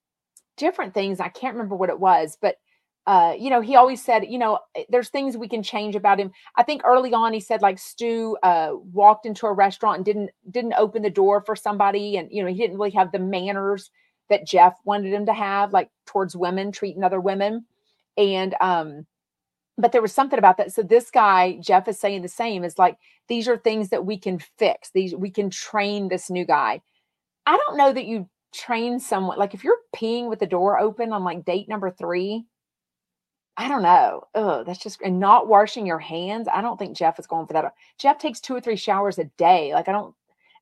different 0.55 0.93
things. 0.93 1.19
I 1.19 1.27
can't 1.27 1.55
remember 1.55 1.75
what 1.75 1.89
it 1.89 1.99
was, 1.99 2.37
but 2.41 2.55
uh, 3.05 3.33
you 3.37 3.49
know, 3.49 3.59
he 3.59 3.75
always 3.75 4.03
said, 4.03 4.25
you 4.29 4.37
know, 4.37 4.59
eh, 4.75 4.83
there's 4.89 5.09
things 5.09 5.35
we 5.35 5.49
can 5.49 5.61
change 5.61 5.95
about 5.95 6.19
him. 6.19 6.31
I 6.55 6.63
think 6.63 6.81
early 6.85 7.13
on 7.13 7.33
he 7.33 7.39
said 7.39 7.61
like 7.61 7.77
Stu 7.77 8.37
uh, 8.43 8.71
walked 8.93 9.25
into 9.25 9.45
a 9.45 9.53
restaurant 9.53 9.97
and 9.97 10.05
didn't 10.05 10.29
didn't 10.49 10.73
open 10.73 11.01
the 11.01 11.09
door 11.09 11.41
for 11.41 11.55
somebody, 11.55 12.15
and 12.17 12.29
you 12.31 12.41
know 12.41 12.49
he 12.49 12.57
didn't 12.57 12.77
really 12.77 12.91
have 12.91 13.11
the 13.11 13.19
manners 13.19 13.91
that 14.29 14.47
Jeff 14.47 14.75
wanted 14.85 15.11
him 15.13 15.25
to 15.25 15.33
have, 15.33 15.73
like 15.73 15.89
towards 16.05 16.35
women, 16.35 16.71
treating 16.71 17.03
other 17.03 17.19
women, 17.19 17.65
and 18.17 18.55
um, 18.61 19.05
but 19.77 19.91
there 19.91 20.01
was 20.01 20.13
something 20.13 20.39
about 20.39 20.55
that. 20.57 20.71
So 20.71 20.81
this 20.81 21.11
guy 21.11 21.57
Jeff 21.61 21.89
is 21.89 21.99
saying 21.99 22.21
the 22.21 22.29
same. 22.29 22.63
Is 22.63 22.79
like 22.79 22.97
these 23.27 23.49
are 23.49 23.57
things 23.57 23.89
that 23.89 24.05
we 24.05 24.17
can 24.17 24.39
fix. 24.39 24.91
These 24.93 25.13
we 25.13 25.29
can 25.29 25.49
train 25.49 26.07
this 26.07 26.29
new 26.29 26.45
guy. 26.45 26.81
I 27.45 27.57
don't 27.57 27.77
know 27.77 27.91
that 27.91 28.05
you 28.05 28.29
train 28.53 28.99
someone 28.99 29.37
like 29.37 29.53
if 29.53 29.63
you're 29.65 29.79
peeing 29.93 30.29
with 30.29 30.39
the 30.39 30.45
door 30.45 30.79
open 30.79 31.11
on 31.11 31.25
like 31.25 31.43
date 31.43 31.67
number 31.67 31.91
three 31.91 32.45
I 33.57 33.67
don't 33.67 33.83
know. 33.83 34.23
Oh, 34.33 34.63
that's 34.63 34.79
just 34.79 35.01
and 35.01 35.19
not 35.19 35.47
washing 35.47 35.85
your 35.85 35.99
hands. 35.99 36.47
I 36.51 36.61
don't 36.61 36.77
think 36.77 36.97
Jeff 36.97 37.19
is 37.19 37.27
going 37.27 37.45
for 37.45 37.53
that. 37.53 37.73
Jeff 37.99 38.17
takes 38.17 38.39
two 38.39 38.55
or 38.55 38.61
three 38.61 38.75
showers 38.75 39.19
a 39.19 39.25
day. 39.37 39.73
Like 39.73 39.87
I 39.87 39.91
don't 39.91 40.15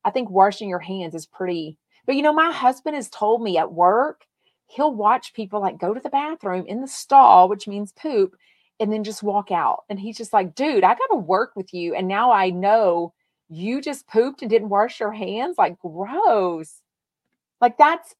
I 0.04 0.12
think 0.12 0.30
washing 0.30 0.70
your 0.70 0.80
hands 0.80 1.16
is 1.16 1.26
pretty 1.26 1.78
but 2.06 2.16
you 2.16 2.22
know, 2.22 2.34
my 2.34 2.52
husband 2.52 2.96
has 2.96 3.10
told 3.10 3.42
me 3.42 3.58
at 3.58 3.74
work, 3.74 4.26
he'll 4.68 4.94
watch 4.94 5.34
people 5.34 5.62
like 5.62 5.78
go 5.78 5.94
to 5.94 6.00
the 6.00 6.10
bathroom 6.10 6.66
in 6.66 6.82
the 6.82 6.88
stall, 6.88 7.48
which 7.50 7.68
means 7.68 7.92
poop, 7.94 8.36
and 8.80 8.92
then 8.92 9.04
just 9.04 9.24
walk 9.24 9.52
out. 9.52 9.84
And 9.90 10.00
he's 10.00 10.18
just 10.18 10.34
like, 10.34 10.56
dude, 10.56 10.84
I 10.84 10.96
gotta 10.96 11.18
work 11.18 11.52
with 11.56 11.74
you. 11.74 11.94
And 11.96 12.08
now 12.08 12.32
I 12.32 12.50
know 12.50 13.14
you 13.50 13.82
just 13.82 14.08
pooped 14.08 14.42
and 14.42 14.50
didn't 14.50 14.70
wash 14.70 15.00
your 15.00 15.12
hands. 15.12 15.58
Like 15.58 15.80
gross. 15.80 16.82
Like 17.60 17.78
that's 17.78 18.16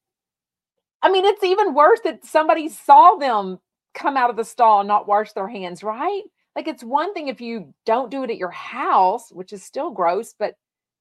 I 1.02 1.10
mean, 1.10 1.24
it's 1.24 1.42
even 1.42 1.74
worse 1.74 2.00
that 2.04 2.24
somebody 2.24 2.68
saw 2.68 3.16
them 3.16 3.58
come 3.94 4.16
out 4.16 4.30
of 4.30 4.36
the 4.36 4.44
stall 4.44 4.80
and 4.80 4.88
not 4.88 5.08
wash 5.08 5.32
their 5.32 5.48
hands, 5.48 5.82
right? 5.82 6.22
Like 6.56 6.68
it's 6.68 6.84
one 6.84 7.14
thing 7.14 7.28
if 7.28 7.40
you 7.40 7.72
don't 7.86 8.10
do 8.10 8.22
it 8.22 8.30
at 8.30 8.36
your 8.36 8.50
house, 8.50 9.30
which 9.32 9.52
is 9.52 9.62
still 9.62 9.90
gross, 9.90 10.34
but 10.38 10.54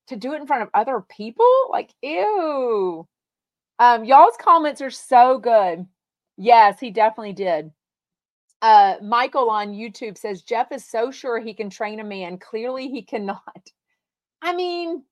to 0.07 0.15
do 0.15 0.33
it 0.33 0.41
in 0.41 0.47
front 0.47 0.63
of 0.63 0.69
other 0.73 1.01
people, 1.09 1.45
like 1.69 1.93
ew. 2.01 3.07
Um, 3.79 4.05
y'all's 4.05 4.37
comments 4.39 4.81
are 4.81 4.91
so 4.91 5.39
good. 5.39 5.85
Yes, 6.37 6.79
he 6.79 6.91
definitely 6.91 7.33
did. 7.33 7.71
Uh, 8.61 8.95
Michael 9.01 9.49
on 9.49 9.73
YouTube 9.73 10.17
says 10.17 10.43
Jeff 10.43 10.71
is 10.71 10.85
so 10.85 11.11
sure 11.11 11.39
he 11.39 11.53
can 11.53 11.69
train 11.69 11.99
a 11.99 12.03
man. 12.03 12.37
Clearly, 12.37 12.89
he 12.89 13.01
cannot. 13.01 13.41
I 14.41 14.53
mean, 14.53 15.03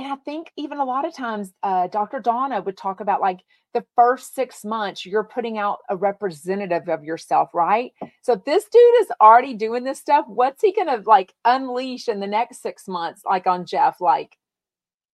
and 0.00 0.10
I 0.10 0.16
think 0.16 0.50
even 0.56 0.78
a 0.78 0.84
lot 0.84 1.04
of 1.06 1.14
times, 1.14 1.52
uh, 1.62 1.86
Dr. 1.88 2.20
Donna 2.20 2.62
would 2.62 2.78
talk 2.78 3.00
about 3.00 3.20
like 3.20 3.40
the 3.74 3.84
first 3.94 4.34
six 4.34 4.64
months, 4.64 5.04
you're 5.04 5.24
putting 5.24 5.58
out 5.58 5.80
a 5.90 5.96
representative 5.96 6.88
of 6.88 7.04
yourself, 7.04 7.50
right? 7.52 7.92
So 8.22 8.32
if 8.32 8.44
this 8.46 8.64
dude 8.64 9.00
is 9.02 9.08
already 9.20 9.52
doing 9.52 9.84
this 9.84 9.98
stuff, 10.00 10.24
what's 10.26 10.62
he 10.62 10.72
gonna 10.72 11.02
like 11.04 11.34
unleash 11.44 12.08
in 12.08 12.18
the 12.18 12.26
next 12.26 12.62
six 12.62 12.88
months, 12.88 13.22
like 13.26 13.46
on 13.46 13.66
Jeff, 13.66 14.00
like, 14.00 14.38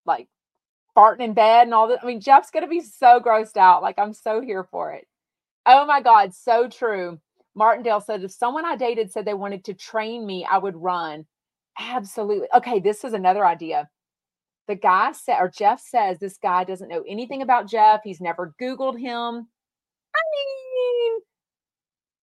like 0.07 0.28
farting 0.97 1.20
in 1.22 1.34
bed 1.34 1.64
and 1.64 1.74
all 1.74 1.89
that? 1.89 2.05
I 2.05 2.07
mean, 2.07 2.20
Jeff's 2.20 2.53
gonna 2.53 2.68
be 2.68 2.80
so 2.80 3.18
grossed 3.20 3.57
out. 3.57 3.82
Like, 3.82 3.99
I'm 3.99 4.12
so 4.14 4.41
here 4.41 4.62
for 4.62 4.93
it. 4.93 5.09
Oh 5.66 5.84
my 5.84 6.01
God, 6.01 6.32
so 6.32 6.68
true. 6.68 7.18
Martindale 7.57 8.01
said, 8.01 8.22
if 8.22 8.30
someone 8.30 8.64
I 8.64 8.76
dated 8.76 9.11
said 9.11 9.24
they 9.24 9.34
wanted 9.34 9.64
to 9.64 9.74
train 9.74 10.24
me, 10.24 10.47
I 10.49 10.59
would 10.59 10.76
run. 10.76 11.26
Absolutely. 11.76 12.47
Okay, 12.55 12.78
this 12.78 13.03
is 13.05 13.14
another 13.14 13.45
idea 13.45 13.89
the 14.69 14.75
guy 14.75 15.12
said, 15.12 15.39
or 15.41 15.49
Jeff 15.49 15.81
says, 15.81 16.19
this 16.19 16.39
guy 16.39 16.64
doesn't 16.64 16.89
know 16.89 17.05
anything 17.07 17.43
about 17.43 17.69
Jeff. 17.69 18.01
He's 18.03 18.21
never 18.21 18.55
Googled 18.61 18.99
him. 18.99 19.47
I 20.14 20.23
mean, 20.35 21.21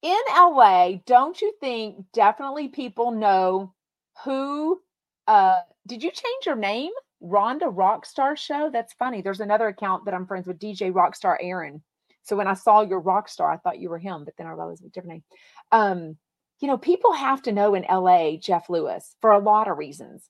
in 0.01 0.19
LA, 0.35 0.99
don't 1.05 1.39
you 1.41 1.53
think 1.61 2.05
definitely 2.13 2.67
people 2.67 3.11
know 3.11 3.73
who? 4.23 4.81
Uh, 5.27 5.59
did 5.87 6.03
you 6.03 6.11
change 6.11 6.45
your 6.45 6.55
name? 6.55 6.91
Rhonda 7.23 7.73
Rockstar 7.73 8.37
Show? 8.37 8.69
That's 8.71 8.93
funny. 8.93 9.21
There's 9.21 9.39
another 9.39 9.67
account 9.67 10.05
that 10.05 10.13
I'm 10.13 10.27
friends 10.27 10.45
with, 10.45 10.59
DJ 10.59 10.91
Rockstar 10.91 11.37
Aaron. 11.39 11.81
So 12.23 12.35
when 12.35 12.47
I 12.47 12.53
saw 12.53 12.81
your 12.81 13.01
Rockstar, 13.01 13.53
I 13.53 13.57
thought 13.57 13.79
you 13.79 13.89
were 13.89 13.97
him, 13.97 14.25
but 14.25 14.33
then 14.37 14.47
I 14.47 14.51
realized 14.51 14.81
it 14.81 14.85
was 14.85 14.89
a 14.89 14.93
different 14.93 15.13
name. 15.13 15.23
Um, 15.71 16.17
you 16.59 16.67
know, 16.67 16.77
people 16.77 17.13
have 17.13 17.41
to 17.43 17.51
know 17.51 17.75
in 17.75 17.85
LA 17.89 18.37
Jeff 18.37 18.69
Lewis 18.69 19.15
for 19.21 19.31
a 19.31 19.39
lot 19.39 19.69
of 19.69 19.77
reasons. 19.77 20.29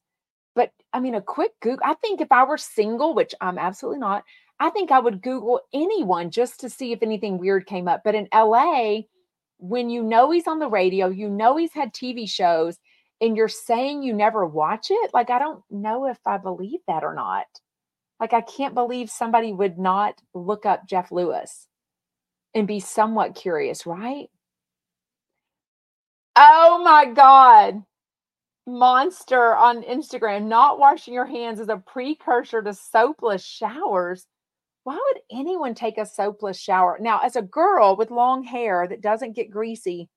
But 0.55 0.71
I 0.93 0.99
mean, 0.99 1.15
a 1.15 1.21
quick 1.21 1.51
Google, 1.61 1.85
I 1.85 1.95
think 1.95 2.21
if 2.21 2.31
I 2.31 2.43
were 2.43 2.57
single, 2.57 3.13
which 3.13 3.33
I'm 3.41 3.57
absolutely 3.57 3.99
not, 3.99 4.23
I 4.59 4.69
think 4.69 4.91
I 4.91 4.99
would 4.99 5.21
Google 5.21 5.61
anyone 5.73 6.29
just 6.29 6.59
to 6.59 6.69
see 6.69 6.91
if 6.91 7.01
anything 7.01 7.37
weird 7.39 7.65
came 7.65 7.87
up. 7.87 8.01
But 8.03 8.15
in 8.15 8.27
LA, 8.33 9.01
when 9.57 9.89
you 9.89 10.03
know 10.03 10.29
he's 10.31 10.47
on 10.47 10.59
the 10.59 10.69
radio, 10.69 11.07
you 11.07 11.29
know 11.29 11.57
he's 11.57 11.73
had 11.73 11.93
TV 11.93 12.29
shows, 12.29 12.77
and 13.21 13.35
you're 13.35 13.47
saying 13.47 14.03
you 14.03 14.13
never 14.13 14.45
watch 14.45 14.87
it, 14.91 15.11
like 15.13 15.29
I 15.29 15.39
don't 15.39 15.63
know 15.71 16.05
if 16.07 16.19
I 16.25 16.37
believe 16.37 16.79
that 16.87 17.03
or 17.03 17.15
not. 17.15 17.45
Like 18.19 18.33
I 18.33 18.41
can't 18.41 18.75
believe 18.75 19.09
somebody 19.09 19.53
would 19.53 19.77
not 19.79 20.21
look 20.33 20.65
up 20.65 20.87
Jeff 20.87 21.11
Lewis 21.11 21.67
and 22.53 22.67
be 22.67 22.79
somewhat 22.79 23.35
curious, 23.35 23.85
right? 23.85 24.29
Oh 26.35 26.81
my 26.83 27.05
God 27.05 27.83
monster 28.65 29.55
on 29.55 29.83
Instagram, 29.83 30.45
not 30.45 30.79
washing 30.79 31.13
your 31.13 31.25
hands 31.25 31.59
is 31.59 31.69
a 31.69 31.77
precursor 31.77 32.61
to 32.61 32.73
soapless 32.73 33.45
showers. 33.45 34.25
Why 34.83 34.95
would 34.95 35.21
anyone 35.31 35.75
take 35.75 35.97
a 35.97 36.05
soapless 36.05 36.59
shower? 36.59 36.97
Now, 36.99 37.19
as 37.19 37.35
a 37.35 37.41
girl 37.41 37.95
with 37.95 38.11
long 38.11 38.43
hair 38.43 38.87
that 38.87 39.01
doesn't 39.01 39.35
get 39.35 39.49
greasy, 39.49 40.09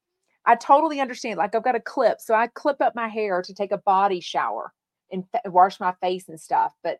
I 0.44 0.56
totally 0.56 1.00
understand. 1.00 1.38
Like 1.38 1.54
I've 1.54 1.64
got 1.64 1.76
a 1.76 1.80
clip, 1.80 2.20
so 2.20 2.34
I 2.34 2.48
clip 2.48 2.80
up 2.80 2.94
my 2.94 3.08
hair 3.08 3.42
to 3.42 3.54
take 3.54 3.72
a 3.72 3.78
body 3.78 4.20
shower 4.20 4.72
and 5.10 5.24
wash 5.46 5.80
my 5.80 5.92
face 6.00 6.28
and 6.28 6.40
stuff. 6.40 6.72
But 6.82 6.98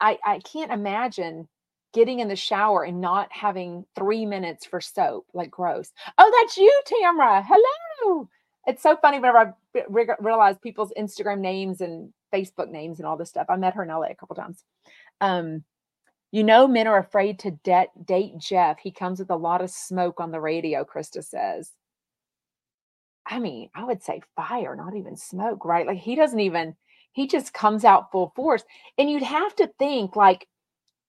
I 0.00 0.18
I 0.24 0.40
can't 0.40 0.72
imagine 0.72 1.48
getting 1.92 2.18
in 2.18 2.26
the 2.28 2.36
shower 2.36 2.82
and 2.82 3.00
not 3.00 3.28
having 3.30 3.84
three 3.96 4.26
minutes 4.26 4.66
for 4.66 4.80
soap. 4.80 5.26
Like 5.34 5.50
gross. 5.50 5.92
Oh, 6.18 6.40
that's 6.42 6.56
you, 6.56 6.82
Tamara. 6.86 7.44
Hello 7.46 8.28
it's 8.66 8.82
so 8.82 8.96
funny 8.96 9.18
whenever 9.18 9.38
I 9.38 9.82
re- 9.88 10.08
realize 10.20 10.56
people's 10.62 10.92
Instagram 10.98 11.40
names 11.40 11.80
and 11.80 12.12
Facebook 12.32 12.70
names 12.70 12.98
and 12.98 13.06
all 13.06 13.16
this 13.16 13.28
stuff. 13.28 13.46
I 13.48 13.56
met 13.56 13.74
her 13.74 13.82
in 13.82 13.88
LA 13.88 14.08
a 14.08 14.14
couple 14.14 14.36
times. 14.36 14.64
Um, 15.20 15.64
you 16.32 16.42
know, 16.42 16.66
men 16.66 16.86
are 16.86 16.98
afraid 16.98 17.38
to 17.40 17.52
de- 17.62 17.86
date 18.04 18.36
Jeff. 18.38 18.78
He 18.78 18.90
comes 18.90 19.20
with 19.20 19.30
a 19.30 19.36
lot 19.36 19.62
of 19.62 19.70
smoke 19.70 20.20
on 20.20 20.32
the 20.32 20.40
radio, 20.40 20.84
Krista 20.84 21.22
says. 21.22 21.70
I 23.26 23.38
mean, 23.38 23.70
I 23.74 23.84
would 23.84 24.02
say 24.02 24.20
fire, 24.36 24.74
not 24.76 24.96
even 24.96 25.16
smoke, 25.16 25.64
right? 25.64 25.86
Like 25.86 25.98
he 25.98 26.16
doesn't 26.16 26.40
even, 26.40 26.74
he 27.12 27.26
just 27.26 27.54
comes 27.54 27.84
out 27.84 28.10
full 28.10 28.32
force. 28.34 28.64
And 28.98 29.08
you'd 29.08 29.22
have 29.22 29.54
to 29.56 29.70
think, 29.78 30.16
like, 30.16 30.48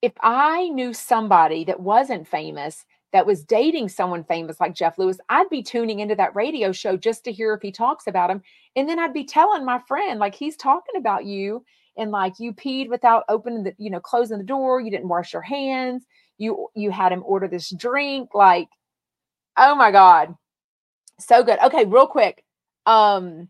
if 0.02 0.14
I 0.22 0.70
knew 0.70 0.94
somebody 0.94 1.66
that 1.66 1.80
wasn't 1.80 2.28
famous 2.28 2.86
that 3.16 3.26
was 3.26 3.46
dating 3.46 3.88
someone 3.88 4.26
famous 4.26 4.60
like 4.60 4.76
Jeff 4.76 4.98
Lewis, 4.98 5.18
I'd 5.30 5.50
be 5.50 5.64
tuning 5.64 6.02
into 6.02 6.16
that 6.16 6.36
radio 6.36 6.74
show 6.74 6.98
just 6.98 7.24
to 7.24 7.32
hear 7.32 7.54
if 7.54 7.62
he 7.62 7.72
talks 7.72 8.08
about 8.08 8.30
him. 8.30 8.42
And 8.76 8.90
then 8.90 9.00
I'd 9.00 9.14
be 9.14 9.24
telling 9.24 9.64
my 9.64 9.80
friend, 9.88 10.20
like, 10.20 10.36
he's 10.36 10.58
talking 10.58 10.98
about 10.98 11.24
you 11.24 11.64
and 11.96 12.12
like 12.12 12.34
you 12.40 12.52
peed 12.52 12.90
without 12.90 13.24
opening 13.30 13.64
the, 13.64 13.74
you 13.78 13.90
know, 13.90 14.02
closing 14.02 14.38
the 14.38 14.44
door, 14.44 14.82
you 14.82 14.92
didn't 14.92 15.08
wash 15.08 15.32
your 15.32 15.42
hands, 15.42 16.04
you 16.38 16.68
you 16.76 16.92
had 16.92 17.14
him 17.14 17.24
order 17.26 17.48
this 17.48 17.70
drink, 17.70 18.32
like, 18.36 18.68
oh 19.56 19.76
my 19.76 19.92
God. 19.92 20.36
So 21.18 21.42
good. 21.42 21.60
Okay, 21.64 21.86
real 21.86 22.08
quick. 22.08 22.44
Um, 22.86 23.48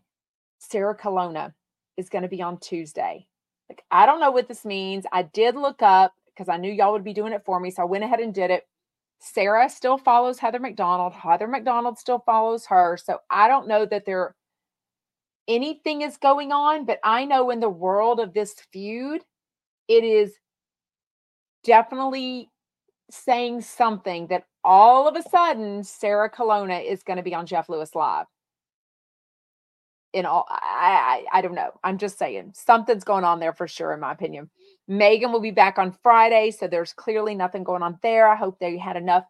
Sarah 0.60 0.94
Colonna 0.94 1.52
is 1.96 2.08
going 2.08 2.22
to 2.22 2.28
be 2.28 2.40
on 2.40 2.60
Tuesday. 2.60 3.26
Like, 3.68 3.82
I 3.90 4.06
don't 4.06 4.20
know 4.20 4.30
what 4.30 4.46
this 4.46 4.64
means. 4.64 5.06
I 5.10 5.22
did 5.22 5.56
look 5.56 5.82
up 5.82 6.14
because 6.28 6.48
I 6.48 6.56
knew 6.56 6.72
y'all 6.72 6.92
would 6.92 7.02
be 7.02 7.12
doing 7.12 7.32
it 7.32 7.42
for 7.44 7.58
me. 7.58 7.72
So 7.72 7.82
I 7.82 7.86
went 7.86 8.04
ahead 8.04 8.20
and 8.20 8.32
did 8.32 8.52
it. 8.52 8.62
Sarah 9.20 9.68
still 9.70 9.98
follows 9.98 10.38
Heather 10.38 10.60
McDonald. 10.60 11.12
Heather 11.14 11.48
McDonald 11.48 11.98
still 11.98 12.20
follows 12.20 12.66
her. 12.66 12.96
So 12.96 13.18
I 13.30 13.48
don't 13.48 13.68
know 13.68 13.86
that 13.86 14.06
there 14.06 14.34
anything 15.48 16.02
is 16.02 16.16
going 16.18 16.52
on, 16.52 16.84
but 16.86 17.00
I 17.04 17.24
know 17.24 17.50
in 17.50 17.60
the 17.60 17.70
world 17.70 18.20
of 18.20 18.34
this 18.34 18.54
feud, 18.72 19.22
it 19.88 20.04
is 20.04 20.34
definitely 21.64 22.50
saying 23.10 23.62
something 23.62 24.28
that 24.28 24.44
all 24.64 25.08
of 25.08 25.16
a 25.16 25.22
sudden 25.22 25.84
Sarah 25.84 26.30
Colonna 26.30 26.78
is 26.78 27.02
going 27.02 27.18
to 27.18 27.22
be 27.22 27.34
on 27.34 27.46
Jeff 27.46 27.68
Lewis 27.68 27.94
Live. 27.94 28.26
in 30.12 30.26
all 30.26 30.46
I, 30.50 31.24
I 31.32 31.38
I 31.38 31.42
don't 31.42 31.54
know. 31.54 31.72
I'm 31.84 31.98
just 31.98 32.18
saying 32.18 32.52
something's 32.54 33.04
going 33.04 33.24
on 33.24 33.40
there 33.40 33.52
for 33.52 33.68
sure, 33.68 33.92
in 33.92 34.00
my 34.00 34.12
opinion. 34.12 34.50
Megan 34.88 35.32
will 35.32 35.40
be 35.40 35.50
back 35.50 35.78
on 35.78 35.96
Friday, 36.02 36.50
so 36.50 36.68
there's 36.68 36.92
clearly 36.92 37.34
nothing 37.34 37.64
going 37.64 37.82
on 37.82 37.98
there. 38.02 38.28
I 38.28 38.36
hope 38.36 38.58
they 38.58 38.78
had 38.78 38.96
enough 38.96 39.24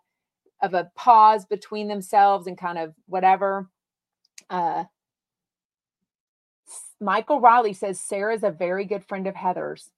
of 0.62 0.74
a 0.74 0.90
pause 0.94 1.44
between 1.44 1.88
themselves 1.88 2.46
and 2.46 2.58
kind 2.58 2.78
of 2.78 2.94
whatever. 3.06 3.70
Uh, 4.50 4.84
Michael 7.00 7.40
Riley 7.40 7.72
says 7.72 8.00
Sarah's 8.00 8.42
a 8.42 8.50
very 8.50 8.84
good 8.84 9.04
friend 9.04 9.26
of 9.26 9.34
Heather's. 9.34 9.90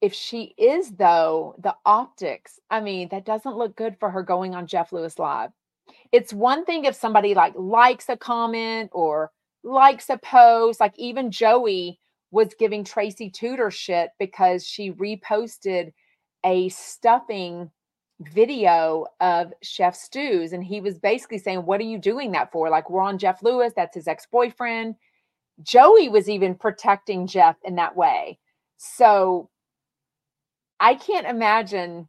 If 0.00 0.12
she 0.12 0.54
is, 0.58 0.90
though, 0.90 1.54
the 1.58 1.74
optics, 1.86 2.60
I 2.70 2.80
mean, 2.80 3.08
that 3.10 3.24
doesn't 3.24 3.56
look 3.56 3.76
good 3.76 3.96
for 3.98 4.10
her 4.10 4.22
going 4.22 4.54
on 4.54 4.66
Jeff 4.66 4.92
Lewis 4.92 5.18
Live. 5.18 5.50
It's 6.12 6.32
one 6.32 6.64
thing 6.64 6.84
if 6.84 6.94
somebody 6.94 7.34
like 7.34 7.54
likes 7.56 8.08
a 8.08 8.16
comment 8.16 8.90
or 8.92 9.30
likes 9.62 10.10
a 10.10 10.18
post, 10.18 10.80
like 10.80 10.98
even 10.98 11.30
Joey 11.30 11.98
was 12.36 12.54
giving 12.58 12.84
Tracy 12.84 13.30
Tutor 13.30 13.70
shit 13.70 14.10
because 14.18 14.66
she 14.66 14.92
reposted 14.92 15.92
a 16.44 16.68
stuffing 16.68 17.70
video 18.20 19.06
of 19.20 19.54
Chef 19.62 19.96
Stu's. 19.96 20.52
And 20.52 20.62
he 20.62 20.82
was 20.82 20.98
basically 20.98 21.38
saying, 21.38 21.64
What 21.64 21.80
are 21.80 21.84
you 21.84 21.98
doing 21.98 22.32
that 22.32 22.52
for? 22.52 22.68
Like, 22.68 22.90
we're 22.90 23.00
on 23.00 23.16
Jeff 23.18 23.42
Lewis, 23.42 23.72
that's 23.74 23.96
his 23.96 24.06
ex 24.06 24.26
boyfriend. 24.30 24.96
Joey 25.62 26.10
was 26.10 26.28
even 26.28 26.54
protecting 26.54 27.26
Jeff 27.26 27.56
in 27.64 27.76
that 27.76 27.96
way. 27.96 28.38
So 28.76 29.48
I 30.78 30.94
can't 30.94 31.26
imagine. 31.26 32.06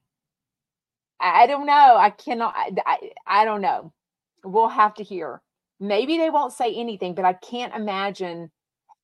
I 1.22 1.48
don't 1.48 1.66
know. 1.66 1.96
I 1.98 2.10
cannot. 2.10 2.54
I, 2.54 2.72
I, 2.86 2.98
I 3.26 3.46
don't 3.46 3.62
know. 3.62 3.94
We'll 4.44 4.68
have 4.68 4.94
to 4.96 5.04
hear. 5.04 5.42
Maybe 5.80 6.18
they 6.18 6.30
won't 6.30 6.52
say 6.52 6.76
anything, 6.76 7.16
but 7.16 7.24
I 7.24 7.32
can't 7.34 7.74
imagine 7.74 8.52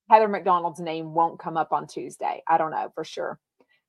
Heather 0.09 0.27
McDonald's 0.27 0.79
name 0.79 1.13
won't 1.13 1.39
come 1.39 1.57
up 1.57 1.71
on 1.71 1.87
Tuesday. 1.87 2.43
I 2.47 2.57
don't 2.57 2.71
know 2.71 2.91
for 2.93 3.03
sure. 3.03 3.39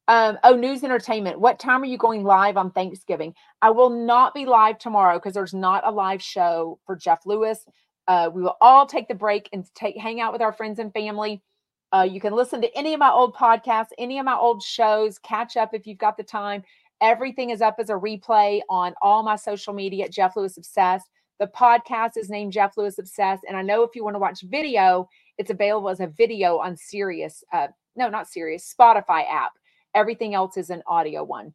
Um, 0.06 0.38
oh, 0.44 0.54
news 0.54 0.84
entertainment. 0.84 1.40
What 1.40 1.58
time 1.58 1.82
are 1.82 1.86
you 1.86 1.96
going 1.96 2.24
live 2.24 2.56
on 2.56 2.70
Thanksgiving? 2.70 3.34
I 3.62 3.70
will 3.70 3.90
not 3.90 4.34
be 4.34 4.44
live 4.44 4.78
tomorrow 4.78 5.18
because 5.18 5.32
there's 5.32 5.54
not 5.54 5.86
a 5.86 5.90
live 5.90 6.22
show 6.22 6.78
for 6.84 6.94
Jeff 6.94 7.24
Lewis. 7.24 7.64
Uh, 8.06 8.30
we 8.32 8.42
will 8.42 8.56
all 8.60 8.86
take 8.86 9.08
the 9.08 9.14
break 9.14 9.48
and 9.52 9.64
take 9.74 9.96
hang 9.96 10.20
out 10.20 10.32
with 10.32 10.42
our 10.42 10.52
friends 10.52 10.78
and 10.78 10.92
family. 10.92 11.42
Uh, 11.90 12.02
you 12.02 12.20
can 12.20 12.34
listen 12.34 12.60
to 12.60 12.76
any 12.76 12.92
of 12.92 13.00
my 13.00 13.10
old 13.10 13.34
podcasts, 13.34 13.92
any 13.98 14.18
of 14.18 14.26
my 14.26 14.34
old 14.34 14.62
shows, 14.62 15.18
catch 15.18 15.56
up 15.56 15.70
if 15.72 15.86
you've 15.86 15.98
got 15.98 16.16
the 16.16 16.22
time. 16.22 16.62
Everything 17.00 17.50
is 17.50 17.62
up 17.62 17.76
as 17.78 17.88
a 17.88 17.94
replay 17.94 18.60
on 18.68 18.94
all 19.00 19.22
my 19.22 19.36
social 19.36 19.72
media 19.72 20.04
at 20.04 20.12
Jeff 20.12 20.36
Lewis 20.36 20.56
Obsessed. 20.56 21.08
The 21.40 21.46
podcast 21.46 22.16
is 22.16 22.30
named 22.30 22.52
Jeff 22.52 22.76
Lewis 22.76 22.98
Obsessed. 22.98 23.44
And 23.48 23.56
I 23.56 23.62
know 23.62 23.82
if 23.82 23.94
you 23.94 24.04
want 24.04 24.14
to 24.14 24.20
watch 24.20 24.42
video, 24.42 25.08
it's 25.38 25.50
available 25.50 25.88
as 25.88 26.00
a 26.00 26.06
video 26.06 26.58
on 26.58 26.76
Sirius. 26.76 27.44
Uh, 27.52 27.68
no, 27.96 28.08
not 28.08 28.28
Sirius, 28.28 28.72
Spotify 28.78 29.24
app. 29.30 29.52
Everything 29.94 30.34
else 30.34 30.56
is 30.56 30.70
an 30.70 30.82
audio 30.86 31.22
one. 31.22 31.54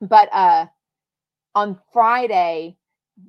But 0.00 0.28
uh, 0.32 0.66
on 1.54 1.78
Friday, 1.92 2.76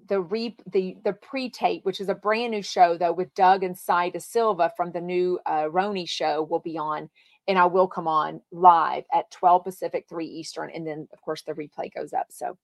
the 0.08 0.20
re 0.20 0.56
the 0.72 0.98
the 1.04 1.14
pre-tape, 1.14 1.86
which 1.86 2.02
is 2.02 2.10
a 2.10 2.16
brand 2.16 2.52
new 2.52 2.64
show 2.64 2.98
though, 2.98 3.14
with 3.14 3.34
Doug 3.36 3.64
and 3.64 3.78
Sai 3.78 4.10
De 4.10 4.20
Silva 4.20 4.72
from 4.76 4.92
the 4.92 5.02
new 5.02 5.40
uh, 5.46 5.66
RHONY 5.66 6.08
show, 6.10 6.44
will 6.44 6.60
be 6.60 6.78
on, 6.78 7.10
and 7.48 7.58
I 7.58 7.66
will 7.66 7.88
come 7.88 8.08
on 8.08 8.42
live 8.52 9.04
at 9.14 9.30
12 9.32 9.64
Pacific, 9.64 10.06
3 10.10 10.26
Eastern, 10.26 10.72
and 10.72 10.86
then 10.86 11.08
of 11.14 11.22
course 11.22 11.44
the 11.44 11.54
replay 11.54 11.94
goes 11.94 12.14
up. 12.14 12.28
So, 12.30 12.58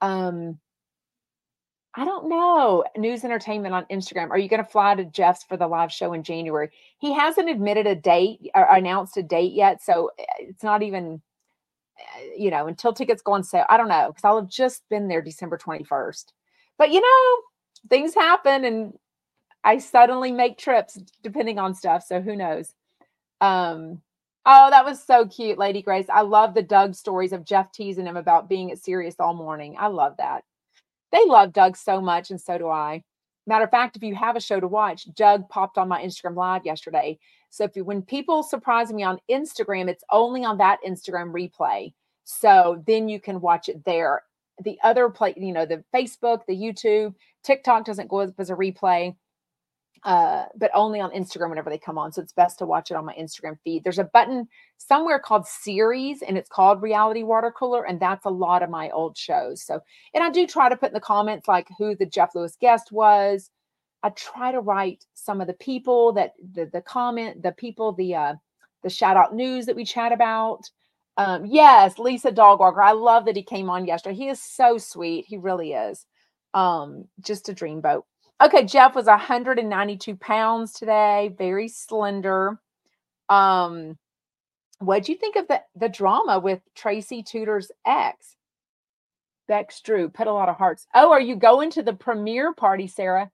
um, 0.00 0.58
I 1.94 2.04
don't 2.04 2.28
know. 2.28 2.84
News 2.96 3.24
Entertainment 3.24 3.74
on 3.74 3.86
Instagram. 3.86 4.30
Are 4.30 4.38
you 4.38 4.48
going 4.48 4.62
to 4.62 4.70
fly 4.70 4.94
to 4.94 5.04
Jeff's 5.04 5.42
for 5.42 5.56
the 5.56 5.66
live 5.66 5.90
show 5.90 6.12
in 6.12 6.22
January? 6.22 6.70
He 6.98 7.12
hasn't 7.12 7.48
admitted 7.48 7.86
a 7.86 7.94
date 7.94 8.50
or 8.54 8.64
announced 8.64 9.16
a 9.16 9.22
date 9.22 9.52
yet, 9.52 9.82
so 9.82 10.10
eh, 10.18 10.24
it's 10.40 10.62
not 10.62 10.82
even, 10.82 11.22
eh, 11.98 12.28
you 12.36 12.50
know, 12.50 12.66
until 12.66 12.92
tickets 12.92 13.22
go 13.22 13.32
on 13.32 13.42
sale. 13.42 13.64
I 13.68 13.76
don't 13.76 13.88
know 13.88 14.08
because 14.08 14.24
I'll 14.24 14.40
have 14.40 14.50
just 14.50 14.88
been 14.88 15.08
there 15.08 15.22
December 15.22 15.58
21st. 15.58 16.26
But 16.76 16.92
you 16.92 17.00
know, 17.00 17.42
things 17.88 18.14
happen 18.14 18.64
and 18.64 18.92
I 19.64 19.78
suddenly 19.78 20.30
make 20.30 20.58
trips 20.58 20.98
depending 21.22 21.58
on 21.58 21.74
stuff. 21.74 22.04
So 22.06 22.20
who 22.20 22.36
knows? 22.36 22.74
Um, 23.40 24.02
oh, 24.46 24.70
that 24.70 24.84
was 24.84 25.02
so 25.02 25.26
cute, 25.26 25.58
Lady 25.58 25.82
Grace. 25.82 26.06
I 26.08 26.20
love 26.20 26.54
the 26.54 26.62
Doug 26.62 26.94
stories 26.94 27.32
of 27.32 27.44
Jeff 27.44 27.72
teasing 27.72 28.06
him 28.06 28.16
about 28.16 28.48
being 28.48 28.70
at 28.70 28.78
Sirius 28.78 29.16
all 29.18 29.34
morning. 29.34 29.76
I 29.78 29.88
love 29.88 30.16
that. 30.18 30.44
They 31.12 31.24
love 31.26 31.52
Doug 31.52 31.76
so 31.76 32.00
much, 32.00 32.30
and 32.30 32.40
so 32.40 32.58
do 32.58 32.68
I. 32.68 33.02
Matter 33.46 33.64
of 33.64 33.70
fact, 33.70 33.96
if 33.96 34.02
you 34.02 34.14
have 34.14 34.36
a 34.36 34.40
show 34.40 34.60
to 34.60 34.68
watch, 34.68 35.06
Doug 35.14 35.48
popped 35.48 35.78
on 35.78 35.88
my 35.88 36.02
Instagram 36.02 36.36
live 36.36 36.66
yesterday. 36.66 37.18
So 37.50 37.64
if 37.64 37.74
you, 37.76 37.84
when 37.84 38.02
people 38.02 38.42
surprise 38.42 38.92
me 38.92 39.02
on 39.02 39.18
Instagram, 39.30 39.88
it's 39.88 40.04
only 40.10 40.44
on 40.44 40.58
that 40.58 40.80
Instagram 40.86 41.32
replay. 41.32 41.94
So 42.24 42.82
then 42.86 43.08
you 43.08 43.20
can 43.20 43.40
watch 43.40 43.70
it 43.70 43.84
there 43.86 44.22
the 44.62 44.78
other 44.82 45.08
play, 45.08 45.34
you 45.36 45.52
know, 45.52 45.66
the 45.66 45.84
Facebook, 45.94 46.42
the 46.46 46.56
YouTube, 46.56 47.14
TikTok 47.44 47.84
doesn't 47.84 48.08
go 48.08 48.20
up 48.20 48.34
as 48.38 48.50
a 48.50 48.54
replay, 48.54 49.14
uh, 50.04 50.44
but 50.56 50.70
only 50.74 51.00
on 51.00 51.10
Instagram 51.10 51.50
whenever 51.50 51.70
they 51.70 51.78
come 51.78 51.98
on. 51.98 52.12
So 52.12 52.22
it's 52.22 52.32
best 52.32 52.58
to 52.58 52.66
watch 52.66 52.90
it 52.90 52.96
on 52.96 53.04
my 53.04 53.14
Instagram 53.14 53.58
feed. 53.64 53.84
There's 53.84 53.98
a 53.98 54.04
button 54.04 54.48
somewhere 54.76 55.18
called 55.18 55.46
series 55.46 56.22
and 56.22 56.38
it's 56.38 56.48
called 56.48 56.82
Reality 56.82 57.22
Water 57.22 57.52
Cooler. 57.56 57.84
And 57.86 57.98
that's 57.98 58.24
a 58.24 58.30
lot 58.30 58.62
of 58.62 58.70
my 58.70 58.90
old 58.90 59.16
shows. 59.16 59.62
So, 59.62 59.80
and 60.14 60.22
I 60.22 60.30
do 60.30 60.46
try 60.46 60.68
to 60.68 60.76
put 60.76 60.90
in 60.90 60.94
the 60.94 61.00
comments 61.00 61.48
like 61.48 61.68
who 61.78 61.96
the 61.96 62.06
Jeff 62.06 62.34
Lewis 62.34 62.56
guest 62.60 62.92
was. 62.92 63.50
I 64.02 64.10
try 64.10 64.52
to 64.52 64.60
write 64.60 65.04
some 65.14 65.40
of 65.40 65.48
the 65.48 65.54
people 65.54 66.12
that 66.12 66.34
the, 66.54 66.66
the 66.66 66.82
comment, 66.82 67.42
the 67.42 67.52
people, 67.52 67.92
the, 67.92 68.14
uh, 68.14 68.34
the 68.84 68.90
shout 68.90 69.16
out 69.16 69.34
news 69.34 69.66
that 69.66 69.76
we 69.76 69.84
chat 69.84 70.12
about. 70.12 70.70
Um, 71.16 71.44
yes, 71.46 71.98
Lisa 71.98 72.30
Dogwalker. 72.30 72.80
I 72.80 72.92
love 72.92 73.24
that 73.24 73.34
he 73.34 73.42
came 73.42 73.68
on 73.68 73.86
yesterday. 73.86 74.14
He 74.14 74.28
is 74.28 74.40
so 74.40 74.78
sweet. 74.78 75.24
He 75.26 75.36
really 75.36 75.72
is. 75.72 76.06
Um, 76.54 77.06
just 77.20 77.48
a 77.48 77.52
dreamboat. 77.52 78.02
Okay, 78.40 78.64
Jeff 78.64 78.94
was 78.94 79.06
192 79.06 80.16
pounds 80.16 80.72
today, 80.72 81.34
very 81.36 81.66
slender. 81.68 82.60
Um, 83.28 83.98
what'd 84.78 85.08
you 85.08 85.16
think 85.16 85.36
of 85.36 85.48
the 85.48 85.62
the 85.74 85.88
drama 85.88 86.38
with 86.38 86.60
Tracy 86.74 87.22
Tutor's 87.22 87.72
ex? 87.86 88.36
Bex 89.48 89.80
Drew 89.80 90.08
put 90.08 90.26
a 90.28 90.32
lot 90.32 90.48
of 90.48 90.56
hearts. 90.56 90.86
Oh, 90.94 91.10
are 91.10 91.20
you 91.20 91.34
going 91.34 91.70
to 91.70 91.82
the 91.82 91.94
premiere 91.94 92.52
party, 92.54 92.86
Sarah? 92.86 93.30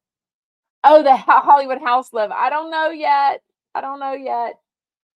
Oh, 0.84 1.02
the 1.02 1.16
Hollywood 1.16 1.82
House 1.82 2.12
Live. 2.12 2.30
I 2.30 2.48
don't 2.50 2.70
know 2.70 2.90
yet. 2.90 3.42
I 3.74 3.80
don't 3.82 4.00
know 4.00 4.12
yet. 4.12 4.54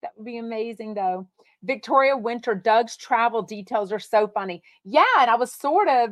That 0.02 0.12
would 0.16 0.26
be 0.26 0.38
amazing, 0.38 0.94
though. 0.94 1.28
Victoria 1.62 2.16
Winter, 2.16 2.54
Doug's 2.54 2.96
travel 2.96 3.42
details 3.42 3.92
are 3.92 3.98
so 3.98 4.28
funny. 4.28 4.62
Yeah, 4.84 5.04
and 5.20 5.30
I 5.30 5.36
was 5.36 5.52
sort 5.52 5.88
of 5.88 6.10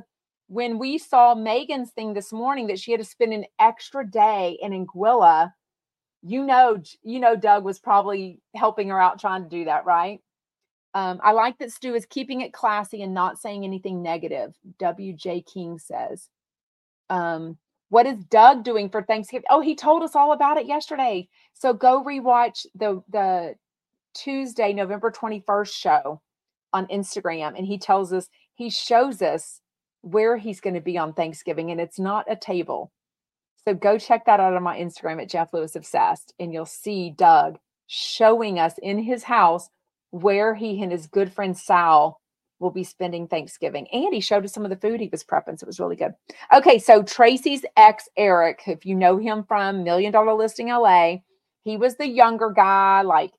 when 0.48 0.78
we 0.78 0.98
saw 0.98 1.34
Megan's 1.34 1.90
thing 1.90 2.14
this 2.14 2.32
morning 2.32 2.68
that 2.68 2.78
she 2.78 2.92
had 2.92 3.00
to 3.00 3.06
spend 3.06 3.32
an 3.32 3.44
extra 3.58 4.08
day 4.08 4.58
in 4.60 4.72
Anguilla. 4.72 5.52
You 6.22 6.44
know, 6.44 6.78
you 7.02 7.20
know, 7.20 7.36
Doug 7.36 7.64
was 7.64 7.78
probably 7.78 8.40
helping 8.54 8.88
her 8.88 9.00
out 9.00 9.20
trying 9.20 9.44
to 9.44 9.48
do 9.48 9.64
that, 9.66 9.84
right? 9.84 10.20
Um, 10.94 11.20
I 11.22 11.32
like 11.32 11.58
that 11.58 11.72
Stu 11.72 11.94
is 11.94 12.06
keeping 12.06 12.40
it 12.40 12.52
classy 12.52 13.02
and 13.02 13.12
not 13.12 13.38
saying 13.38 13.64
anything 13.64 14.02
negative. 14.02 14.54
W.J. 14.78 15.42
King 15.42 15.78
says. 15.78 16.28
Um, 17.10 17.58
what 17.90 18.06
is 18.06 18.24
Doug 18.24 18.64
doing 18.64 18.88
for 18.88 19.02
Thanksgiving? 19.02 19.46
Oh, 19.50 19.60
he 19.60 19.76
told 19.76 20.02
us 20.02 20.16
all 20.16 20.32
about 20.32 20.56
it 20.56 20.66
yesterday. 20.66 21.28
So 21.52 21.72
go 21.72 22.02
rewatch 22.02 22.66
the 22.74 23.02
the 23.08 23.54
Tuesday, 24.14 24.72
November 24.72 25.10
21st 25.10 25.72
show 25.72 26.22
on 26.72 26.86
Instagram. 26.86 27.56
And 27.56 27.66
he 27.66 27.78
tells 27.78 28.12
us, 28.12 28.28
he 28.54 28.70
shows 28.70 29.22
us 29.22 29.60
where 30.06 30.36
he's 30.36 30.60
going 30.60 30.74
to 30.74 30.80
be 30.80 30.96
on 30.96 31.12
Thanksgiving, 31.12 31.72
and 31.72 31.80
it's 31.80 31.98
not 31.98 32.30
a 32.30 32.36
table. 32.36 32.92
So 33.66 33.74
go 33.74 33.98
check 33.98 34.24
that 34.26 34.38
out 34.38 34.54
on 34.54 34.62
my 34.62 34.78
Instagram 34.78 35.20
at 35.20 35.28
Jeff 35.28 35.52
Lewis 35.52 35.74
Obsessed, 35.74 36.32
and 36.38 36.52
you'll 36.52 36.64
see 36.64 37.10
Doug 37.10 37.58
showing 37.88 38.60
us 38.60 38.74
in 38.80 38.98
his 38.98 39.24
house 39.24 39.68
where 40.10 40.54
he 40.54 40.80
and 40.80 40.92
his 40.92 41.08
good 41.08 41.32
friend 41.32 41.58
Sal 41.58 42.20
will 42.60 42.70
be 42.70 42.84
spending 42.84 43.26
Thanksgiving. 43.26 43.88
And 43.92 44.14
he 44.14 44.20
showed 44.20 44.44
us 44.44 44.52
some 44.52 44.64
of 44.64 44.70
the 44.70 44.76
food 44.76 45.00
he 45.00 45.08
was 45.08 45.24
prepping. 45.24 45.58
So 45.58 45.64
it 45.64 45.66
was 45.66 45.80
really 45.80 45.96
good. 45.96 46.14
Okay. 46.54 46.78
So 46.78 47.02
Tracy's 47.02 47.64
ex, 47.76 48.08
Eric, 48.16 48.62
if 48.66 48.86
you 48.86 48.94
know 48.94 49.18
him 49.18 49.44
from 49.44 49.82
Million 49.82 50.12
Dollar 50.12 50.34
Listing 50.34 50.68
LA, 50.68 51.16
he 51.64 51.76
was 51.76 51.96
the 51.96 52.08
younger 52.08 52.50
guy, 52.50 53.02
like 53.02 53.32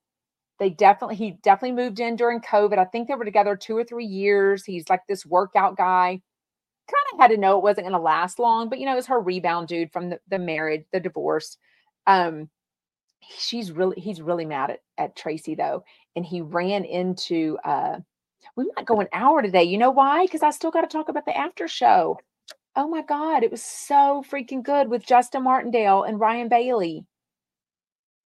they 0.59 0.69
definitely 0.69 1.15
he 1.15 1.31
definitely 1.43 1.83
moved 1.83 1.99
in 1.99 2.15
during 2.15 2.41
covid 2.41 2.77
i 2.77 2.85
think 2.85 3.07
they 3.07 3.15
were 3.15 3.25
together 3.25 3.55
two 3.55 3.77
or 3.77 3.83
three 3.83 4.05
years 4.05 4.65
he's 4.65 4.89
like 4.89 5.01
this 5.07 5.25
workout 5.25 5.77
guy 5.77 6.21
kind 6.87 7.13
of 7.13 7.19
had 7.19 7.35
to 7.35 7.37
know 7.37 7.57
it 7.57 7.63
wasn't 7.63 7.85
going 7.85 7.93
to 7.93 7.99
last 7.99 8.39
long 8.39 8.69
but 8.69 8.79
you 8.79 8.85
know 8.85 8.93
it 8.93 8.95
was 8.95 9.07
her 9.07 9.19
rebound 9.19 9.67
dude 9.67 9.91
from 9.91 10.09
the, 10.09 10.19
the 10.29 10.39
marriage 10.39 10.85
the 10.91 10.99
divorce 10.99 11.57
um 12.07 12.49
she's 13.37 13.71
really 13.71 13.99
he's 13.99 14.21
really 14.21 14.45
mad 14.45 14.71
at, 14.71 14.79
at 14.97 15.15
tracy 15.15 15.55
though 15.55 15.83
and 16.15 16.25
he 16.25 16.41
ran 16.41 16.85
into 16.85 17.57
uh 17.65 17.97
we 18.55 18.69
might 18.75 18.85
go 18.85 18.99
an 18.99 19.07
hour 19.13 19.41
today 19.41 19.63
you 19.63 19.77
know 19.77 19.91
why 19.91 20.25
because 20.25 20.43
i 20.43 20.49
still 20.51 20.71
got 20.71 20.81
to 20.81 20.87
talk 20.87 21.09
about 21.09 21.25
the 21.25 21.37
after 21.37 21.67
show 21.67 22.17
oh 22.75 22.87
my 22.87 23.01
god 23.01 23.43
it 23.43 23.51
was 23.51 23.63
so 23.63 24.23
freaking 24.29 24.63
good 24.63 24.89
with 24.89 25.05
justin 25.05 25.43
martindale 25.43 26.03
and 26.03 26.19
ryan 26.19 26.47
bailey 26.47 27.05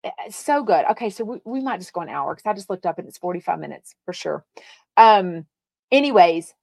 eh, 0.03 0.09
eh, 0.25 0.29
so 0.29 0.63
good. 0.63 0.85
Okay, 0.91 1.09
so 1.09 1.23
we, 1.23 1.39
we 1.45 1.61
might 1.61 1.79
just 1.79 1.93
go 1.93 2.01
an 2.01 2.09
hour 2.09 2.35
because 2.35 2.47
I 2.49 2.53
just 2.53 2.69
looked 2.69 2.85
up 2.85 2.99
and 2.99 3.07
it's 3.07 3.17
45 3.17 3.59
minutes 3.59 3.95
for 4.05 4.13
sure. 4.13 4.45
Um, 4.97 5.45
anyways, 5.91 6.53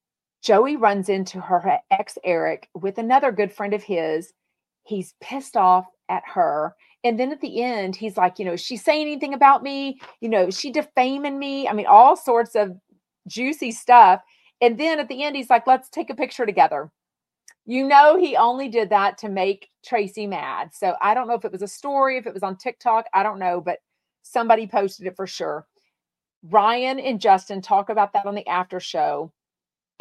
Joey 0.42 0.76
runs 0.76 1.08
into 1.08 1.40
her 1.40 1.78
ex 1.90 2.18
Eric 2.24 2.68
with 2.74 2.98
another 2.98 3.30
good 3.30 3.52
friend 3.52 3.72
of 3.72 3.82
his. 3.82 4.32
He's 4.84 5.14
pissed 5.20 5.56
off 5.56 5.86
at 6.08 6.24
her. 6.26 6.74
And 7.04 7.18
then 7.18 7.32
at 7.32 7.40
the 7.40 7.62
end, 7.62 7.96
he's 7.96 8.16
like, 8.16 8.38
you 8.38 8.44
know, 8.44 8.56
she 8.56 8.76
saying 8.76 9.02
anything 9.02 9.34
about 9.34 9.62
me? 9.62 10.00
You 10.20 10.28
know, 10.28 10.50
she 10.50 10.70
defaming 10.70 11.38
me? 11.38 11.68
I 11.68 11.72
mean, 11.72 11.86
all 11.86 12.16
sorts 12.16 12.54
of 12.54 12.76
juicy 13.28 13.72
stuff. 13.72 14.20
And 14.60 14.78
then 14.78 15.00
at 15.00 15.08
the 15.08 15.22
end, 15.22 15.36
he's 15.36 15.50
like, 15.50 15.66
let's 15.66 15.88
take 15.88 16.10
a 16.10 16.14
picture 16.14 16.46
together. 16.46 16.90
You 17.64 17.86
know, 17.86 18.18
he 18.18 18.36
only 18.36 18.68
did 18.68 18.90
that 18.90 19.18
to 19.18 19.28
make 19.28 19.68
Tracy 19.84 20.26
mad. 20.26 20.70
So 20.72 20.94
I 21.00 21.14
don't 21.14 21.28
know 21.28 21.34
if 21.34 21.44
it 21.44 21.52
was 21.52 21.62
a 21.62 21.68
story, 21.68 22.16
if 22.16 22.26
it 22.26 22.34
was 22.34 22.42
on 22.42 22.56
TikTok, 22.56 23.06
I 23.14 23.22
don't 23.22 23.38
know, 23.38 23.60
but 23.60 23.78
somebody 24.22 24.66
posted 24.66 25.06
it 25.06 25.16
for 25.16 25.26
sure. 25.26 25.66
Ryan 26.44 26.98
and 26.98 27.20
Justin 27.20 27.62
talk 27.62 27.88
about 27.88 28.12
that 28.12 28.26
on 28.26 28.34
the 28.34 28.46
after 28.48 28.80
show. 28.80 29.32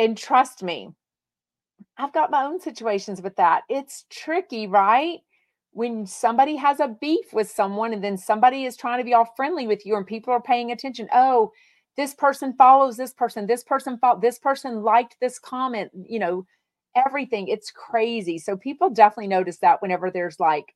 And 0.02 0.18
trust 0.18 0.64
me, 0.64 0.90
I've 1.96 2.12
got 2.12 2.32
my 2.32 2.44
own 2.44 2.60
situations 2.60 3.22
with 3.22 3.36
that. 3.36 3.62
It's 3.70 4.06
tricky, 4.10 4.66
right? 4.66 5.20
When 5.74 6.08
somebody 6.08 6.56
has 6.56 6.80
a 6.80 6.88
beef 6.88 7.32
with 7.34 7.52
someone 7.52 7.94
and 7.94 8.04
then 8.04 8.18
somebody 8.18 8.66
is 8.66 8.76
trying 8.76 8.98
to 8.98 9.04
be 9.06 9.14
all 9.14 9.32
friendly 9.36 9.68
with 9.68 9.86
you 9.86 9.96
and 9.96 10.08
people 10.08 10.34
are 10.34 10.42
paying 10.42 10.72
attention. 10.72 11.08
Oh, 11.14 11.52
this 11.98 12.16
person 12.16 12.56
follows 12.58 12.98
this 12.98 13.14
person. 13.14 13.46
This 13.46 13.64
person 13.64 14.00
follow, 14.00 14.20
this 14.20 14.40
person 14.40 14.82
liked 14.82 15.18
this 15.22 15.38
comment, 15.38 15.92
you 16.10 16.18
know, 16.18 16.48
everything. 16.96 17.48
It's 17.48 17.70
crazy. 17.70 18.40
So 18.40 18.58
people 18.58 18.90
definitely 18.90 19.28
notice 19.28 19.58
that 19.58 19.84
whenever 19.84 20.10
there's 20.10 20.40
like 20.40 20.74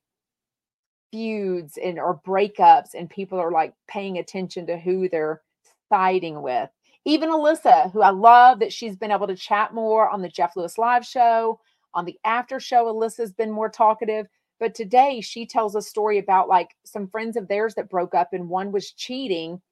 feuds 1.10 1.80
and 1.84 1.98
or 1.98 2.20
breakups 2.24 2.94
and 2.94 3.10
people 3.10 3.40
are 3.40 3.50
like 3.50 3.74
paying 3.88 4.18
attention 4.18 4.68
to 4.68 4.78
who 4.78 5.08
they're 5.08 5.42
siding 5.88 6.42
with. 6.42 6.70
Even 7.06 7.30
Alyssa, 7.30 7.92
who 7.92 8.02
I 8.02 8.10
love 8.10 8.58
that 8.58 8.72
she's 8.72 8.96
been 8.96 9.12
able 9.12 9.28
to 9.28 9.36
chat 9.36 9.72
more 9.72 10.10
on 10.10 10.22
the 10.22 10.28
Jeff 10.28 10.56
Lewis 10.56 10.76
live 10.76 11.06
show, 11.06 11.60
on 11.94 12.04
the 12.04 12.18
after 12.24 12.58
show, 12.58 12.92
Alyssa's 12.92 13.32
been 13.32 13.52
more 13.52 13.68
talkative. 13.68 14.26
But 14.58 14.74
today 14.74 15.20
she 15.20 15.46
tells 15.46 15.76
a 15.76 15.82
story 15.82 16.18
about 16.18 16.48
like 16.48 16.70
some 16.84 17.06
friends 17.06 17.36
of 17.36 17.46
theirs 17.46 17.76
that 17.76 17.88
broke 17.88 18.14
up 18.14 18.32
and 18.32 18.48
one 18.48 18.72
was 18.72 18.90
cheating 18.90 19.62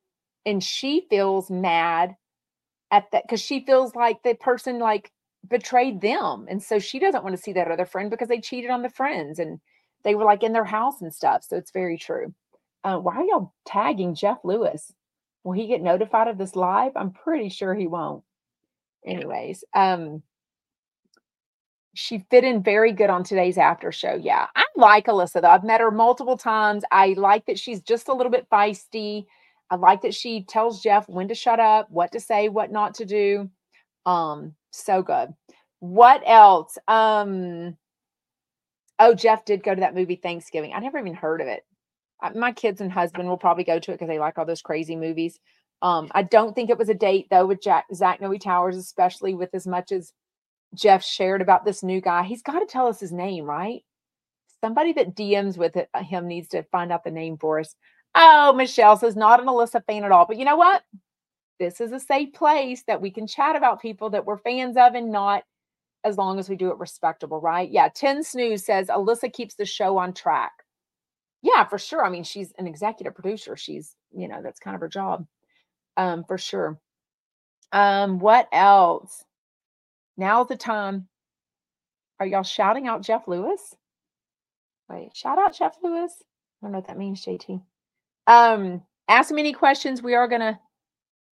and 0.46 0.62
she 0.62 1.06
feels 1.10 1.50
mad 1.50 2.14
at 2.92 3.10
that 3.10 3.24
because 3.24 3.40
she 3.40 3.64
feels 3.64 3.96
like 3.96 4.22
the 4.22 4.34
person 4.34 4.78
like 4.78 5.10
betrayed 5.48 6.00
them. 6.02 6.46
And 6.48 6.62
so 6.62 6.78
she 6.78 7.00
doesn't 7.00 7.24
want 7.24 7.34
to 7.34 7.42
see 7.42 7.54
that 7.54 7.70
other 7.70 7.86
friend 7.86 8.10
because 8.10 8.28
they 8.28 8.40
cheated 8.40 8.70
on 8.70 8.82
the 8.82 8.90
friends 8.90 9.40
and 9.40 9.58
they 10.04 10.14
were 10.14 10.24
like 10.24 10.44
in 10.44 10.52
their 10.52 10.64
house 10.64 11.00
and 11.00 11.12
stuff. 11.12 11.42
So 11.42 11.56
it's 11.56 11.72
very 11.72 11.98
true. 11.98 12.32
Uh, 12.84 12.98
why 12.98 13.16
are 13.16 13.24
y'all 13.24 13.54
tagging 13.64 14.14
jeff 14.14 14.36
lewis 14.44 14.92
will 15.44 15.52
he 15.52 15.66
get 15.66 15.82
notified 15.82 16.28
of 16.28 16.38
this 16.38 16.56
live 16.56 16.92
i'm 16.96 17.12
pretty 17.12 17.48
sure 17.48 17.74
he 17.74 17.86
won't 17.86 18.24
anyways 19.06 19.64
um 19.74 20.22
she 21.94 22.24
fit 22.30 22.44
in 22.44 22.62
very 22.62 22.92
good 22.92 23.10
on 23.10 23.22
today's 23.22 23.58
after 23.58 23.92
show 23.92 24.14
yeah 24.14 24.46
i 24.56 24.64
like 24.76 25.06
alyssa 25.06 25.40
though 25.40 25.48
i've 25.48 25.64
met 25.64 25.80
her 25.80 25.90
multiple 25.90 26.36
times 26.36 26.82
i 26.90 27.14
like 27.16 27.46
that 27.46 27.58
she's 27.58 27.80
just 27.80 28.08
a 28.08 28.14
little 28.14 28.32
bit 28.32 28.48
feisty 28.50 29.26
I 29.70 29.76
like 29.76 30.02
that 30.02 30.14
she 30.14 30.44
tells 30.44 30.82
Jeff 30.82 31.08
when 31.08 31.28
to 31.28 31.34
shut 31.34 31.58
up, 31.60 31.90
what 31.90 32.12
to 32.12 32.20
say, 32.20 32.48
what 32.48 32.70
not 32.70 32.94
to 32.94 33.04
do. 33.04 33.50
Um, 34.06 34.54
so 34.70 35.02
good. 35.02 35.34
What 35.80 36.22
else? 36.26 36.78
Um, 36.86 37.76
oh, 38.98 39.14
Jeff 39.14 39.44
did 39.44 39.62
go 39.62 39.74
to 39.74 39.80
that 39.80 39.94
movie 39.94 40.16
Thanksgiving. 40.16 40.72
I 40.74 40.80
never 40.80 40.98
even 40.98 41.14
heard 41.14 41.40
of 41.40 41.48
it. 41.48 41.64
My 42.34 42.52
kids 42.52 42.80
and 42.80 42.90
husband 42.92 43.28
will 43.28 43.36
probably 43.36 43.64
go 43.64 43.78
to 43.78 43.90
it 43.90 43.94
because 43.94 44.08
they 44.08 44.18
like 44.18 44.38
all 44.38 44.46
those 44.46 44.62
crazy 44.62 44.96
movies. 44.96 45.38
Um, 45.82 46.08
I 46.12 46.22
don't 46.22 46.54
think 46.54 46.70
it 46.70 46.78
was 46.78 46.88
a 46.88 46.94
date 46.94 47.26
though 47.30 47.46
with 47.46 47.60
Jack 47.62 47.86
Zach 47.94 48.20
Noe 48.20 48.36
Towers, 48.38 48.76
especially 48.76 49.34
with 49.34 49.50
as 49.54 49.66
much 49.66 49.92
as 49.92 50.12
Jeff 50.74 51.04
shared 51.04 51.42
about 51.42 51.64
this 51.64 51.82
new 51.82 52.00
guy. 52.00 52.22
He's 52.24 52.42
got 52.42 52.60
to 52.60 52.66
tell 52.66 52.86
us 52.86 53.00
his 53.00 53.12
name, 53.12 53.44
right? 53.44 53.82
Somebody 54.62 54.92
that 54.94 55.14
DMs 55.14 55.58
with 55.58 55.76
it, 55.76 55.88
him 55.94 56.26
needs 56.26 56.48
to 56.48 56.62
find 56.64 56.90
out 56.90 57.04
the 57.04 57.10
name 57.10 57.36
for 57.36 57.60
us. 57.60 57.74
Oh, 58.14 58.52
Michelle 58.54 58.96
says 58.96 59.16
not 59.16 59.40
an 59.40 59.46
Alyssa 59.46 59.84
fan 59.84 60.04
at 60.04 60.12
all. 60.12 60.26
But 60.26 60.38
you 60.38 60.44
know 60.44 60.56
what? 60.56 60.82
This 61.60 61.80
is 61.80 61.92
a 61.92 62.00
safe 62.00 62.32
place 62.32 62.82
that 62.86 63.00
we 63.00 63.10
can 63.10 63.26
chat 63.26 63.56
about 63.56 63.82
people 63.82 64.10
that 64.10 64.24
we're 64.24 64.38
fans 64.38 64.76
of 64.76 64.94
and 64.94 65.12
not 65.12 65.44
as 66.04 66.18
long 66.18 66.38
as 66.38 66.48
we 66.48 66.56
do 66.56 66.70
it 66.70 66.78
respectable, 66.78 67.40
right? 67.40 67.70
Yeah. 67.70 67.88
10 67.88 68.22
Snooze 68.22 68.64
says 68.64 68.88
Alyssa 68.88 69.32
keeps 69.32 69.54
the 69.54 69.64
show 69.64 69.98
on 69.98 70.12
track. 70.12 70.52
Yeah, 71.44 71.64
for 71.64 71.78
sure. 71.78 72.02
I 72.02 72.08
mean, 72.08 72.24
she's 72.24 72.52
an 72.58 72.66
executive 72.66 73.14
producer. 73.14 73.54
She's, 73.54 73.94
you 74.16 74.28
know, 74.28 74.40
that's 74.42 74.58
kind 74.58 74.74
of 74.74 74.80
her 74.80 74.88
job. 74.88 75.26
Um, 75.98 76.24
for 76.24 76.38
sure. 76.38 76.80
Um, 77.70 78.18
what 78.18 78.48
else? 78.50 79.24
Now's 80.16 80.48
the 80.48 80.56
time. 80.56 81.06
Are 82.18 82.26
y'all 82.26 82.44
shouting 82.44 82.88
out 82.88 83.02
Jeff 83.02 83.28
Lewis? 83.28 83.76
Wait, 84.88 85.14
shout 85.14 85.38
out 85.38 85.54
Jeff 85.54 85.76
Lewis. 85.82 86.14
I 86.22 86.66
don't 86.66 86.72
know 86.72 86.78
what 86.78 86.86
that 86.88 86.96
means, 86.98 87.22
JT. 87.22 87.60
Um, 88.26 88.82
ask 89.08 89.30
me 89.30 89.42
any 89.42 89.52
questions. 89.52 90.02
We 90.02 90.14
are 90.14 90.28
gonna 90.28 90.58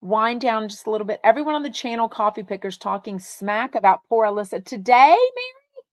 wind 0.03 0.43
down 0.43 0.69
just 0.69 0.87
a 0.87 0.91
little 0.91 1.07
bit. 1.07 1.21
Everyone 1.25 1.55
on 1.55 1.63
the 1.63 1.71
channel, 1.71 2.09
Coffee 2.09 2.43
Pickers, 2.43 2.77
talking 2.77 3.19
smack 3.19 3.75
about 3.77 4.01
poor 4.11 4.27
Alyssa 4.27 4.63
today, 4.63 5.17
Mary. 5.17 5.85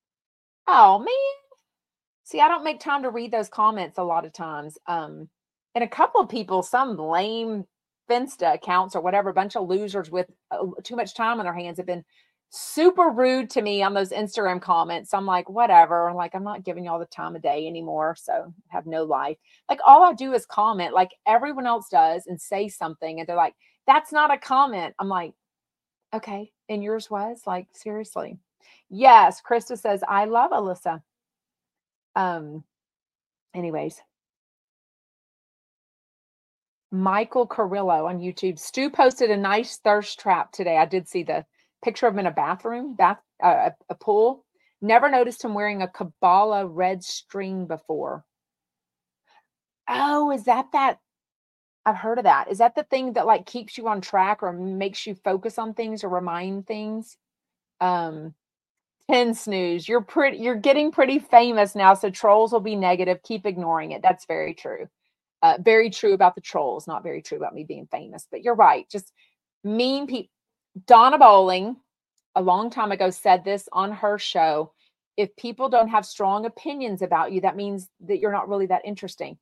Oh 0.67 0.99
man. 0.99 1.48
See, 2.29 2.41
I 2.41 2.47
don't 2.47 2.63
make 2.63 2.79
time 2.79 3.01
to 3.01 3.09
read 3.09 3.31
those 3.31 3.49
comments 3.49 3.97
a 3.97 4.03
lot 4.03 4.23
of 4.23 4.33
times. 4.33 4.77
Um, 4.85 5.29
and 5.73 5.83
a 5.83 5.87
couple 5.87 6.21
of 6.21 6.29
people, 6.29 6.61
some 6.61 6.95
lame 6.95 7.65
Finsta 8.07 8.53
accounts 8.53 8.95
or 8.95 9.01
whatever, 9.01 9.31
a 9.31 9.33
bunch 9.33 9.55
of 9.55 9.67
losers 9.67 10.11
with 10.11 10.27
too 10.83 10.95
much 10.95 11.15
time 11.15 11.39
on 11.39 11.45
their 11.45 11.55
hands 11.55 11.77
have 11.77 11.87
been 11.87 12.05
super 12.51 13.09
rude 13.09 13.49
to 13.49 13.63
me 13.63 13.81
on 13.81 13.95
those 13.95 14.11
Instagram 14.11 14.61
comments. 14.61 15.11
I'm 15.11 15.25
like, 15.25 15.49
whatever. 15.49 16.13
Like, 16.13 16.35
I'm 16.35 16.43
not 16.43 16.63
giving 16.63 16.85
y'all 16.85 16.99
the 16.99 17.07
time 17.07 17.35
of 17.35 17.41
day 17.41 17.65
anymore. 17.65 18.15
So 18.15 18.53
have 18.67 18.85
no 18.85 19.05
life. 19.05 19.37
Like, 19.67 19.79
all 19.83 20.03
I 20.03 20.13
do 20.13 20.33
is 20.33 20.45
comment 20.45 20.93
like 20.93 21.09
everyone 21.25 21.65
else 21.65 21.89
does 21.89 22.27
and 22.27 22.39
say 22.39 22.67
something. 22.67 23.19
And 23.19 23.27
they're 23.27 23.35
like, 23.35 23.55
that's 23.87 24.11
not 24.11 24.31
a 24.31 24.37
comment. 24.37 24.93
I'm 24.99 25.09
like, 25.09 25.33
okay. 26.13 26.51
And 26.69 26.83
yours 26.83 27.09
was 27.09 27.41
like, 27.47 27.69
seriously. 27.73 28.37
Yes. 28.87 29.41
Krista 29.41 29.79
says, 29.79 30.03
I 30.07 30.25
love 30.25 30.51
Alyssa. 30.51 31.01
Um, 32.19 32.65
anyways. 33.55 34.01
Michael 36.91 37.47
Carrillo 37.47 38.07
on 38.07 38.19
YouTube. 38.19 38.59
Stu 38.59 38.89
posted 38.89 39.31
a 39.31 39.37
nice 39.37 39.77
thirst 39.77 40.19
trap 40.19 40.51
today. 40.51 40.77
I 40.77 40.85
did 40.85 41.07
see 41.07 41.23
the 41.23 41.45
picture 41.81 42.07
of 42.07 42.13
him 42.13 42.19
in 42.19 42.25
a 42.25 42.31
bathroom, 42.31 42.95
bath, 42.95 43.19
uh, 43.41 43.69
a 43.87 43.95
pool. 43.95 44.43
Never 44.81 45.09
noticed 45.09 45.43
him 45.45 45.53
wearing 45.53 45.81
a 45.81 45.87
Kabbalah 45.87 46.67
red 46.67 47.03
string 47.03 47.67
before. 47.67 48.25
Oh, 49.87 50.31
is 50.31 50.43
that 50.43 50.65
that? 50.73 50.99
I've 51.85 51.95
heard 51.95 52.17
of 52.17 52.25
that. 52.25 52.51
Is 52.51 52.57
that 52.57 52.75
the 52.75 52.83
thing 52.83 53.13
that 53.13 53.27
like 53.27 53.45
keeps 53.45 53.77
you 53.77 53.87
on 53.87 54.01
track 54.01 54.43
or 54.43 54.51
makes 54.51 55.07
you 55.07 55.15
focus 55.15 55.57
on 55.57 55.73
things 55.73 56.03
or 56.03 56.09
remind 56.09 56.67
things? 56.67 57.17
Um, 57.79 58.33
10 59.09 59.33
snooze. 59.33 59.87
You're 59.87 60.01
pretty 60.01 60.37
you're 60.37 60.55
getting 60.55 60.91
pretty 60.91 61.17
famous 61.19 61.73
now, 61.75 61.93
so 61.93 62.09
trolls 62.09 62.51
will 62.51 62.59
be 62.59 62.75
negative. 62.75 63.23
Keep 63.23 63.45
ignoring 63.45 63.91
it. 63.91 64.01
That's 64.03 64.25
very 64.25 64.53
true. 64.53 64.87
Uh, 65.41 65.57
very 65.61 65.89
true 65.89 66.13
about 66.13 66.35
the 66.35 66.41
trolls, 66.41 66.85
not 66.85 67.01
very 67.01 67.21
true 67.21 67.37
about 67.37 67.55
me 67.55 67.63
being 67.63 67.87
famous, 67.89 68.27
but 68.29 68.43
you're 68.43 68.55
right. 68.55 68.87
Just 68.89 69.13
mean 69.63 70.05
people 70.05 70.31
Donna 70.85 71.17
Bowling, 71.17 71.75
a 72.35 72.41
long 72.41 72.69
time 72.69 72.91
ago, 72.91 73.09
said 73.09 73.43
this 73.43 73.67
on 73.73 73.91
her 73.91 74.19
show. 74.19 74.71
If 75.17 75.35
people 75.35 75.69
don't 75.69 75.89
have 75.89 76.05
strong 76.05 76.45
opinions 76.45 77.01
about 77.01 77.31
you, 77.31 77.41
that 77.41 77.55
means 77.55 77.89
that 78.01 78.19
you're 78.19 78.31
not 78.31 78.47
really 78.47 78.67
that 78.67 78.85
interesting. 78.85 79.37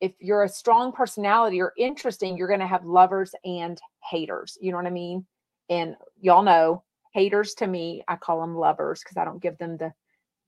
If 0.00 0.12
you're 0.18 0.42
a 0.42 0.48
strong 0.48 0.92
personality 0.92 1.60
or 1.60 1.72
interesting, 1.78 2.36
you're 2.36 2.48
going 2.48 2.60
to 2.60 2.66
have 2.66 2.84
lovers 2.84 3.34
and 3.44 3.80
haters. 4.02 4.58
You 4.60 4.72
know 4.72 4.78
what 4.78 4.86
I 4.86 4.90
mean? 4.90 5.24
And 5.70 5.96
y'all 6.20 6.42
know 6.42 6.82
haters 7.12 7.54
to 7.54 7.66
me, 7.66 8.02
I 8.08 8.16
call 8.16 8.40
them 8.40 8.56
lovers 8.56 9.00
because 9.00 9.16
I 9.16 9.24
don't 9.24 9.42
give 9.42 9.58
them 9.58 9.76
the 9.76 9.92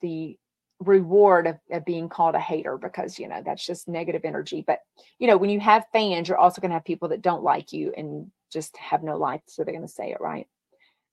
the 0.00 0.38
reward 0.80 1.46
of, 1.46 1.56
of, 1.70 1.84
being 1.84 2.08
called 2.08 2.34
a 2.34 2.40
hater 2.40 2.76
because 2.76 3.18
you 3.18 3.28
know 3.28 3.40
that's 3.42 3.64
just 3.64 3.86
negative 3.86 4.22
energy 4.24 4.62
but 4.66 4.80
you 5.20 5.28
know 5.28 5.36
when 5.36 5.48
you 5.48 5.60
have 5.60 5.86
fans 5.92 6.28
you're 6.28 6.36
also 6.36 6.60
going 6.60 6.68
to 6.68 6.74
have 6.74 6.84
people 6.84 7.08
that 7.08 7.22
don't 7.22 7.44
like 7.44 7.72
you 7.72 7.92
and 7.96 8.30
just 8.54 8.76
have 8.78 9.02
no 9.02 9.18
life. 9.18 9.42
So 9.46 9.62
they're 9.62 9.74
going 9.74 9.86
to 9.86 9.92
say 9.92 10.12
it 10.12 10.20
right. 10.20 10.46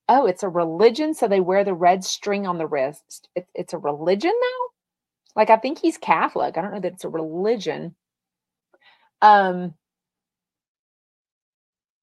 Oh, 0.07 0.27
it's 0.27 0.43
a 0.43 0.49
religion. 0.49 1.13
So 1.13 1.27
they 1.27 1.41
wear 1.41 1.65
the 1.65 1.73
red 1.73 2.05
string 2.05 2.47
on 2.47 2.57
the 2.57 2.67
wrist. 2.67 3.27
It, 3.35 3.47
it's 3.53 3.73
a 3.73 3.77
religion 3.77 4.31
now? 4.31 4.67
Like, 5.35 5.49
I 5.49 5.57
think 5.57 5.79
he's 5.79 5.97
Catholic. 5.97 6.57
I 6.57 6.61
don't 6.61 6.73
know 6.73 6.79
that 6.79 6.93
it's 6.93 7.03
a 7.03 7.09
religion. 7.09 7.95
Um, 9.21 9.73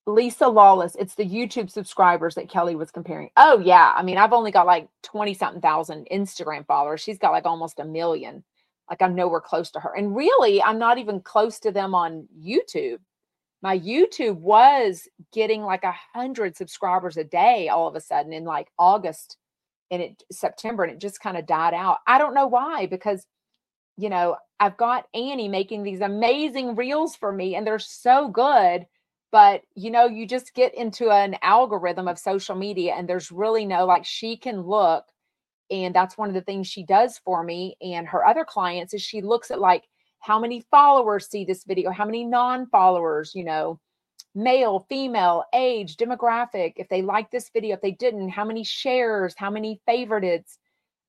Lisa 0.08 0.48
Lawless, 0.48 0.96
it's 0.96 1.14
the 1.14 1.24
YouTube 1.24 1.70
subscribers 1.70 2.34
that 2.34 2.48
Kelly 2.50 2.74
was 2.74 2.90
comparing. 2.90 3.30
Oh, 3.36 3.60
yeah. 3.60 3.92
I 3.94 4.02
mean, 4.02 4.16
I've 4.18 4.32
only 4.32 4.50
got 4.50 4.66
like 4.66 4.88
20 5.02 5.34
something 5.34 5.60
thousand 5.60 6.08
Instagram 6.10 6.66
followers. 6.66 7.00
She's 7.02 7.18
got 7.18 7.32
like 7.32 7.46
almost 7.46 7.78
a 7.78 7.84
million. 7.84 8.42
like 8.90 9.02
I'm 9.02 9.14
nowhere 9.14 9.40
close 9.40 9.70
to 9.72 9.80
her. 9.80 9.94
And 9.94 10.16
really, 10.16 10.62
I'm 10.62 10.78
not 10.78 10.98
even 10.98 11.20
close 11.20 11.58
to 11.60 11.70
them 11.72 11.94
on 11.94 12.26
YouTube. 12.42 12.98
My 13.62 13.78
YouTube 13.78 14.36
was 14.36 15.08
getting 15.32 15.62
like 15.62 15.84
a 15.84 15.94
hundred 16.14 16.56
subscribers 16.56 17.16
a 17.16 17.24
day 17.24 17.68
all 17.68 17.88
of 17.88 17.96
a 17.96 18.00
sudden 18.00 18.32
in 18.32 18.44
like 18.44 18.68
August 18.78 19.36
and 19.90 20.02
it 20.02 20.22
September, 20.30 20.84
and 20.84 20.92
it 20.92 21.00
just 21.00 21.20
kind 21.20 21.36
of 21.36 21.46
died 21.46 21.74
out. 21.74 21.98
I 22.06 22.18
don't 22.18 22.34
know 22.34 22.46
why, 22.46 22.86
because 22.86 23.24
you 23.96 24.08
know, 24.10 24.36
I've 24.60 24.76
got 24.76 25.06
Annie 25.12 25.48
making 25.48 25.82
these 25.82 26.00
amazing 26.00 26.76
reels 26.76 27.16
for 27.16 27.32
me, 27.32 27.56
and 27.56 27.66
they're 27.66 27.78
so 27.78 28.28
good. 28.28 28.86
But 29.30 29.62
you 29.74 29.90
know, 29.90 30.06
you 30.06 30.26
just 30.26 30.54
get 30.54 30.74
into 30.74 31.10
an 31.10 31.36
algorithm 31.42 32.08
of 32.08 32.18
social 32.18 32.56
media, 32.56 32.94
and 32.94 33.08
there's 33.08 33.30
really 33.30 33.66
no 33.66 33.84
like 33.84 34.04
she 34.04 34.36
can 34.36 34.62
look 34.62 35.04
and 35.70 35.94
that's 35.94 36.16
one 36.16 36.28
of 36.28 36.34
the 36.34 36.40
things 36.40 36.66
she 36.66 36.82
does 36.82 37.18
for 37.18 37.42
me 37.42 37.76
and 37.80 38.06
her 38.06 38.26
other 38.26 38.44
clients 38.44 38.94
is 38.94 39.02
she 39.02 39.20
looks 39.20 39.50
at 39.50 39.60
like 39.60 39.84
how 40.20 40.38
many 40.38 40.64
followers 40.70 41.28
see 41.28 41.44
this 41.44 41.64
video 41.64 41.90
how 41.90 42.04
many 42.04 42.24
non-followers 42.24 43.32
you 43.34 43.44
know 43.44 43.78
male 44.34 44.86
female 44.88 45.44
age 45.54 45.96
demographic 45.96 46.74
if 46.76 46.88
they 46.88 47.02
like 47.02 47.30
this 47.30 47.50
video 47.52 47.74
if 47.74 47.80
they 47.80 47.92
didn't 47.92 48.28
how 48.28 48.44
many 48.44 48.64
shares 48.64 49.34
how 49.36 49.50
many 49.50 49.80
favorites 49.86 50.58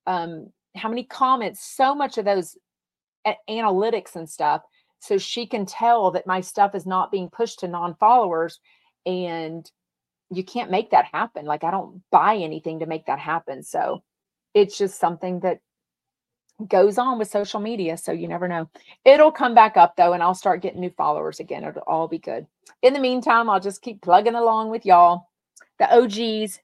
um 0.08 0.48
how 0.76 0.90
many 0.90 1.04
comments 1.04 1.64
so 1.76 1.94
much 1.96 2.18
of 2.18 2.26
those 2.26 2.58
analytics 3.50 4.16
and 4.16 4.30
stuff 4.30 4.62
so 5.00 5.18
she 5.18 5.46
can 5.46 5.66
tell 5.66 6.12
that 6.12 6.28
my 6.28 6.42
stuff 6.42 6.76
is 6.76 6.86
not 6.86 7.12
being 7.12 7.30
pushed 7.30 7.60
to 7.60 7.68
non-followers 7.68 8.60
and 9.06 9.70
you 10.32 10.44
can't 10.44 10.72
make 10.72 10.92
that 10.92 11.06
happen 11.12 11.46
like 11.46 11.64
i 11.64 11.72
don't 11.72 12.02
buy 12.12 12.36
anything 12.36 12.80
to 12.80 12.86
make 12.86 13.06
that 13.06 13.20
happen 13.20 13.64
so 13.64 14.04
it's 14.54 14.78
just 14.78 15.00
something 15.00 15.40
that 15.40 15.60
goes 16.68 16.98
on 16.98 17.18
with 17.18 17.30
social 17.30 17.60
media. 17.60 17.98
So 17.98 18.12
you 18.12 18.28
never 18.28 18.48
know. 18.48 18.70
It'll 19.06 19.32
come 19.32 19.56
back 19.56 19.78
up 19.78 19.96
though, 19.96 20.14
and 20.14 20.22
I'll 20.22 20.36
start 20.36 20.62
getting 20.62 20.82
new 20.82 20.92
followers 20.92 21.40
again. 21.40 21.64
It'll 21.64 21.82
all 21.88 22.08
be 22.08 22.20
good. 22.20 22.46
In 22.82 22.94
the 22.94 23.00
meantime, 23.00 23.50
I'll 23.50 23.60
just 23.60 23.82
keep 23.82 24.02
plugging 24.02 24.36
along 24.36 24.70
with 24.70 24.86
y'all. 24.86 25.30
The 25.80 25.94
OGs. 25.94 26.60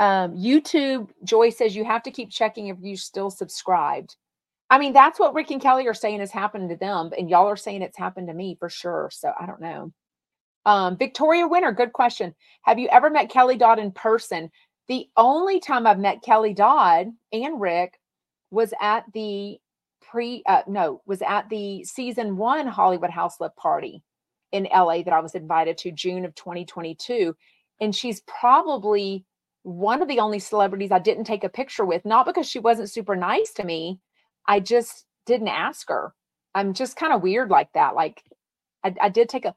Um, 0.00 0.36
YouTube, 0.36 1.10
Joy 1.24 1.50
says 1.50 1.74
you 1.74 1.84
have 1.84 2.04
to 2.04 2.12
keep 2.12 2.30
checking 2.30 2.68
if 2.68 2.76
you're 2.80 2.96
still 2.96 3.30
subscribed. 3.30 4.14
I 4.70 4.78
mean, 4.78 4.92
that's 4.92 5.18
what 5.18 5.34
Rick 5.34 5.50
and 5.50 5.62
Kelly 5.62 5.86
are 5.86 5.94
saying 5.94 6.20
has 6.20 6.30
happened 6.30 6.68
to 6.70 6.76
them, 6.76 7.10
and 7.16 7.30
y'all 7.30 7.46
are 7.46 7.56
saying 7.56 7.82
it's 7.82 7.96
happened 7.96 8.28
to 8.28 8.34
me 8.34 8.56
for 8.58 8.68
sure. 8.68 9.08
So 9.12 9.32
I 9.38 9.46
don't 9.46 9.60
know. 9.60 9.92
Um, 10.66 10.98
Victoria 10.98 11.48
Winter, 11.48 11.72
good 11.72 11.92
question. 11.94 12.34
Have 12.62 12.78
you 12.78 12.88
ever 12.88 13.08
met 13.08 13.30
Kelly 13.30 13.56
Dodd 13.56 13.78
in 13.78 13.92
person? 13.92 14.50
The 14.88 15.08
only 15.16 15.60
time 15.60 15.86
I've 15.86 15.98
met 15.98 16.22
Kelly 16.22 16.52
Dodd 16.52 17.08
and 17.32 17.60
Rick 17.60 17.98
was 18.50 18.74
at 18.80 19.04
the 19.14 19.58
pre 20.02 20.42
uh, 20.46 20.62
no 20.66 21.00
was 21.06 21.22
at 21.22 21.48
the 21.48 21.84
season 21.84 22.36
one 22.36 22.66
Hollywood 22.66 23.10
House 23.10 23.36
Flip 23.36 23.54
party 23.56 24.02
in 24.52 24.68
LA 24.74 25.02
that 25.02 25.12
I 25.12 25.20
was 25.20 25.34
invited 25.34 25.78
to 25.78 25.92
June 25.92 26.24
of 26.24 26.34
2022, 26.34 27.34
and 27.80 27.94
she's 27.94 28.20
probably 28.22 29.24
one 29.62 30.00
of 30.00 30.08
the 30.08 30.20
only 30.20 30.38
celebrities 30.38 30.90
I 30.90 30.98
didn't 30.98 31.24
take 31.24 31.44
a 31.44 31.48
picture 31.48 31.84
with, 31.84 32.04
not 32.04 32.26
because 32.26 32.48
she 32.48 32.58
wasn't 32.58 32.90
super 32.90 33.16
nice 33.16 33.52
to 33.54 33.64
me. 33.64 34.00
I 34.48 34.58
just 34.60 35.04
didn't 35.26 35.48
ask 35.48 35.88
her. 35.88 36.12
I'm 36.54 36.74
just 36.74 36.96
kind 36.96 37.12
of 37.12 37.22
weird 37.22 37.50
like 37.50 37.72
that. 37.74 37.94
Like 37.94 38.22
I, 38.82 38.94
I 39.00 39.08
did 39.10 39.28
take 39.28 39.44
a 39.44 39.54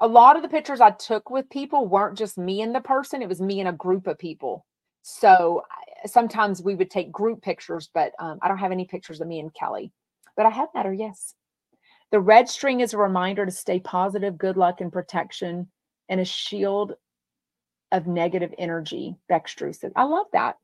a 0.00 0.08
lot 0.08 0.36
of 0.36 0.42
the 0.42 0.48
pictures 0.48 0.80
I 0.80 0.90
took 0.90 1.30
with 1.30 1.48
people 1.50 1.86
weren't 1.86 2.18
just 2.18 2.36
me 2.36 2.62
and 2.62 2.74
the 2.74 2.80
person, 2.80 3.22
it 3.22 3.28
was 3.28 3.40
me 3.40 3.60
and 3.60 3.68
a 3.68 3.72
group 3.72 4.06
of 4.06 4.18
people. 4.18 4.66
So 5.02 5.62
sometimes 6.06 6.62
we 6.62 6.74
would 6.74 6.90
take 6.90 7.12
group 7.12 7.42
pictures, 7.42 7.90
but 7.94 8.12
um, 8.18 8.38
I 8.42 8.48
don't 8.48 8.58
have 8.58 8.72
any 8.72 8.86
pictures 8.86 9.20
of 9.20 9.28
me 9.28 9.38
and 9.38 9.54
Kelly. 9.54 9.92
But 10.36 10.46
I 10.46 10.50
have 10.50 10.68
met 10.74 10.86
her, 10.86 10.92
yes. 10.92 11.34
The 12.10 12.20
red 12.20 12.48
string 12.48 12.80
is 12.80 12.92
a 12.92 12.98
reminder 12.98 13.46
to 13.46 13.52
stay 13.52 13.80
positive, 13.80 14.36
good 14.36 14.56
luck, 14.56 14.80
and 14.80 14.92
protection, 14.92 15.68
and 16.08 16.20
a 16.20 16.24
shield 16.24 16.94
of 17.92 18.06
negative 18.06 18.52
energy. 18.58 19.14
Bextru 19.30 19.74
said, 19.74 19.92
I 19.94 20.04
love 20.04 20.26
that. 20.32 20.56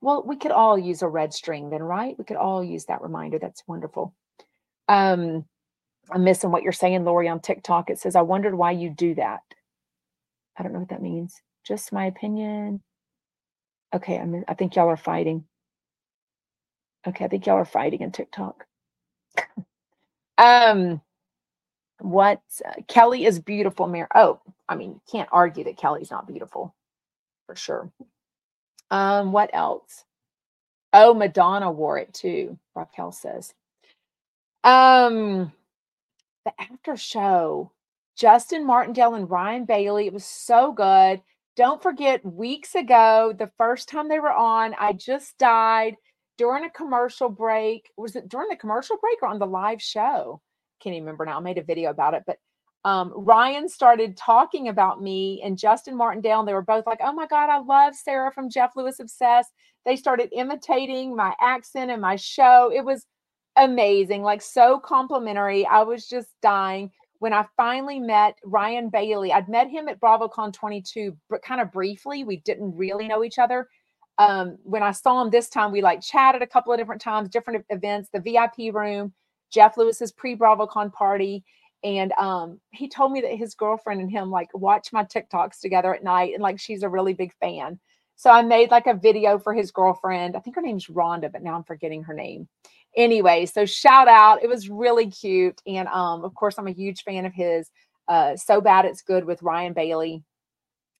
Well, 0.00 0.22
we 0.26 0.36
could 0.36 0.52
all 0.52 0.78
use 0.78 1.02
a 1.02 1.08
red 1.08 1.34
string 1.34 1.70
then, 1.70 1.82
right? 1.82 2.16
We 2.18 2.24
could 2.24 2.36
all 2.36 2.64
use 2.64 2.86
that 2.86 3.02
reminder. 3.02 3.38
That's 3.38 3.62
wonderful. 3.66 4.14
Um, 4.88 5.44
I'm 6.10 6.24
missing 6.24 6.50
what 6.50 6.62
you're 6.62 6.72
saying, 6.72 7.04
Lori, 7.04 7.28
on 7.28 7.40
TikTok. 7.40 7.90
It 7.90 7.98
says, 7.98 8.16
I 8.16 8.22
wondered 8.22 8.54
why 8.54 8.72
you 8.72 8.90
do 8.90 9.14
that. 9.16 9.40
I 10.58 10.62
don't 10.62 10.72
know 10.72 10.80
what 10.80 10.90
that 10.90 11.02
means. 11.02 11.40
Just 11.66 11.92
my 11.92 12.06
opinion. 12.06 12.82
Okay, 13.94 14.18
I'm, 14.18 14.44
I 14.48 14.54
think 14.54 14.76
y'all 14.76 14.88
are 14.88 14.96
fighting. 14.96 15.44
Okay, 17.06 17.24
I 17.24 17.28
think 17.28 17.46
y'all 17.46 17.56
are 17.56 17.64
fighting 17.64 18.02
in 18.02 18.12
TikTok. 18.12 18.66
um, 20.38 21.00
what 22.00 22.42
uh, 22.66 22.82
Kelly 22.88 23.24
is 23.26 23.38
beautiful, 23.40 23.86
Mary. 23.86 24.08
Oh, 24.14 24.40
I 24.68 24.76
mean, 24.76 24.90
you 24.92 25.02
can't 25.10 25.28
argue 25.32 25.64
that 25.64 25.78
Kelly's 25.78 26.10
not 26.10 26.28
beautiful, 26.28 26.74
for 27.46 27.56
sure. 27.56 27.90
Um, 28.90 29.32
what 29.32 29.50
else? 29.52 30.04
Oh, 30.92 31.14
Madonna 31.14 31.70
wore 31.70 31.98
it 31.98 32.12
too. 32.12 32.58
Raquel 32.74 33.12
says. 33.12 33.54
Um, 34.64 35.52
the 36.44 36.52
after 36.58 36.96
show, 36.96 37.72
Justin 38.16 38.66
Martindale 38.66 39.14
and 39.14 39.30
Ryan 39.30 39.64
Bailey. 39.64 40.06
It 40.06 40.12
was 40.12 40.24
so 40.24 40.72
good. 40.72 41.22
Don't 41.56 41.82
forget, 41.82 42.24
weeks 42.24 42.74
ago, 42.74 43.34
the 43.38 43.50
first 43.58 43.88
time 43.88 44.08
they 44.08 44.18
were 44.20 44.32
on, 44.32 44.74
I 44.78 44.92
just 44.92 45.36
died 45.38 45.96
during 46.38 46.64
a 46.64 46.70
commercial 46.70 47.28
break. 47.28 47.90
Was 47.96 48.16
it 48.16 48.28
during 48.28 48.48
the 48.48 48.56
commercial 48.56 48.96
break 49.00 49.18
or 49.22 49.28
on 49.28 49.38
the 49.38 49.46
live 49.46 49.82
show? 49.82 50.40
Can't 50.80 50.94
even 50.94 51.04
remember 51.04 51.26
now. 51.26 51.36
I 51.36 51.40
made 51.40 51.58
a 51.58 51.62
video 51.62 51.90
about 51.90 52.14
it, 52.14 52.22
but 52.26 52.38
um, 52.84 53.12
Ryan 53.14 53.68
started 53.68 54.16
talking 54.16 54.68
about 54.68 55.02
me 55.02 55.42
and 55.44 55.58
Justin 55.58 55.96
Martindale. 55.96 56.40
And 56.40 56.48
they 56.48 56.54
were 56.54 56.62
both 56.62 56.86
like, 56.86 57.00
Oh 57.02 57.12
my 57.12 57.26
God, 57.26 57.50
I 57.50 57.58
love 57.58 57.94
Sarah 57.94 58.32
from 58.32 58.50
Jeff 58.50 58.72
Lewis 58.76 59.00
Obsessed. 59.00 59.50
They 59.84 59.96
started 59.96 60.30
imitating 60.32 61.14
my 61.14 61.34
accent 61.40 61.90
and 61.90 62.00
my 62.00 62.16
show. 62.16 62.70
It 62.74 62.84
was 62.84 63.06
amazing, 63.56 64.22
like 64.22 64.42
so 64.42 64.78
complimentary. 64.78 65.66
I 65.66 65.82
was 65.82 66.06
just 66.06 66.28
dying 66.42 66.90
when 67.20 67.34
I 67.34 67.44
finally 67.56 68.00
met 68.00 68.38
Ryan 68.44 68.88
Bailey, 68.88 69.30
I'd 69.30 69.48
met 69.48 69.68
him 69.68 69.88
at 69.88 70.00
BravoCon 70.00 70.54
22, 70.54 71.14
but 71.28 71.42
kind 71.42 71.60
of 71.60 71.70
briefly. 71.70 72.24
We 72.24 72.38
didn't 72.38 72.74
really 72.74 73.06
know 73.06 73.22
each 73.22 73.38
other. 73.38 73.68
Um, 74.16 74.56
when 74.62 74.82
I 74.82 74.90
saw 74.90 75.20
him 75.22 75.30
this 75.30 75.50
time, 75.50 75.70
we 75.70 75.82
like 75.82 76.00
chatted 76.00 76.40
a 76.40 76.46
couple 76.46 76.72
of 76.72 76.78
different 76.78 77.02
times, 77.02 77.28
different 77.28 77.64
events, 77.68 78.08
the 78.12 78.20
VIP 78.20 78.74
room, 78.74 79.12
Jeff 79.52 79.76
Lewis's 79.76 80.12
pre 80.12 80.34
BravoCon 80.34 80.92
party. 80.94 81.44
And 81.82 82.12
um, 82.12 82.60
he 82.70 82.88
told 82.88 83.12
me 83.12 83.20
that 83.22 83.34
his 83.34 83.54
girlfriend 83.54 84.00
and 84.00 84.10
him 84.10 84.30
like 84.30 84.50
watch 84.52 84.92
my 84.92 85.04
TikToks 85.04 85.60
together 85.60 85.94
at 85.94 86.04
night, 86.04 86.34
and 86.34 86.42
like 86.42 86.60
she's 86.60 86.82
a 86.82 86.88
really 86.88 87.14
big 87.14 87.32
fan. 87.40 87.78
So 88.16 88.30
I 88.30 88.42
made 88.42 88.70
like 88.70 88.86
a 88.86 88.94
video 88.94 89.38
for 89.38 89.54
his 89.54 89.70
girlfriend. 89.70 90.36
I 90.36 90.40
think 90.40 90.56
her 90.56 90.62
name's 90.62 90.88
Rhonda, 90.88 91.32
but 91.32 91.42
now 91.42 91.54
I'm 91.54 91.64
forgetting 91.64 92.02
her 92.02 92.14
name 92.14 92.48
anyway, 92.96 93.46
so 93.46 93.64
shout 93.64 94.08
out. 94.08 94.42
It 94.42 94.48
was 94.48 94.68
really 94.68 95.10
cute. 95.10 95.60
And 95.66 95.88
um, 95.88 96.24
of 96.24 96.34
course, 96.34 96.58
I'm 96.58 96.66
a 96.66 96.72
huge 96.72 97.02
fan 97.02 97.26
of 97.26 97.32
his. 97.32 97.70
Uh, 98.08 98.36
so 98.36 98.60
bad 98.60 98.84
it's 98.84 99.02
good 99.02 99.24
with 99.24 99.42
Ryan 99.42 99.72
Bailey, 99.72 100.24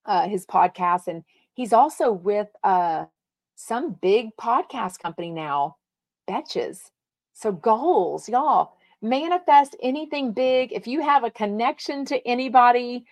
uh, 0.07 0.29
his 0.29 0.47
podcast. 0.47 1.09
And 1.09 1.25
he's 1.55 1.73
also 1.73 2.13
with 2.13 2.49
uh 2.63 3.07
some 3.57 3.97
big 4.01 4.29
podcast 4.41 5.01
company 5.01 5.31
now, 5.31 5.77
Betches. 6.29 6.79
So 7.33 7.53
goals, 7.53 8.29
y'all. 8.29 8.77
Manifest 9.03 9.77
anything 9.83 10.33
big. 10.33 10.73
If 10.73 10.87
you 10.87 11.01
have 11.03 11.25
a 11.25 11.31
connection 11.31 12.05
to 12.07 12.27
anybody, 12.29 13.05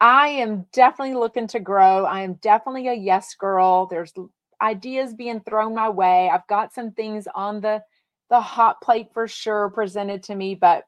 I 0.00 0.28
am 0.28 0.66
definitely 0.72 1.14
looking 1.14 1.46
to 1.48 1.60
grow. 1.60 2.04
I 2.04 2.22
am 2.22 2.34
definitely 2.34 2.88
a 2.88 2.94
yes 2.94 3.34
girl. 3.34 3.86
There's 3.86 4.12
ideas 4.60 5.14
being 5.14 5.40
thrown 5.40 5.74
my 5.74 5.88
way. 5.88 6.28
I've 6.28 6.46
got 6.48 6.74
some 6.74 6.92
things 6.92 7.26
on 7.34 7.60
the 7.60 7.82
the 8.30 8.40
hot 8.40 8.80
plate 8.82 9.08
for 9.14 9.26
sure 9.26 9.70
presented 9.70 10.22
to 10.24 10.34
me. 10.34 10.54
But 10.54 10.84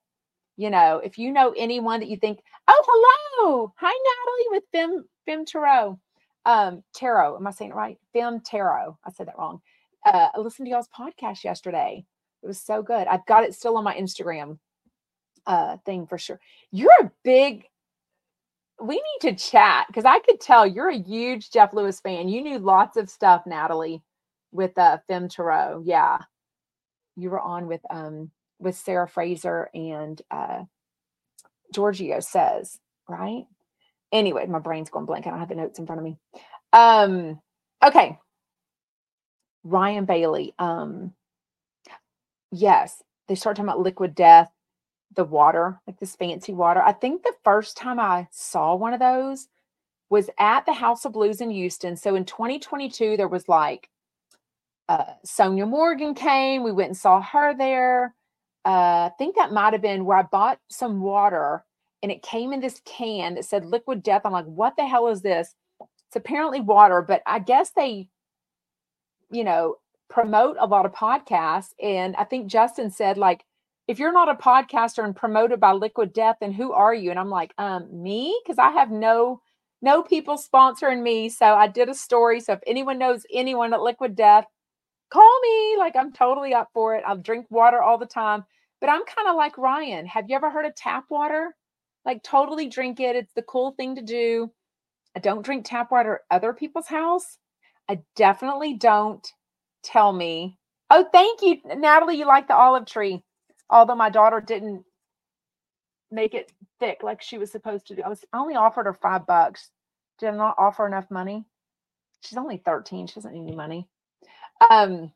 you 0.57 0.71
know, 0.71 0.99
if 1.03 1.17
you 1.17 1.33
know 1.33 1.55
anyone 1.57 2.01
that 2.01 2.09
you 2.09 2.17
think, 2.17 2.41
oh, 2.69 2.83
hello, 2.87 3.73
hi 3.79 3.89
Natalie 3.89 4.49
with 4.51 4.65
Fem 4.73 5.05
Fem 5.27 5.45
Tarot. 5.45 5.99
Um, 6.47 6.83
Tarot, 6.95 7.37
am 7.37 7.47
I 7.47 7.51
saying 7.51 7.71
it 7.71 7.77
right? 7.77 7.99
Fem 8.13 8.41
Tarot. 8.41 8.99
I 9.05 9.11
said 9.13 9.29
that 9.29 9.39
wrong. 9.39 9.61
Uh, 10.05 10.29
I 10.35 10.39
listened 10.39 10.67
to 10.67 10.71
y'all's 10.71 10.89
podcast 10.89 11.45
yesterday. 11.45 12.05
It 12.43 12.47
was 12.47 12.61
so 12.61 12.83
good. 12.83 13.07
I've 13.07 13.27
got 13.27 13.45
it 13.45 13.55
still 13.55 13.77
on 13.77 13.85
my 13.85 13.95
Instagram 13.97 14.59
uh 15.47 15.79
thing 15.87 16.07
for 16.07 16.19
sure. 16.19 16.41
You're 16.71 16.91
a 17.01 17.11
big 17.25 17.65
we 18.83 18.95
need 18.97 19.21
to 19.23 19.35
chat 19.35 19.87
because 19.89 20.05
I 20.05 20.21
could 20.21 20.41
tell 20.41 20.67
you're 20.67 20.91
a 20.91 20.99
huge 20.99 21.51
Jeff 21.51 21.73
Lewis 21.75 22.01
fan. 22.01 22.29
You 22.29 22.43
knew 22.43 22.59
lots 22.59 22.97
of 22.97 23.11
stuff, 23.11 23.43
Natalie, 23.47 24.03
with 24.53 24.77
uh 24.79 24.99
Fem 25.09 25.29
Tarot. 25.29 25.83
Yeah 25.85 26.19
you 27.17 27.31
were 27.31 27.41
on 27.41 27.67
with 27.67 27.81
um 27.91 28.31
with 28.59 28.77
Sarah 28.77 29.09
Fraser 29.09 29.71
and 29.75 30.21
uh 30.31 30.65
Giorgio 31.73 32.21
says, 32.21 32.79
right? 33.09 33.45
Anyway, 34.13 34.47
my 34.47 34.59
brain's 34.59 34.91
going 34.91 35.07
blank. 35.07 35.27
And 35.27 35.35
I 35.35 35.39
don't 35.39 35.41
have 35.41 35.49
the 35.49 35.55
notes 35.63 35.79
in 35.79 35.87
front 35.87 36.01
of 36.01 36.05
me. 36.05 36.19
Um, 36.73 37.41
okay. 37.85 38.19
Ryan 39.63 40.05
Bailey. 40.05 40.55
Um, 40.59 41.13
yes, 42.51 43.03
they 43.29 43.35
start 43.35 43.57
talking 43.57 43.69
about 43.69 43.81
liquid 43.81 44.15
death, 44.15 44.51
the 45.15 45.25
water, 45.25 45.81
like 45.87 45.99
this 45.99 46.17
fancy 46.17 46.53
water. 46.53 46.83
I 46.83 46.93
think 46.93 47.23
the 47.23 47.35
first 47.45 47.77
time 47.77 47.99
I 47.99 48.29
saw 48.31 48.75
one 48.75 48.95
of 48.95 49.01
those 49.01 49.49
was 50.09 50.29
at 50.39 50.67
the 50.67 50.73
House 50.73 51.05
of 51.05 51.13
Blues 51.13 51.41
in 51.41 51.51
Houston. 51.51 51.97
So 51.97 52.17
in 52.17 52.25
2022, 52.25 53.17
there 53.17 53.29
was 53.29 53.49
like 53.49 53.89
uh, 54.89 55.05
Sonja 55.25 55.69
Morgan 55.69 56.15
came. 56.15 56.65
We 56.65 56.73
went 56.73 56.89
and 56.91 56.97
saw 56.97 57.21
her 57.23 57.55
there. 57.55 58.15
Uh, 58.65 59.09
I 59.09 59.13
think 59.19 59.37
that 59.37 59.53
might 59.53 59.73
have 59.73 59.83
been 59.83 60.05
where 60.05 60.19
I 60.19 60.23
bought 60.23 60.59
some 60.69 61.01
water 61.01 61.65
and 62.03 62.11
it 62.11 62.23
came 62.23 62.53
in 62.53 62.61
this 62.61 62.81
can 62.85 63.35
that 63.35 63.45
said 63.45 63.65
liquid 63.65 64.03
death. 64.03 64.23
I'm 64.25 64.33
like, 64.33 64.47
what 64.47 64.77
the 64.77 64.87
hell 64.87 65.09
is 65.09 65.23
this? 65.23 65.55
It's 65.81 66.17
apparently 66.17 66.61
water, 66.61 67.03
but 67.03 67.23
I 67.27 67.39
guess 67.39 67.71
they, 67.71 68.09
you 69.31 69.45
know, 69.45 69.77
promote 70.11 70.57
a 70.61 70.67
lot 70.67 70.85
of 70.85 70.93
podcasts. 70.93 71.73
And 71.83 72.15
I 72.17 72.25
think 72.25 72.49
Justin 72.49 72.91
said, 72.91 73.17
like, 73.17 73.45
if 73.89 73.99
you're 73.99 74.13
not 74.13 74.29
a 74.29 74.35
podcaster 74.35 75.05
and 75.05 75.17
promoted 75.17 75.59
by 75.59 75.73
Liquid 75.73 76.13
Death, 76.13 76.37
then 76.41 76.53
who 76.53 76.73
are 76.73 76.95
you? 76.95 77.11
And 77.11 77.19
I'm 77.19 77.31
like, 77.31 77.55
um, 77.59 77.89
me? 78.03 78.39
Because 78.45 78.59
I 78.59 78.71
have 78.73 78.91
no 78.91 79.41
no 79.83 80.03
people 80.03 80.37
sponsoring 80.37 81.03
me. 81.03 81.31
So 81.31 81.47
I 81.47 81.67
did 81.67 81.89
a 81.89 81.95
story. 81.95 82.41
So 82.41 82.53
if 82.53 82.61
anyone 82.67 82.99
knows 82.99 83.25
anyone 83.33 83.73
at 83.73 83.81
Liquid 83.81 84.15
Death, 84.15 84.45
call 85.11 85.41
me. 85.43 85.77
Like 85.79 85.97
I'm 85.97 86.13
totally 86.13 86.53
up 86.53 86.69
for 86.75 86.97
it. 86.97 87.05
I'll 87.07 87.17
drink 87.17 87.47
water 87.51 87.83
all 87.83 87.99
the 87.99 88.07
time. 88.07 88.45
But 88.81 88.91
I'm 88.91 89.05
kind 89.05 89.29
of 89.29 89.37
like 89.37 89.59
Ryan. 89.59 90.07
Have 90.07 90.27
you 90.29 90.37
ever 90.37 90.51
heard 90.51 90.67
of 90.67 90.75
tap 90.75 91.05
water? 91.11 91.55
Like 92.05 92.23
totally 92.23 92.69
drink 92.69 93.01
it. 93.01 93.17
It's 93.17 93.33
the 93.35 93.43
cool 93.43 93.73
thing 93.73 93.97
to 93.97 94.03
do. 94.03 94.51
I 95.17 95.21
don't 95.21 95.45
drink 95.45 95.65
tap 95.65 95.91
water 95.91 96.21
at 96.31 96.37
other 96.37 96.53
people's 96.53 96.87
house. 96.87 97.39
I 97.89 98.01
definitely 98.17 98.75
don't 98.75 99.27
tell 99.83 100.13
me. 100.13 100.59
Oh, 100.91 101.07
thank 101.13 101.43
you, 101.43 101.59
Natalie. 101.77 102.19
You 102.19 102.27
like 102.27 102.49
the 102.49 102.57
olive 102.57 102.87
tree. 102.87 103.23
Although 103.71 103.97
my 103.97 104.11
daughter 104.11 104.41
didn't 104.41 104.85
make 106.11 106.35
it 106.35 106.53
thick 106.81 107.03
like 107.03 107.23
she 107.23 107.39
was 107.39 107.53
supposed 107.53 107.87
to 107.89 107.97
do. 107.97 108.03
I 108.03 108.09
was 108.09 108.25
I 108.33 108.39
only 108.39 108.57
offered 108.57 108.87
her 108.87 108.95
five 108.95 109.27
bucks. 109.27 109.71
Did 110.19 110.31
I 110.31 110.37
not 110.37 110.57
offer 110.59 110.87
enough 110.87 111.11
money? 111.11 111.45
She's 112.23 112.39
only 112.39 112.59
13. 112.59 113.07
She 113.07 113.15
doesn't 113.15 113.33
need 113.33 113.43
any 113.49 113.57
money. 113.57 113.89
Um, 114.71 115.13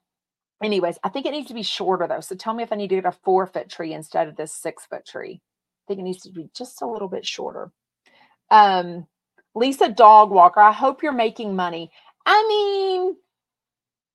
anyways, 0.62 0.99
I 1.05 1.09
think 1.11 1.27
it 1.27 1.33
needs 1.33 1.49
to 1.49 1.55
be 1.55 1.62
shorter 1.62 2.07
though. 2.09 2.21
So 2.21 2.35
tell 2.37 2.55
me 2.55 2.62
if 2.62 2.73
I 2.73 2.77
need 2.77 2.89
to 2.91 2.97
get 2.97 3.07
a 3.07 3.12
four 3.12 3.47
foot 3.47 3.71
tree 3.71 3.93
instead 3.95 4.29
of 4.29 4.37
this 4.37 4.55
six 4.55 4.87
foot 4.87 5.07
tree. 5.07 5.41
I 5.43 5.85
think 5.89 6.01
it 6.01 6.05
needs 6.05 6.23
to 6.23 6.33
be 6.33 6.51
just 6.55 6.83
a 6.83 6.87
little 6.87 7.09
bit 7.09 7.27
shorter. 7.27 7.71
Um, 8.51 9.07
Lisa 9.55 9.89
Dog 9.91 10.31
Walker, 10.31 10.61
I 10.61 10.73
hope 10.73 11.03
you're 11.03 11.12
making 11.12 11.57
money. 11.57 11.91
I 12.27 12.47
mean, 12.49 13.17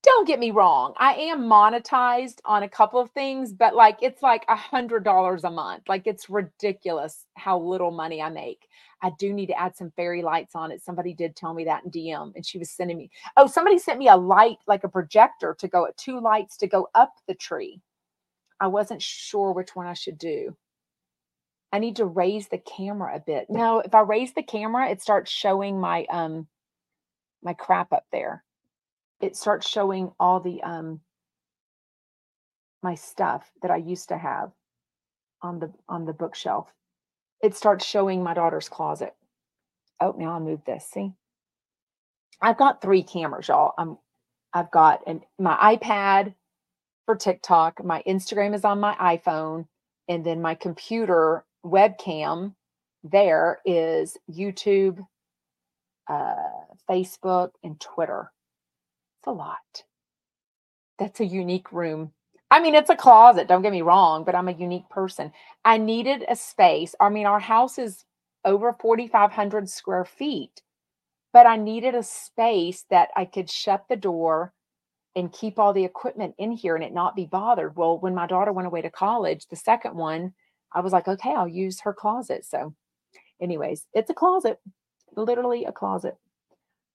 don't 0.02 0.26
get 0.26 0.38
me 0.38 0.50
wrong 0.50 0.94
i 0.98 1.12
am 1.14 1.42
monetized 1.42 2.38
on 2.44 2.62
a 2.62 2.68
couple 2.68 3.00
of 3.00 3.10
things 3.10 3.52
but 3.52 3.74
like 3.74 3.98
it's 4.00 4.22
like 4.22 4.44
a 4.48 4.56
hundred 4.56 5.04
dollars 5.04 5.44
a 5.44 5.50
month 5.50 5.82
like 5.88 6.06
it's 6.06 6.30
ridiculous 6.30 7.26
how 7.34 7.58
little 7.58 7.90
money 7.90 8.22
i 8.22 8.28
make. 8.28 8.66
I 9.02 9.12
do 9.18 9.32
need 9.32 9.46
to 9.46 9.58
add 9.58 9.74
some 9.76 9.92
fairy 9.96 10.22
lights 10.22 10.54
on 10.54 10.72
it 10.72 10.82
somebody 10.82 11.14
did 11.14 11.36
tell 11.36 11.54
me 11.54 11.64
that 11.64 11.84
in 11.84 11.90
dm 11.90 12.32
and 12.34 12.44
she 12.44 12.58
was 12.58 12.70
sending 12.70 12.96
me 12.98 13.10
oh 13.36 13.46
somebody 13.46 13.78
sent 13.78 13.98
me 13.98 14.08
a 14.08 14.16
light 14.16 14.58
like 14.66 14.84
a 14.84 14.88
projector 14.88 15.54
to 15.58 15.68
go 15.68 15.86
at 15.86 15.96
two 15.96 16.20
lights 16.20 16.56
to 16.58 16.66
go 16.66 16.88
up 16.94 17.14
the 17.26 17.34
tree. 17.34 17.80
I 18.58 18.66
wasn't 18.66 19.02
sure 19.02 19.52
which 19.52 19.74
one 19.74 19.86
i 19.86 19.94
should 19.94 20.18
do. 20.18 20.56
I 21.72 21.78
need 21.78 21.96
to 21.96 22.04
raise 22.04 22.48
the 22.48 22.58
camera 22.58 23.16
a 23.16 23.20
bit. 23.20 23.46
No 23.48 23.80
if 23.80 23.94
i 23.94 24.00
raise 24.00 24.32
the 24.34 24.42
camera 24.42 24.88
it 24.90 25.02
starts 25.02 25.30
showing 25.30 25.80
my 25.80 26.04
um 26.10 26.46
my 27.42 27.54
crap 27.54 27.92
up 27.92 28.04
there 28.12 28.44
it 29.20 29.36
starts 29.36 29.68
showing 29.68 30.12
all 30.18 30.40
the 30.40 30.62
um 30.62 31.00
my 32.82 32.94
stuff 32.94 33.50
that 33.62 33.70
I 33.70 33.76
used 33.76 34.08
to 34.08 34.18
have 34.18 34.52
on 35.42 35.58
the 35.58 35.72
on 35.88 36.06
the 36.06 36.12
bookshelf. 36.12 36.72
It 37.42 37.54
starts 37.56 37.84
showing 37.84 38.22
my 38.22 38.34
daughter's 38.34 38.68
closet. 38.68 39.14
Oh, 40.00 40.14
now 40.18 40.32
I 40.32 40.38
move 40.38 40.60
this. 40.64 40.86
See, 40.86 41.12
I've 42.40 42.58
got 42.58 42.82
three 42.82 43.02
cameras, 43.02 43.48
y'all. 43.48 43.72
I'm 43.78 43.98
I've 44.52 44.70
got 44.70 45.00
an 45.06 45.22
my 45.38 45.76
iPad 45.76 46.34
for 47.06 47.16
TikTok. 47.16 47.84
My 47.84 48.02
Instagram 48.06 48.54
is 48.54 48.64
on 48.64 48.80
my 48.80 48.94
iPhone, 48.94 49.66
and 50.08 50.24
then 50.24 50.40
my 50.40 50.54
computer 50.54 51.44
webcam 51.64 52.54
there 53.02 53.60
is 53.64 54.16
YouTube, 54.30 54.98
uh, 56.08 56.34
Facebook, 56.88 57.50
and 57.64 57.80
Twitter. 57.80 58.30
It's 59.20 59.26
a 59.26 59.32
lot. 59.32 59.84
That's 60.98 61.20
a 61.20 61.26
unique 61.26 61.72
room. 61.72 62.12
I 62.50 62.58
mean, 62.60 62.74
it's 62.74 62.88
a 62.88 62.96
closet, 62.96 63.48
don't 63.48 63.60
get 63.60 63.70
me 63.70 63.82
wrong, 63.82 64.24
but 64.24 64.34
I'm 64.34 64.48
a 64.48 64.52
unique 64.52 64.88
person. 64.88 65.30
I 65.62 65.76
needed 65.76 66.24
a 66.26 66.34
space. 66.34 66.94
I 66.98 67.10
mean, 67.10 67.26
our 67.26 67.38
house 67.38 67.78
is 67.78 68.04
over 68.46 68.74
4,500 68.80 69.68
square 69.68 70.06
feet, 70.06 70.62
but 71.34 71.46
I 71.46 71.56
needed 71.56 71.94
a 71.94 72.02
space 72.02 72.86
that 72.88 73.10
I 73.14 73.26
could 73.26 73.50
shut 73.50 73.84
the 73.90 73.96
door 73.96 74.54
and 75.14 75.32
keep 75.32 75.58
all 75.58 75.74
the 75.74 75.84
equipment 75.84 76.34
in 76.38 76.50
here 76.50 76.74
and 76.74 76.82
it 76.84 76.94
not 76.94 77.14
be 77.14 77.26
bothered. 77.26 77.76
Well, 77.76 77.98
when 77.98 78.14
my 78.14 78.26
daughter 78.26 78.52
went 78.52 78.66
away 78.66 78.80
to 78.82 78.90
college, 78.90 79.46
the 79.48 79.56
second 79.56 79.94
one, 79.96 80.32
I 80.72 80.80
was 80.80 80.94
like, 80.94 81.08
okay, 81.08 81.34
I'll 81.34 81.46
use 81.46 81.80
her 81.80 81.92
closet. 81.92 82.46
So, 82.46 82.74
anyways, 83.40 83.86
it's 83.92 84.08
a 84.10 84.14
closet, 84.14 84.58
literally 85.14 85.66
a 85.66 85.72
closet. 85.72 86.16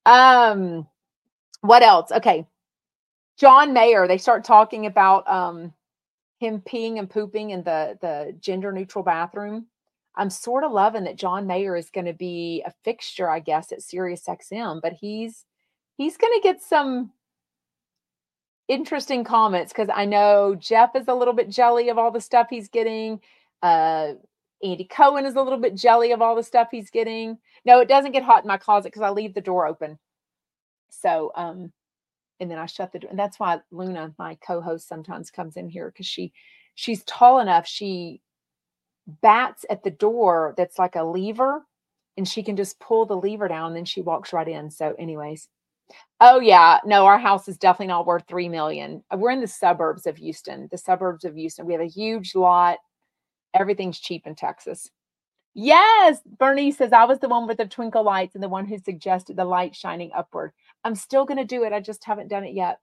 Um, 0.05 0.87
what 1.67 1.83
else? 1.83 2.11
Okay. 2.11 2.47
John 3.37 3.73
Mayer, 3.73 4.07
they 4.07 4.17
start 4.17 4.43
talking 4.43 4.85
about 4.85 5.27
um 5.29 5.73
him 6.39 6.61
peeing 6.61 6.99
and 6.99 7.09
pooping 7.09 7.51
in 7.51 7.63
the 7.63 7.97
the 8.01 8.35
gender 8.39 8.71
neutral 8.71 9.03
bathroom. 9.03 9.67
I'm 10.15 10.29
sort 10.29 10.63
of 10.63 10.71
loving 10.71 11.03
that 11.05 11.17
John 11.17 11.47
Mayer 11.47 11.75
is 11.75 11.89
going 11.89 12.05
to 12.05 12.13
be 12.13 12.63
a 12.65 12.71
fixture, 12.83 13.29
I 13.29 13.39
guess, 13.39 13.71
at 13.71 13.81
Sirius 13.81 14.23
XM, 14.27 14.81
but 14.81 14.93
he's 14.93 15.45
he's 15.97 16.17
going 16.17 16.33
to 16.33 16.43
get 16.43 16.61
some 16.63 17.11
interesting 18.67 19.23
comments 19.23 19.71
because 19.73 19.89
I 19.93 20.05
know 20.05 20.55
Jeff 20.55 20.95
is 20.95 21.07
a 21.07 21.13
little 21.13 21.33
bit 21.33 21.49
jelly 21.49 21.89
of 21.89 21.97
all 21.97 22.11
the 22.11 22.21
stuff 22.21 22.47
he's 22.49 22.69
getting. 22.69 23.21
Uh 23.61 24.13
Andy 24.63 24.85
Cohen 24.85 25.25
is 25.25 25.35
a 25.35 25.41
little 25.41 25.59
bit 25.59 25.75
jelly 25.75 26.11
of 26.11 26.21
all 26.21 26.35
the 26.35 26.43
stuff 26.43 26.69
he's 26.71 26.89
getting. 26.89 27.37
No, 27.65 27.79
it 27.81 27.87
doesn't 27.89 28.13
get 28.13 28.23
hot 28.23 28.43
in 28.43 28.47
my 28.47 28.57
closet 28.57 28.89
because 28.89 29.01
I 29.01 29.09
leave 29.09 29.33
the 29.33 29.41
door 29.41 29.67
open. 29.67 29.99
So, 31.01 31.31
um, 31.35 31.71
and 32.39 32.51
then 32.51 32.57
I 32.57 32.65
shut 32.65 32.91
the 32.91 32.99
door. 32.99 33.09
And 33.09 33.19
that's 33.19 33.39
why 33.39 33.59
Luna, 33.71 34.13
my 34.17 34.37
co-host, 34.45 34.87
sometimes 34.87 35.31
comes 35.31 35.57
in 35.57 35.69
here 35.69 35.87
because 35.89 36.05
she 36.05 36.33
she's 36.75 37.03
tall 37.05 37.39
enough. 37.39 37.67
She 37.67 38.21
bats 39.21 39.65
at 39.69 39.83
the 39.83 39.91
door 39.91 40.53
that's 40.57 40.79
like 40.79 40.95
a 40.95 41.03
lever, 41.03 41.65
and 42.17 42.27
she 42.27 42.43
can 42.43 42.55
just 42.55 42.79
pull 42.79 43.05
the 43.05 43.17
lever 43.17 43.47
down, 43.47 43.67
and 43.67 43.75
then 43.77 43.85
she 43.85 44.01
walks 44.01 44.33
right 44.33 44.47
in. 44.47 44.71
So, 44.71 44.95
anyways. 44.99 45.47
Oh 46.19 46.39
yeah, 46.39 46.79
no, 46.85 47.05
our 47.05 47.19
house 47.19 47.47
is 47.47 47.57
definitely 47.57 47.87
not 47.87 48.07
worth 48.07 48.23
three 48.27 48.49
million. 48.49 49.03
Uh, 49.11 49.17
we're 49.17 49.31
in 49.31 49.41
the 49.41 49.47
suburbs 49.47 50.07
of 50.07 50.17
Houston, 50.17 50.67
the 50.71 50.77
suburbs 50.77 51.25
of 51.25 51.35
Houston. 51.35 51.65
We 51.65 51.73
have 51.73 51.81
a 51.81 51.87
huge 51.87 52.35
lot. 52.35 52.79
Everything's 53.53 53.99
cheap 53.99 54.25
in 54.25 54.35
Texas. 54.35 54.89
Yes, 55.53 56.19
Bernie 56.37 56.71
says 56.71 56.91
I 56.93 57.05
was 57.05 57.19
the 57.19 57.29
one 57.29 57.47
with 57.47 57.57
the 57.57 57.65
twinkle 57.65 58.03
lights 58.03 58.35
and 58.35 58.43
the 58.43 58.49
one 58.49 58.65
who 58.65 58.77
suggested 58.77 59.37
the 59.37 59.45
light 59.45 59.75
shining 59.75 60.11
upward. 60.15 60.51
I'm 60.85 60.95
still 60.95 61.25
going 61.25 61.39
to 61.39 61.45
do 61.45 61.63
it. 61.63 61.73
I 61.73 61.81
just 61.81 62.05
haven't 62.05 62.29
done 62.29 62.45
it 62.45 62.53
yet. 62.53 62.79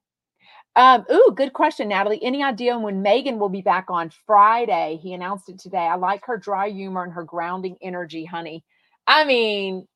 Um, 0.74 1.04
ooh, 1.10 1.32
good 1.34 1.52
question, 1.52 1.88
Natalie. 1.88 2.22
Any 2.22 2.42
idea 2.42 2.78
when 2.78 3.00
Megan 3.00 3.38
will 3.38 3.48
be 3.48 3.62
back 3.62 3.86
on 3.88 4.10
Friday? 4.26 4.98
He 5.00 5.12
announced 5.14 5.48
it 5.48 5.58
today. 5.58 5.78
I 5.78 5.94
like 5.94 6.26
her 6.26 6.36
dry 6.36 6.68
humor 6.68 7.04
and 7.04 7.12
her 7.12 7.22
grounding 7.22 7.76
energy, 7.80 8.24
honey. 8.24 8.64
I 9.06 9.24
mean, 9.24 9.86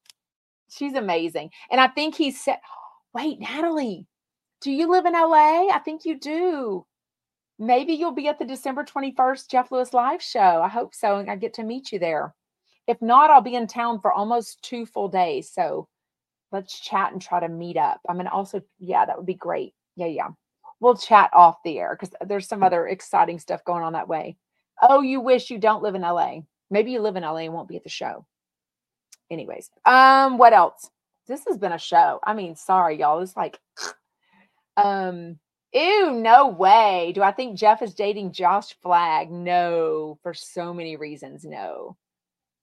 she's 0.70 0.94
amazing. 0.94 1.50
And 1.70 1.80
I 1.80 1.88
think 1.88 2.14
he 2.14 2.30
said, 2.30 2.58
wait, 3.12 3.40
Natalie, 3.40 4.06
do 4.60 4.70
you 4.70 4.88
live 4.88 5.06
in 5.06 5.14
LA? 5.14 5.68
I 5.68 5.80
think 5.84 6.04
you 6.04 6.18
do. 6.18 6.86
Maybe 7.58 7.94
you'll 7.94 8.12
be 8.12 8.28
at 8.28 8.38
the 8.38 8.44
December 8.44 8.84
21st 8.84 9.50
Jeff 9.50 9.72
Lewis 9.72 9.94
live 9.94 10.22
show. 10.22 10.62
I 10.62 10.68
hope 10.68 10.94
so. 10.94 11.16
And 11.16 11.30
I 11.30 11.36
get 11.36 11.54
to 11.54 11.64
meet 11.64 11.90
you 11.90 11.98
there. 11.98 12.34
If 12.86 13.00
not, 13.00 13.30
I'll 13.30 13.40
be 13.40 13.54
in 13.54 13.66
town 13.66 14.00
for 14.00 14.12
almost 14.12 14.62
two 14.62 14.86
full 14.86 15.08
days. 15.08 15.50
So 15.50 15.88
let's 16.56 16.80
chat 16.80 17.12
and 17.12 17.20
try 17.20 17.38
to 17.38 17.48
meet 17.48 17.76
up. 17.76 18.00
I 18.08 18.14
mean, 18.14 18.26
also, 18.26 18.62
yeah, 18.78 19.04
that 19.04 19.16
would 19.16 19.26
be 19.26 19.34
great. 19.34 19.74
Yeah, 19.94 20.06
yeah. 20.06 20.28
We'll 20.80 20.96
chat 20.96 21.30
off 21.32 21.62
the 21.64 21.78
air 21.78 21.96
because 21.98 22.14
there's 22.26 22.48
some 22.48 22.62
other 22.62 22.86
exciting 22.86 23.38
stuff 23.38 23.64
going 23.64 23.82
on 23.82 23.92
that 23.92 24.08
way. 24.08 24.36
Oh, 24.80 25.00
you 25.00 25.20
wish 25.20 25.50
you 25.50 25.58
don't 25.58 25.82
live 25.82 25.94
in 25.94 26.02
LA. 26.02 26.40
Maybe 26.70 26.92
you 26.92 27.00
live 27.00 27.16
in 27.16 27.22
LA 27.22 27.40
and 27.40 27.54
won't 27.54 27.68
be 27.68 27.76
at 27.76 27.84
the 27.84 27.90
show. 27.90 28.26
Anyways, 29.30 29.70
um, 29.84 30.38
what 30.38 30.52
else? 30.52 30.90
This 31.26 31.44
has 31.48 31.58
been 31.58 31.72
a 31.72 31.78
show. 31.78 32.20
I 32.24 32.34
mean, 32.34 32.56
sorry, 32.56 32.98
y'all. 32.98 33.20
It's 33.20 33.36
like, 33.36 33.58
um, 34.76 35.38
ew, 35.72 36.12
no 36.12 36.48
way. 36.48 37.12
Do 37.14 37.22
I 37.22 37.32
think 37.32 37.58
Jeff 37.58 37.82
is 37.82 37.94
dating 37.94 38.32
Josh 38.32 38.74
Flagg? 38.82 39.30
No, 39.30 40.18
for 40.22 40.32
so 40.32 40.72
many 40.72 40.96
reasons. 40.96 41.44
No. 41.44 41.96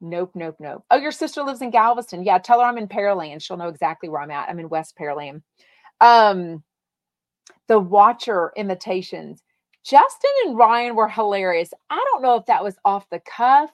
Nope, 0.04 0.32
nope, 0.36 0.58
nope. 0.60 0.84
Oh, 0.92 0.98
your 0.98 1.14
sister 1.14 1.44
lives 1.44 1.62
in 1.62 1.72
Galveston. 1.72 2.26
Yeah, 2.26 2.38
tell 2.38 2.60
her 2.60 2.66
I'm 2.66 2.78
in 2.78 2.90
Pearland. 2.90 3.42
She'll 3.42 3.56
know 3.56 3.70
exactly 3.70 4.10
where 4.10 4.20
I'm 4.20 4.32
at. 4.32 4.50
I'm 4.50 4.60
in 4.60 4.68
West 4.68 4.98
Pearland. 5.00 5.42
Um, 6.02 6.62
the 7.70 7.80
Watcher 7.80 8.52
imitations. 8.58 9.42
Justin 9.86 10.32
and 10.46 10.58
Ryan 10.58 10.96
were 10.96 11.08
hilarious. 11.08 11.74
I 11.90 12.04
don't 12.12 12.22
know 12.22 12.36
if 12.36 12.46
that 12.48 12.64
was 12.64 12.76
off 12.84 13.10
the 13.10 13.22
cuff. 13.22 13.72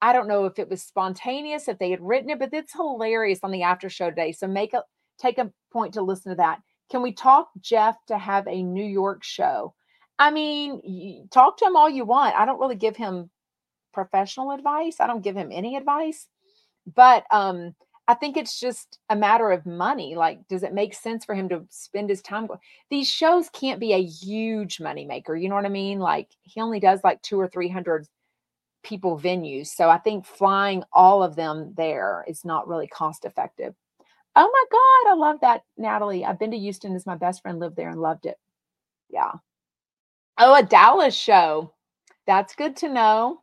I 0.00 0.12
don't 0.12 0.28
know 0.28 0.44
if 0.44 0.60
it 0.60 0.70
was 0.70 0.80
spontaneous, 0.80 1.66
if 1.66 1.78
they 1.80 1.90
had 1.90 2.00
written 2.00 2.30
it, 2.30 2.38
but 2.38 2.54
it's 2.54 2.72
hilarious 2.72 3.40
on 3.42 3.50
the 3.50 3.64
after 3.64 3.90
show 3.90 4.10
today. 4.10 4.30
So 4.30 4.46
make 4.46 4.74
a 4.74 4.84
take 5.18 5.38
a 5.38 5.50
point 5.72 5.94
to 5.94 6.02
listen 6.02 6.30
to 6.30 6.36
that. 6.36 6.60
Can 6.88 7.02
we 7.02 7.12
talk 7.12 7.48
Jeff 7.60 7.96
to 8.06 8.16
have 8.16 8.46
a 8.46 8.62
New 8.62 8.84
York 8.84 9.24
show? 9.24 9.74
I 10.20 10.30
mean, 10.30 11.28
talk 11.32 11.56
to 11.56 11.64
him 11.64 11.74
all 11.74 11.90
you 11.90 12.04
want. 12.04 12.36
I 12.36 12.44
don't 12.44 12.60
really 12.60 12.76
give 12.76 12.96
him 12.96 13.30
professional 13.94 14.50
advice. 14.50 15.00
I 15.00 15.06
don't 15.06 15.24
give 15.24 15.36
him 15.36 15.50
any 15.52 15.76
advice. 15.76 16.28
But 16.94 17.24
um 17.30 17.74
I 18.06 18.14
think 18.14 18.36
it's 18.36 18.60
just 18.60 18.98
a 19.08 19.16
matter 19.16 19.50
of 19.50 19.64
money. 19.64 20.14
Like, 20.14 20.46
does 20.48 20.62
it 20.62 20.74
make 20.74 20.92
sense 20.92 21.24
for 21.24 21.34
him 21.34 21.48
to 21.48 21.64
spend 21.70 22.10
his 22.10 22.20
time? 22.20 22.48
These 22.90 23.08
shows 23.08 23.48
can't 23.48 23.80
be 23.80 23.94
a 23.94 24.02
huge 24.02 24.78
money 24.78 25.06
maker. 25.06 25.34
You 25.34 25.48
know 25.48 25.54
what 25.54 25.64
I 25.64 25.70
mean? 25.70 26.00
Like, 26.00 26.28
he 26.42 26.60
only 26.60 26.80
does 26.80 27.00
like 27.02 27.22
two 27.22 27.40
or 27.40 27.48
three 27.48 27.70
hundred 27.70 28.06
people 28.82 29.18
venues. 29.18 29.68
So 29.68 29.88
I 29.88 29.98
think 29.98 30.26
flying 30.26 30.84
all 30.92 31.22
of 31.22 31.36
them 31.36 31.72
there 31.76 32.24
is 32.28 32.44
not 32.44 32.68
really 32.68 32.86
cost 32.86 33.24
effective. 33.24 33.74
Oh 34.36 34.50
my 34.52 34.64
God, 34.70 35.12
I 35.12 35.16
love 35.16 35.40
that, 35.40 35.62
Natalie. 35.78 36.24
I've 36.24 36.38
been 36.38 36.50
to 36.50 36.58
Houston 36.58 36.94
as 36.94 37.06
my 37.06 37.16
best 37.16 37.40
friend 37.42 37.58
lived 37.60 37.76
there 37.76 37.88
and 37.88 38.00
loved 38.00 38.26
it. 38.26 38.36
Yeah. 39.08 39.32
Oh, 40.38 40.54
a 40.54 40.62
Dallas 40.62 41.14
show. 41.14 41.72
That's 42.26 42.54
good 42.54 42.76
to 42.78 42.88
know. 42.88 43.40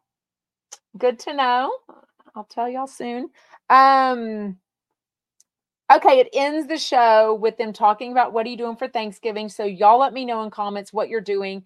Good 0.97 1.19
to 1.19 1.33
know. 1.33 1.73
I'll 2.35 2.45
tell 2.45 2.69
y'all 2.69 2.87
soon. 2.87 3.29
Um 3.69 4.57
okay, 5.93 6.19
it 6.19 6.29
ends 6.33 6.67
the 6.67 6.77
show 6.77 7.35
with 7.35 7.57
them 7.57 7.73
talking 7.73 8.11
about 8.11 8.33
what 8.33 8.45
are 8.45 8.49
you 8.49 8.57
doing 8.57 8.77
for 8.77 8.87
Thanksgiving. 8.87 9.49
So 9.49 9.63
y'all 9.63 9.99
let 9.99 10.13
me 10.13 10.25
know 10.25 10.43
in 10.43 10.49
comments 10.49 10.93
what 10.93 11.09
you're 11.09 11.21
doing. 11.21 11.63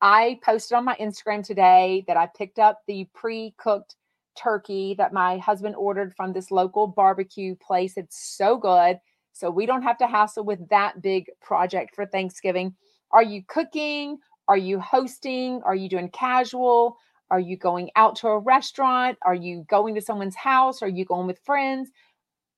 I 0.00 0.38
posted 0.44 0.76
on 0.76 0.84
my 0.84 0.96
Instagram 1.00 1.44
today 1.44 2.04
that 2.06 2.16
I 2.16 2.26
picked 2.36 2.58
up 2.58 2.80
the 2.86 3.08
pre-cooked 3.14 3.96
turkey 4.36 4.94
that 4.98 5.12
my 5.12 5.38
husband 5.38 5.74
ordered 5.76 6.14
from 6.14 6.32
this 6.32 6.50
local 6.50 6.86
barbecue 6.86 7.56
place. 7.56 7.96
It's 7.96 8.36
so 8.36 8.56
good. 8.56 8.98
So 9.32 9.50
we 9.50 9.66
don't 9.66 9.82
have 9.82 9.98
to 9.98 10.06
hassle 10.06 10.44
with 10.44 10.68
that 10.68 11.02
big 11.02 11.26
project 11.40 11.94
for 11.94 12.06
Thanksgiving. 12.06 12.74
Are 13.10 13.22
you 13.22 13.42
cooking? 13.48 14.18
Are 14.48 14.56
you 14.56 14.80
hosting? 14.80 15.60
Are 15.64 15.74
you 15.74 15.88
doing 15.88 16.10
casual? 16.10 16.96
Are 17.30 17.40
you 17.40 17.56
going 17.56 17.90
out 17.96 18.16
to 18.16 18.28
a 18.28 18.38
restaurant? 18.38 19.18
Are 19.22 19.34
you 19.34 19.64
going 19.68 19.94
to 19.94 20.00
someone's 20.00 20.36
house? 20.36 20.82
Are 20.82 20.88
you 20.88 21.04
going 21.04 21.26
with 21.26 21.40
friends? 21.44 21.90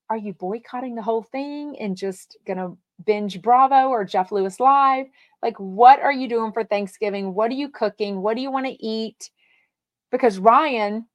Are 0.09 0.17
you 0.17 0.33
boycotting 0.33 0.95
the 0.95 1.01
whole 1.01 1.23
thing 1.23 1.77
and 1.79 1.95
just 1.95 2.37
going 2.45 2.57
to 2.57 2.77
binge 3.05 3.41
Bravo 3.41 3.89
or 3.89 4.05
Jeff 4.05 4.31
Lewis 4.31 4.59
Live? 4.59 5.07
Like, 5.41 5.57
what 5.57 5.99
are 5.99 6.11
you 6.11 6.27
doing 6.27 6.51
for 6.51 6.63
Thanksgiving? 6.63 7.33
What 7.33 7.51
are 7.51 7.55
you 7.55 7.69
cooking? 7.69 8.21
What 8.21 8.35
do 8.35 8.41
you 8.41 8.51
want 8.51 8.65
to 8.65 8.85
eat? 8.85 9.29
Because 10.11 10.39
Ryan 10.39 11.05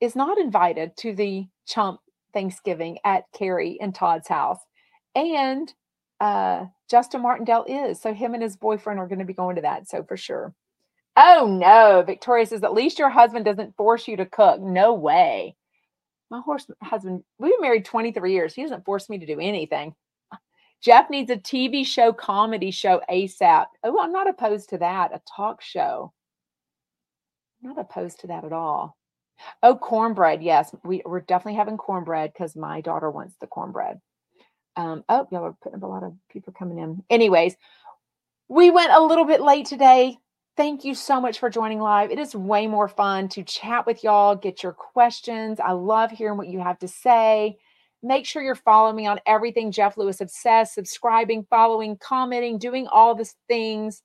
is 0.00 0.14
not 0.16 0.38
invited 0.38 0.96
to 0.98 1.14
the 1.14 1.46
chump 1.66 2.00
Thanksgiving 2.32 2.98
at 3.04 3.24
Carrie 3.32 3.78
and 3.80 3.94
Todd's 3.94 4.28
house. 4.28 4.60
And 5.14 5.72
uh, 6.20 6.66
Justin 6.88 7.22
Martindale 7.22 7.64
is. 7.66 8.00
So 8.00 8.14
him 8.14 8.34
and 8.34 8.42
his 8.42 8.56
boyfriend 8.56 9.00
are 9.00 9.08
going 9.08 9.18
to 9.18 9.24
be 9.24 9.32
going 9.32 9.56
to 9.56 9.62
that. 9.62 9.88
So 9.88 10.04
for 10.04 10.16
sure. 10.16 10.54
Oh 11.16 11.46
no, 11.46 12.02
Victoria 12.06 12.44
says 12.46 12.62
at 12.62 12.74
least 12.74 12.98
your 12.98 13.08
husband 13.08 13.44
doesn't 13.44 13.76
force 13.76 14.06
you 14.06 14.16
to 14.18 14.26
cook. 14.26 14.60
No 14.60 14.92
way. 14.94 15.56
My 16.30 16.40
horse 16.40 16.66
husband, 16.82 17.22
we've 17.38 17.52
been 17.52 17.62
married 17.62 17.84
23 17.84 18.32
years. 18.32 18.54
He 18.54 18.62
doesn't 18.62 18.84
force 18.84 19.08
me 19.08 19.18
to 19.18 19.26
do 19.26 19.38
anything. 19.40 19.94
Jeff 20.82 21.08
needs 21.08 21.30
a 21.30 21.36
TV 21.36 21.86
show, 21.86 22.12
comedy 22.12 22.70
show 22.70 23.00
ASAP. 23.10 23.66
Oh, 23.82 23.98
I'm 24.00 24.12
not 24.12 24.28
opposed 24.28 24.70
to 24.70 24.78
that. 24.78 25.14
A 25.14 25.20
talk 25.36 25.62
show. 25.62 26.12
I'm 27.62 27.70
not 27.70 27.80
opposed 27.80 28.20
to 28.20 28.26
that 28.26 28.44
at 28.44 28.52
all. 28.52 28.96
Oh, 29.62 29.76
cornbread. 29.76 30.42
Yes, 30.42 30.74
we, 30.84 31.02
we're 31.04 31.20
definitely 31.20 31.56
having 31.56 31.76
cornbread 31.76 32.32
because 32.32 32.56
my 32.56 32.80
daughter 32.80 33.10
wants 33.10 33.36
the 33.40 33.46
cornbread. 33.46 34.00
Um, 34.76 35.04
oh, 35.08 35.26
y'all 35.30 35.44
are 35.44 35.56
putting 35.62 35.78
up 35.78 35.82
a 35.82 35.86
lot 35.86 36.02
of 36.02 36.12
people 36.30 36.52
coming 36.52 36.78
in. 36.78 37.02
Anyways, 37.08 37.56
we 38.48 38.70
went 38.70 38.92
a 38.92 39.02
little 39.02 39.24
bit 39.24 39.40
late 39.40 39.66
today. 39.66 40.18
Thank 40.56 40.86
you 40.86 40.94
so 40.94 41.20
much 41.20 41.38
for 41.38 41.50
joining 41.50 41.80
live. 41.80 42.10
It 42.10 42.18
is 42.18 42.34
way 42.34 42.66
more 42.66 42.88
fun 42.88 43.28
to 43.30 43.42
chat 43.42 43.84
with 43.84 44.02
y'all, 44.02 44.34
get 44.34 44.62
your 44.62 44.72
questions. 44.72 45.60
I 45.60 45.72
love 45.72 46.10
hearing 46.10 46.38
what 46.38 46.48
you 46.48 46.60
have 46.60 46.78
to 46.78 46.88
say. 46.88 47.58
Make 48.02 48.24
sure 48.24 48.42
you're 48.42 48.54
following 48.54 48.96
me 48.96 49.06
on 49.06 49.20
everything 49.26 49.70
Jeff 49.70 49.98
Lewis 49.98 50.22
Obsessed, 50.22 50.72
subscribing, 50.72 51.46
following, 51.50 51.98
commenting, 51.98 52.56
doing 52.56 52.86
all 52.86 53.14
the 53.14 53.30
things. 53.48 54.02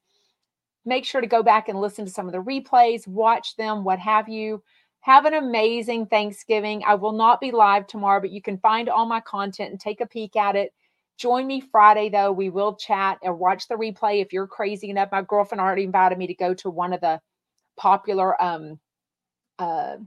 Make 0.84 1.06
sure 1.06 1.22
to 1.22 1.28
go 1.28 1.42
back 1.42 1.70
and 1.70 1.80
listen 1.80 2.04
to 2.04 2.12
some 2.12 2.26
of 2.26 2.34
the 2.34 2.44
replays, 2.44 3.08
watch 3.08 3.56
them, 3.56 3.86
what 3.86 4.00
have 4.00 4.28
you. 4.28 4.62
Have 5.02 5.24
an 5.24 5.36
amazing 5.36 6.08
Thanksgiving. 6.08 6.84
I 6.86 6.96
will 6.96 7.14
not 7.14 7.40
be 7.40 7.52
live 7.52 7.88
tomorrow, 7.88 8.20
but 8.20 8.32
you 8.32 8.42
can 8.42 8.58
find 8.58 8.90
all 8.90 9.06
my 9.06 9.22
content 9.22 9.72
and 9.72 9.80
take 9.80 10.02
a 10.02 10.06
peek 10.06 10.36
at 10.36 10.58
it 10.58 10.74
Join 11.18 11.46
me 11.46 11.62
Friday, 11.62 12.10
though. 12.10 12.32
We 12.32 12.50
will 12.50 12.76
chat 12.76 13.20
and 13.24 13.38
watch 13.38 13.68
the 13.68 13.76
replay 13.76 14.22
if 14.22 14.34
you're 14.34 14.48
crazy 14.48 14.90
enough. 14.90 15.10
My 15.12 15.22
girlfriend 15.22 15.62
already 15.62 15.84
invited 15.84 16.18
me 16.18 16.28
to 16.28 16.34
go 16.34 16.54
to 16.56 16.70
one 16.70 16.94
of 16.94 17.02
the 17.02 17.20
popular 17.78 18.42
um, 18.42 18.80
uh, 19.60 19.98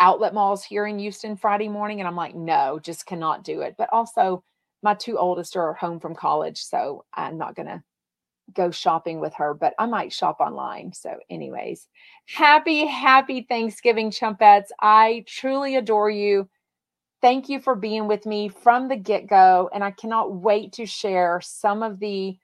outlet 0.00 0.34
malls 0.34 0.64
here 0.64 0.86
in 0.86 0.98
Houston 0.98 1.36
Friday 1.36 1.68
morning. 1.68 2.00
And 2.00 2.08
I'm 2.08 2.16
like, 2.16 2.34
no, 2.34 2.78
just 2.82 3.06
cannot 3.06 3.44
do 3.44 3.62
it. 3.62 3.76
But 3.78 3.88
also, 3.92 4.44
my 4.82 4.94
two 4.94 5.16
oldest 5.16 5.56
are 5.56 5.74
home 5.74 6.00
from 6.00 6.14
college. 6.14 6.58
So 6.58 7.04
I'm 7.14 7.38
not 7.38 7.54
going 7.54 7.68
to 7.68 7.82
go 8.54 8.70
shopping 8.70 9.20
with 9.20 9.34
her, 9.34 9.54
but 9.54 9.74
I 9.78 9.86
might 9.86 10.12
shop 10.12 10.40
online. 10.40 10.92
So, 10.92 11.16
anyways, 11.30 11.88
happy, 12.26 12.86
happy 12.86 13.46
Thanksgiving, 13.48 14.10
Chumpettes. 14.10 14.68
I 14.80 15.24
truly 15.26 15.76
adore 15.76 16.10
you. 16.10 16.48
Thank 17.22 17.48
you 17.48 17.60
for 17.60 17.76
being 17.76 18.08
with 18.08 18.26
me 18.26 18.48
from 18.50 18.88
the 18.88 18.96
get 18.96 19.28
go. 19.28 19.70
And 19.74 19.84
I 19.84 19.92
cannot 19.92 20.34
wait 20.34 20.72
to 20.74 20.86
share 20.86 21.40
some 21.42 21.82
of 21.82 22.00
the 22.00 22.36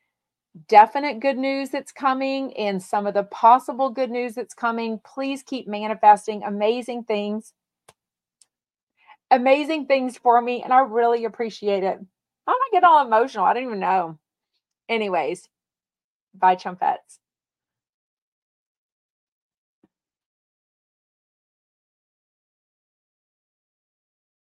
definite 0.68 1.20
good 1.20 1.38
news 1.38 1.70
that's 1.70 1.92
coming 1.92 2.56
and 2.56 2.82
some 2.82 3.06
of 3.06 3.14
the 3.14 3.24
possible 3.24 3.90
good 3.90 4.10
news 4.10 4.34
that's 4.34 4.54
coming. 4.54 5.00
Please 5.04 5.42
keep 5.42 5.68
manifesting 5.68 6.42
amazing 6.44 7.04
things, 7.04 7.52
amazing 9.30 9.86
things 9.86 10.18
for 10.18 10.40
me. 10.40 10.62
And 10.62 10.72
I 10.72 10.80
really 10.80 11.24
appreciate 11.24 11.84
it. 11.84 11.98
I'm 11.98 12.54
might 12.54 12.70
get 12.72 12.84
all 12.84 13.06
emotional. 13.06 13.44
I 13.44 13.54
don't 13.54 13.64
even 13.64 13.80
know. 13.80 14.18
Anyways, 14.88 15.48
bye, 16.34 16.56
Chumpettes. 16.56 17.18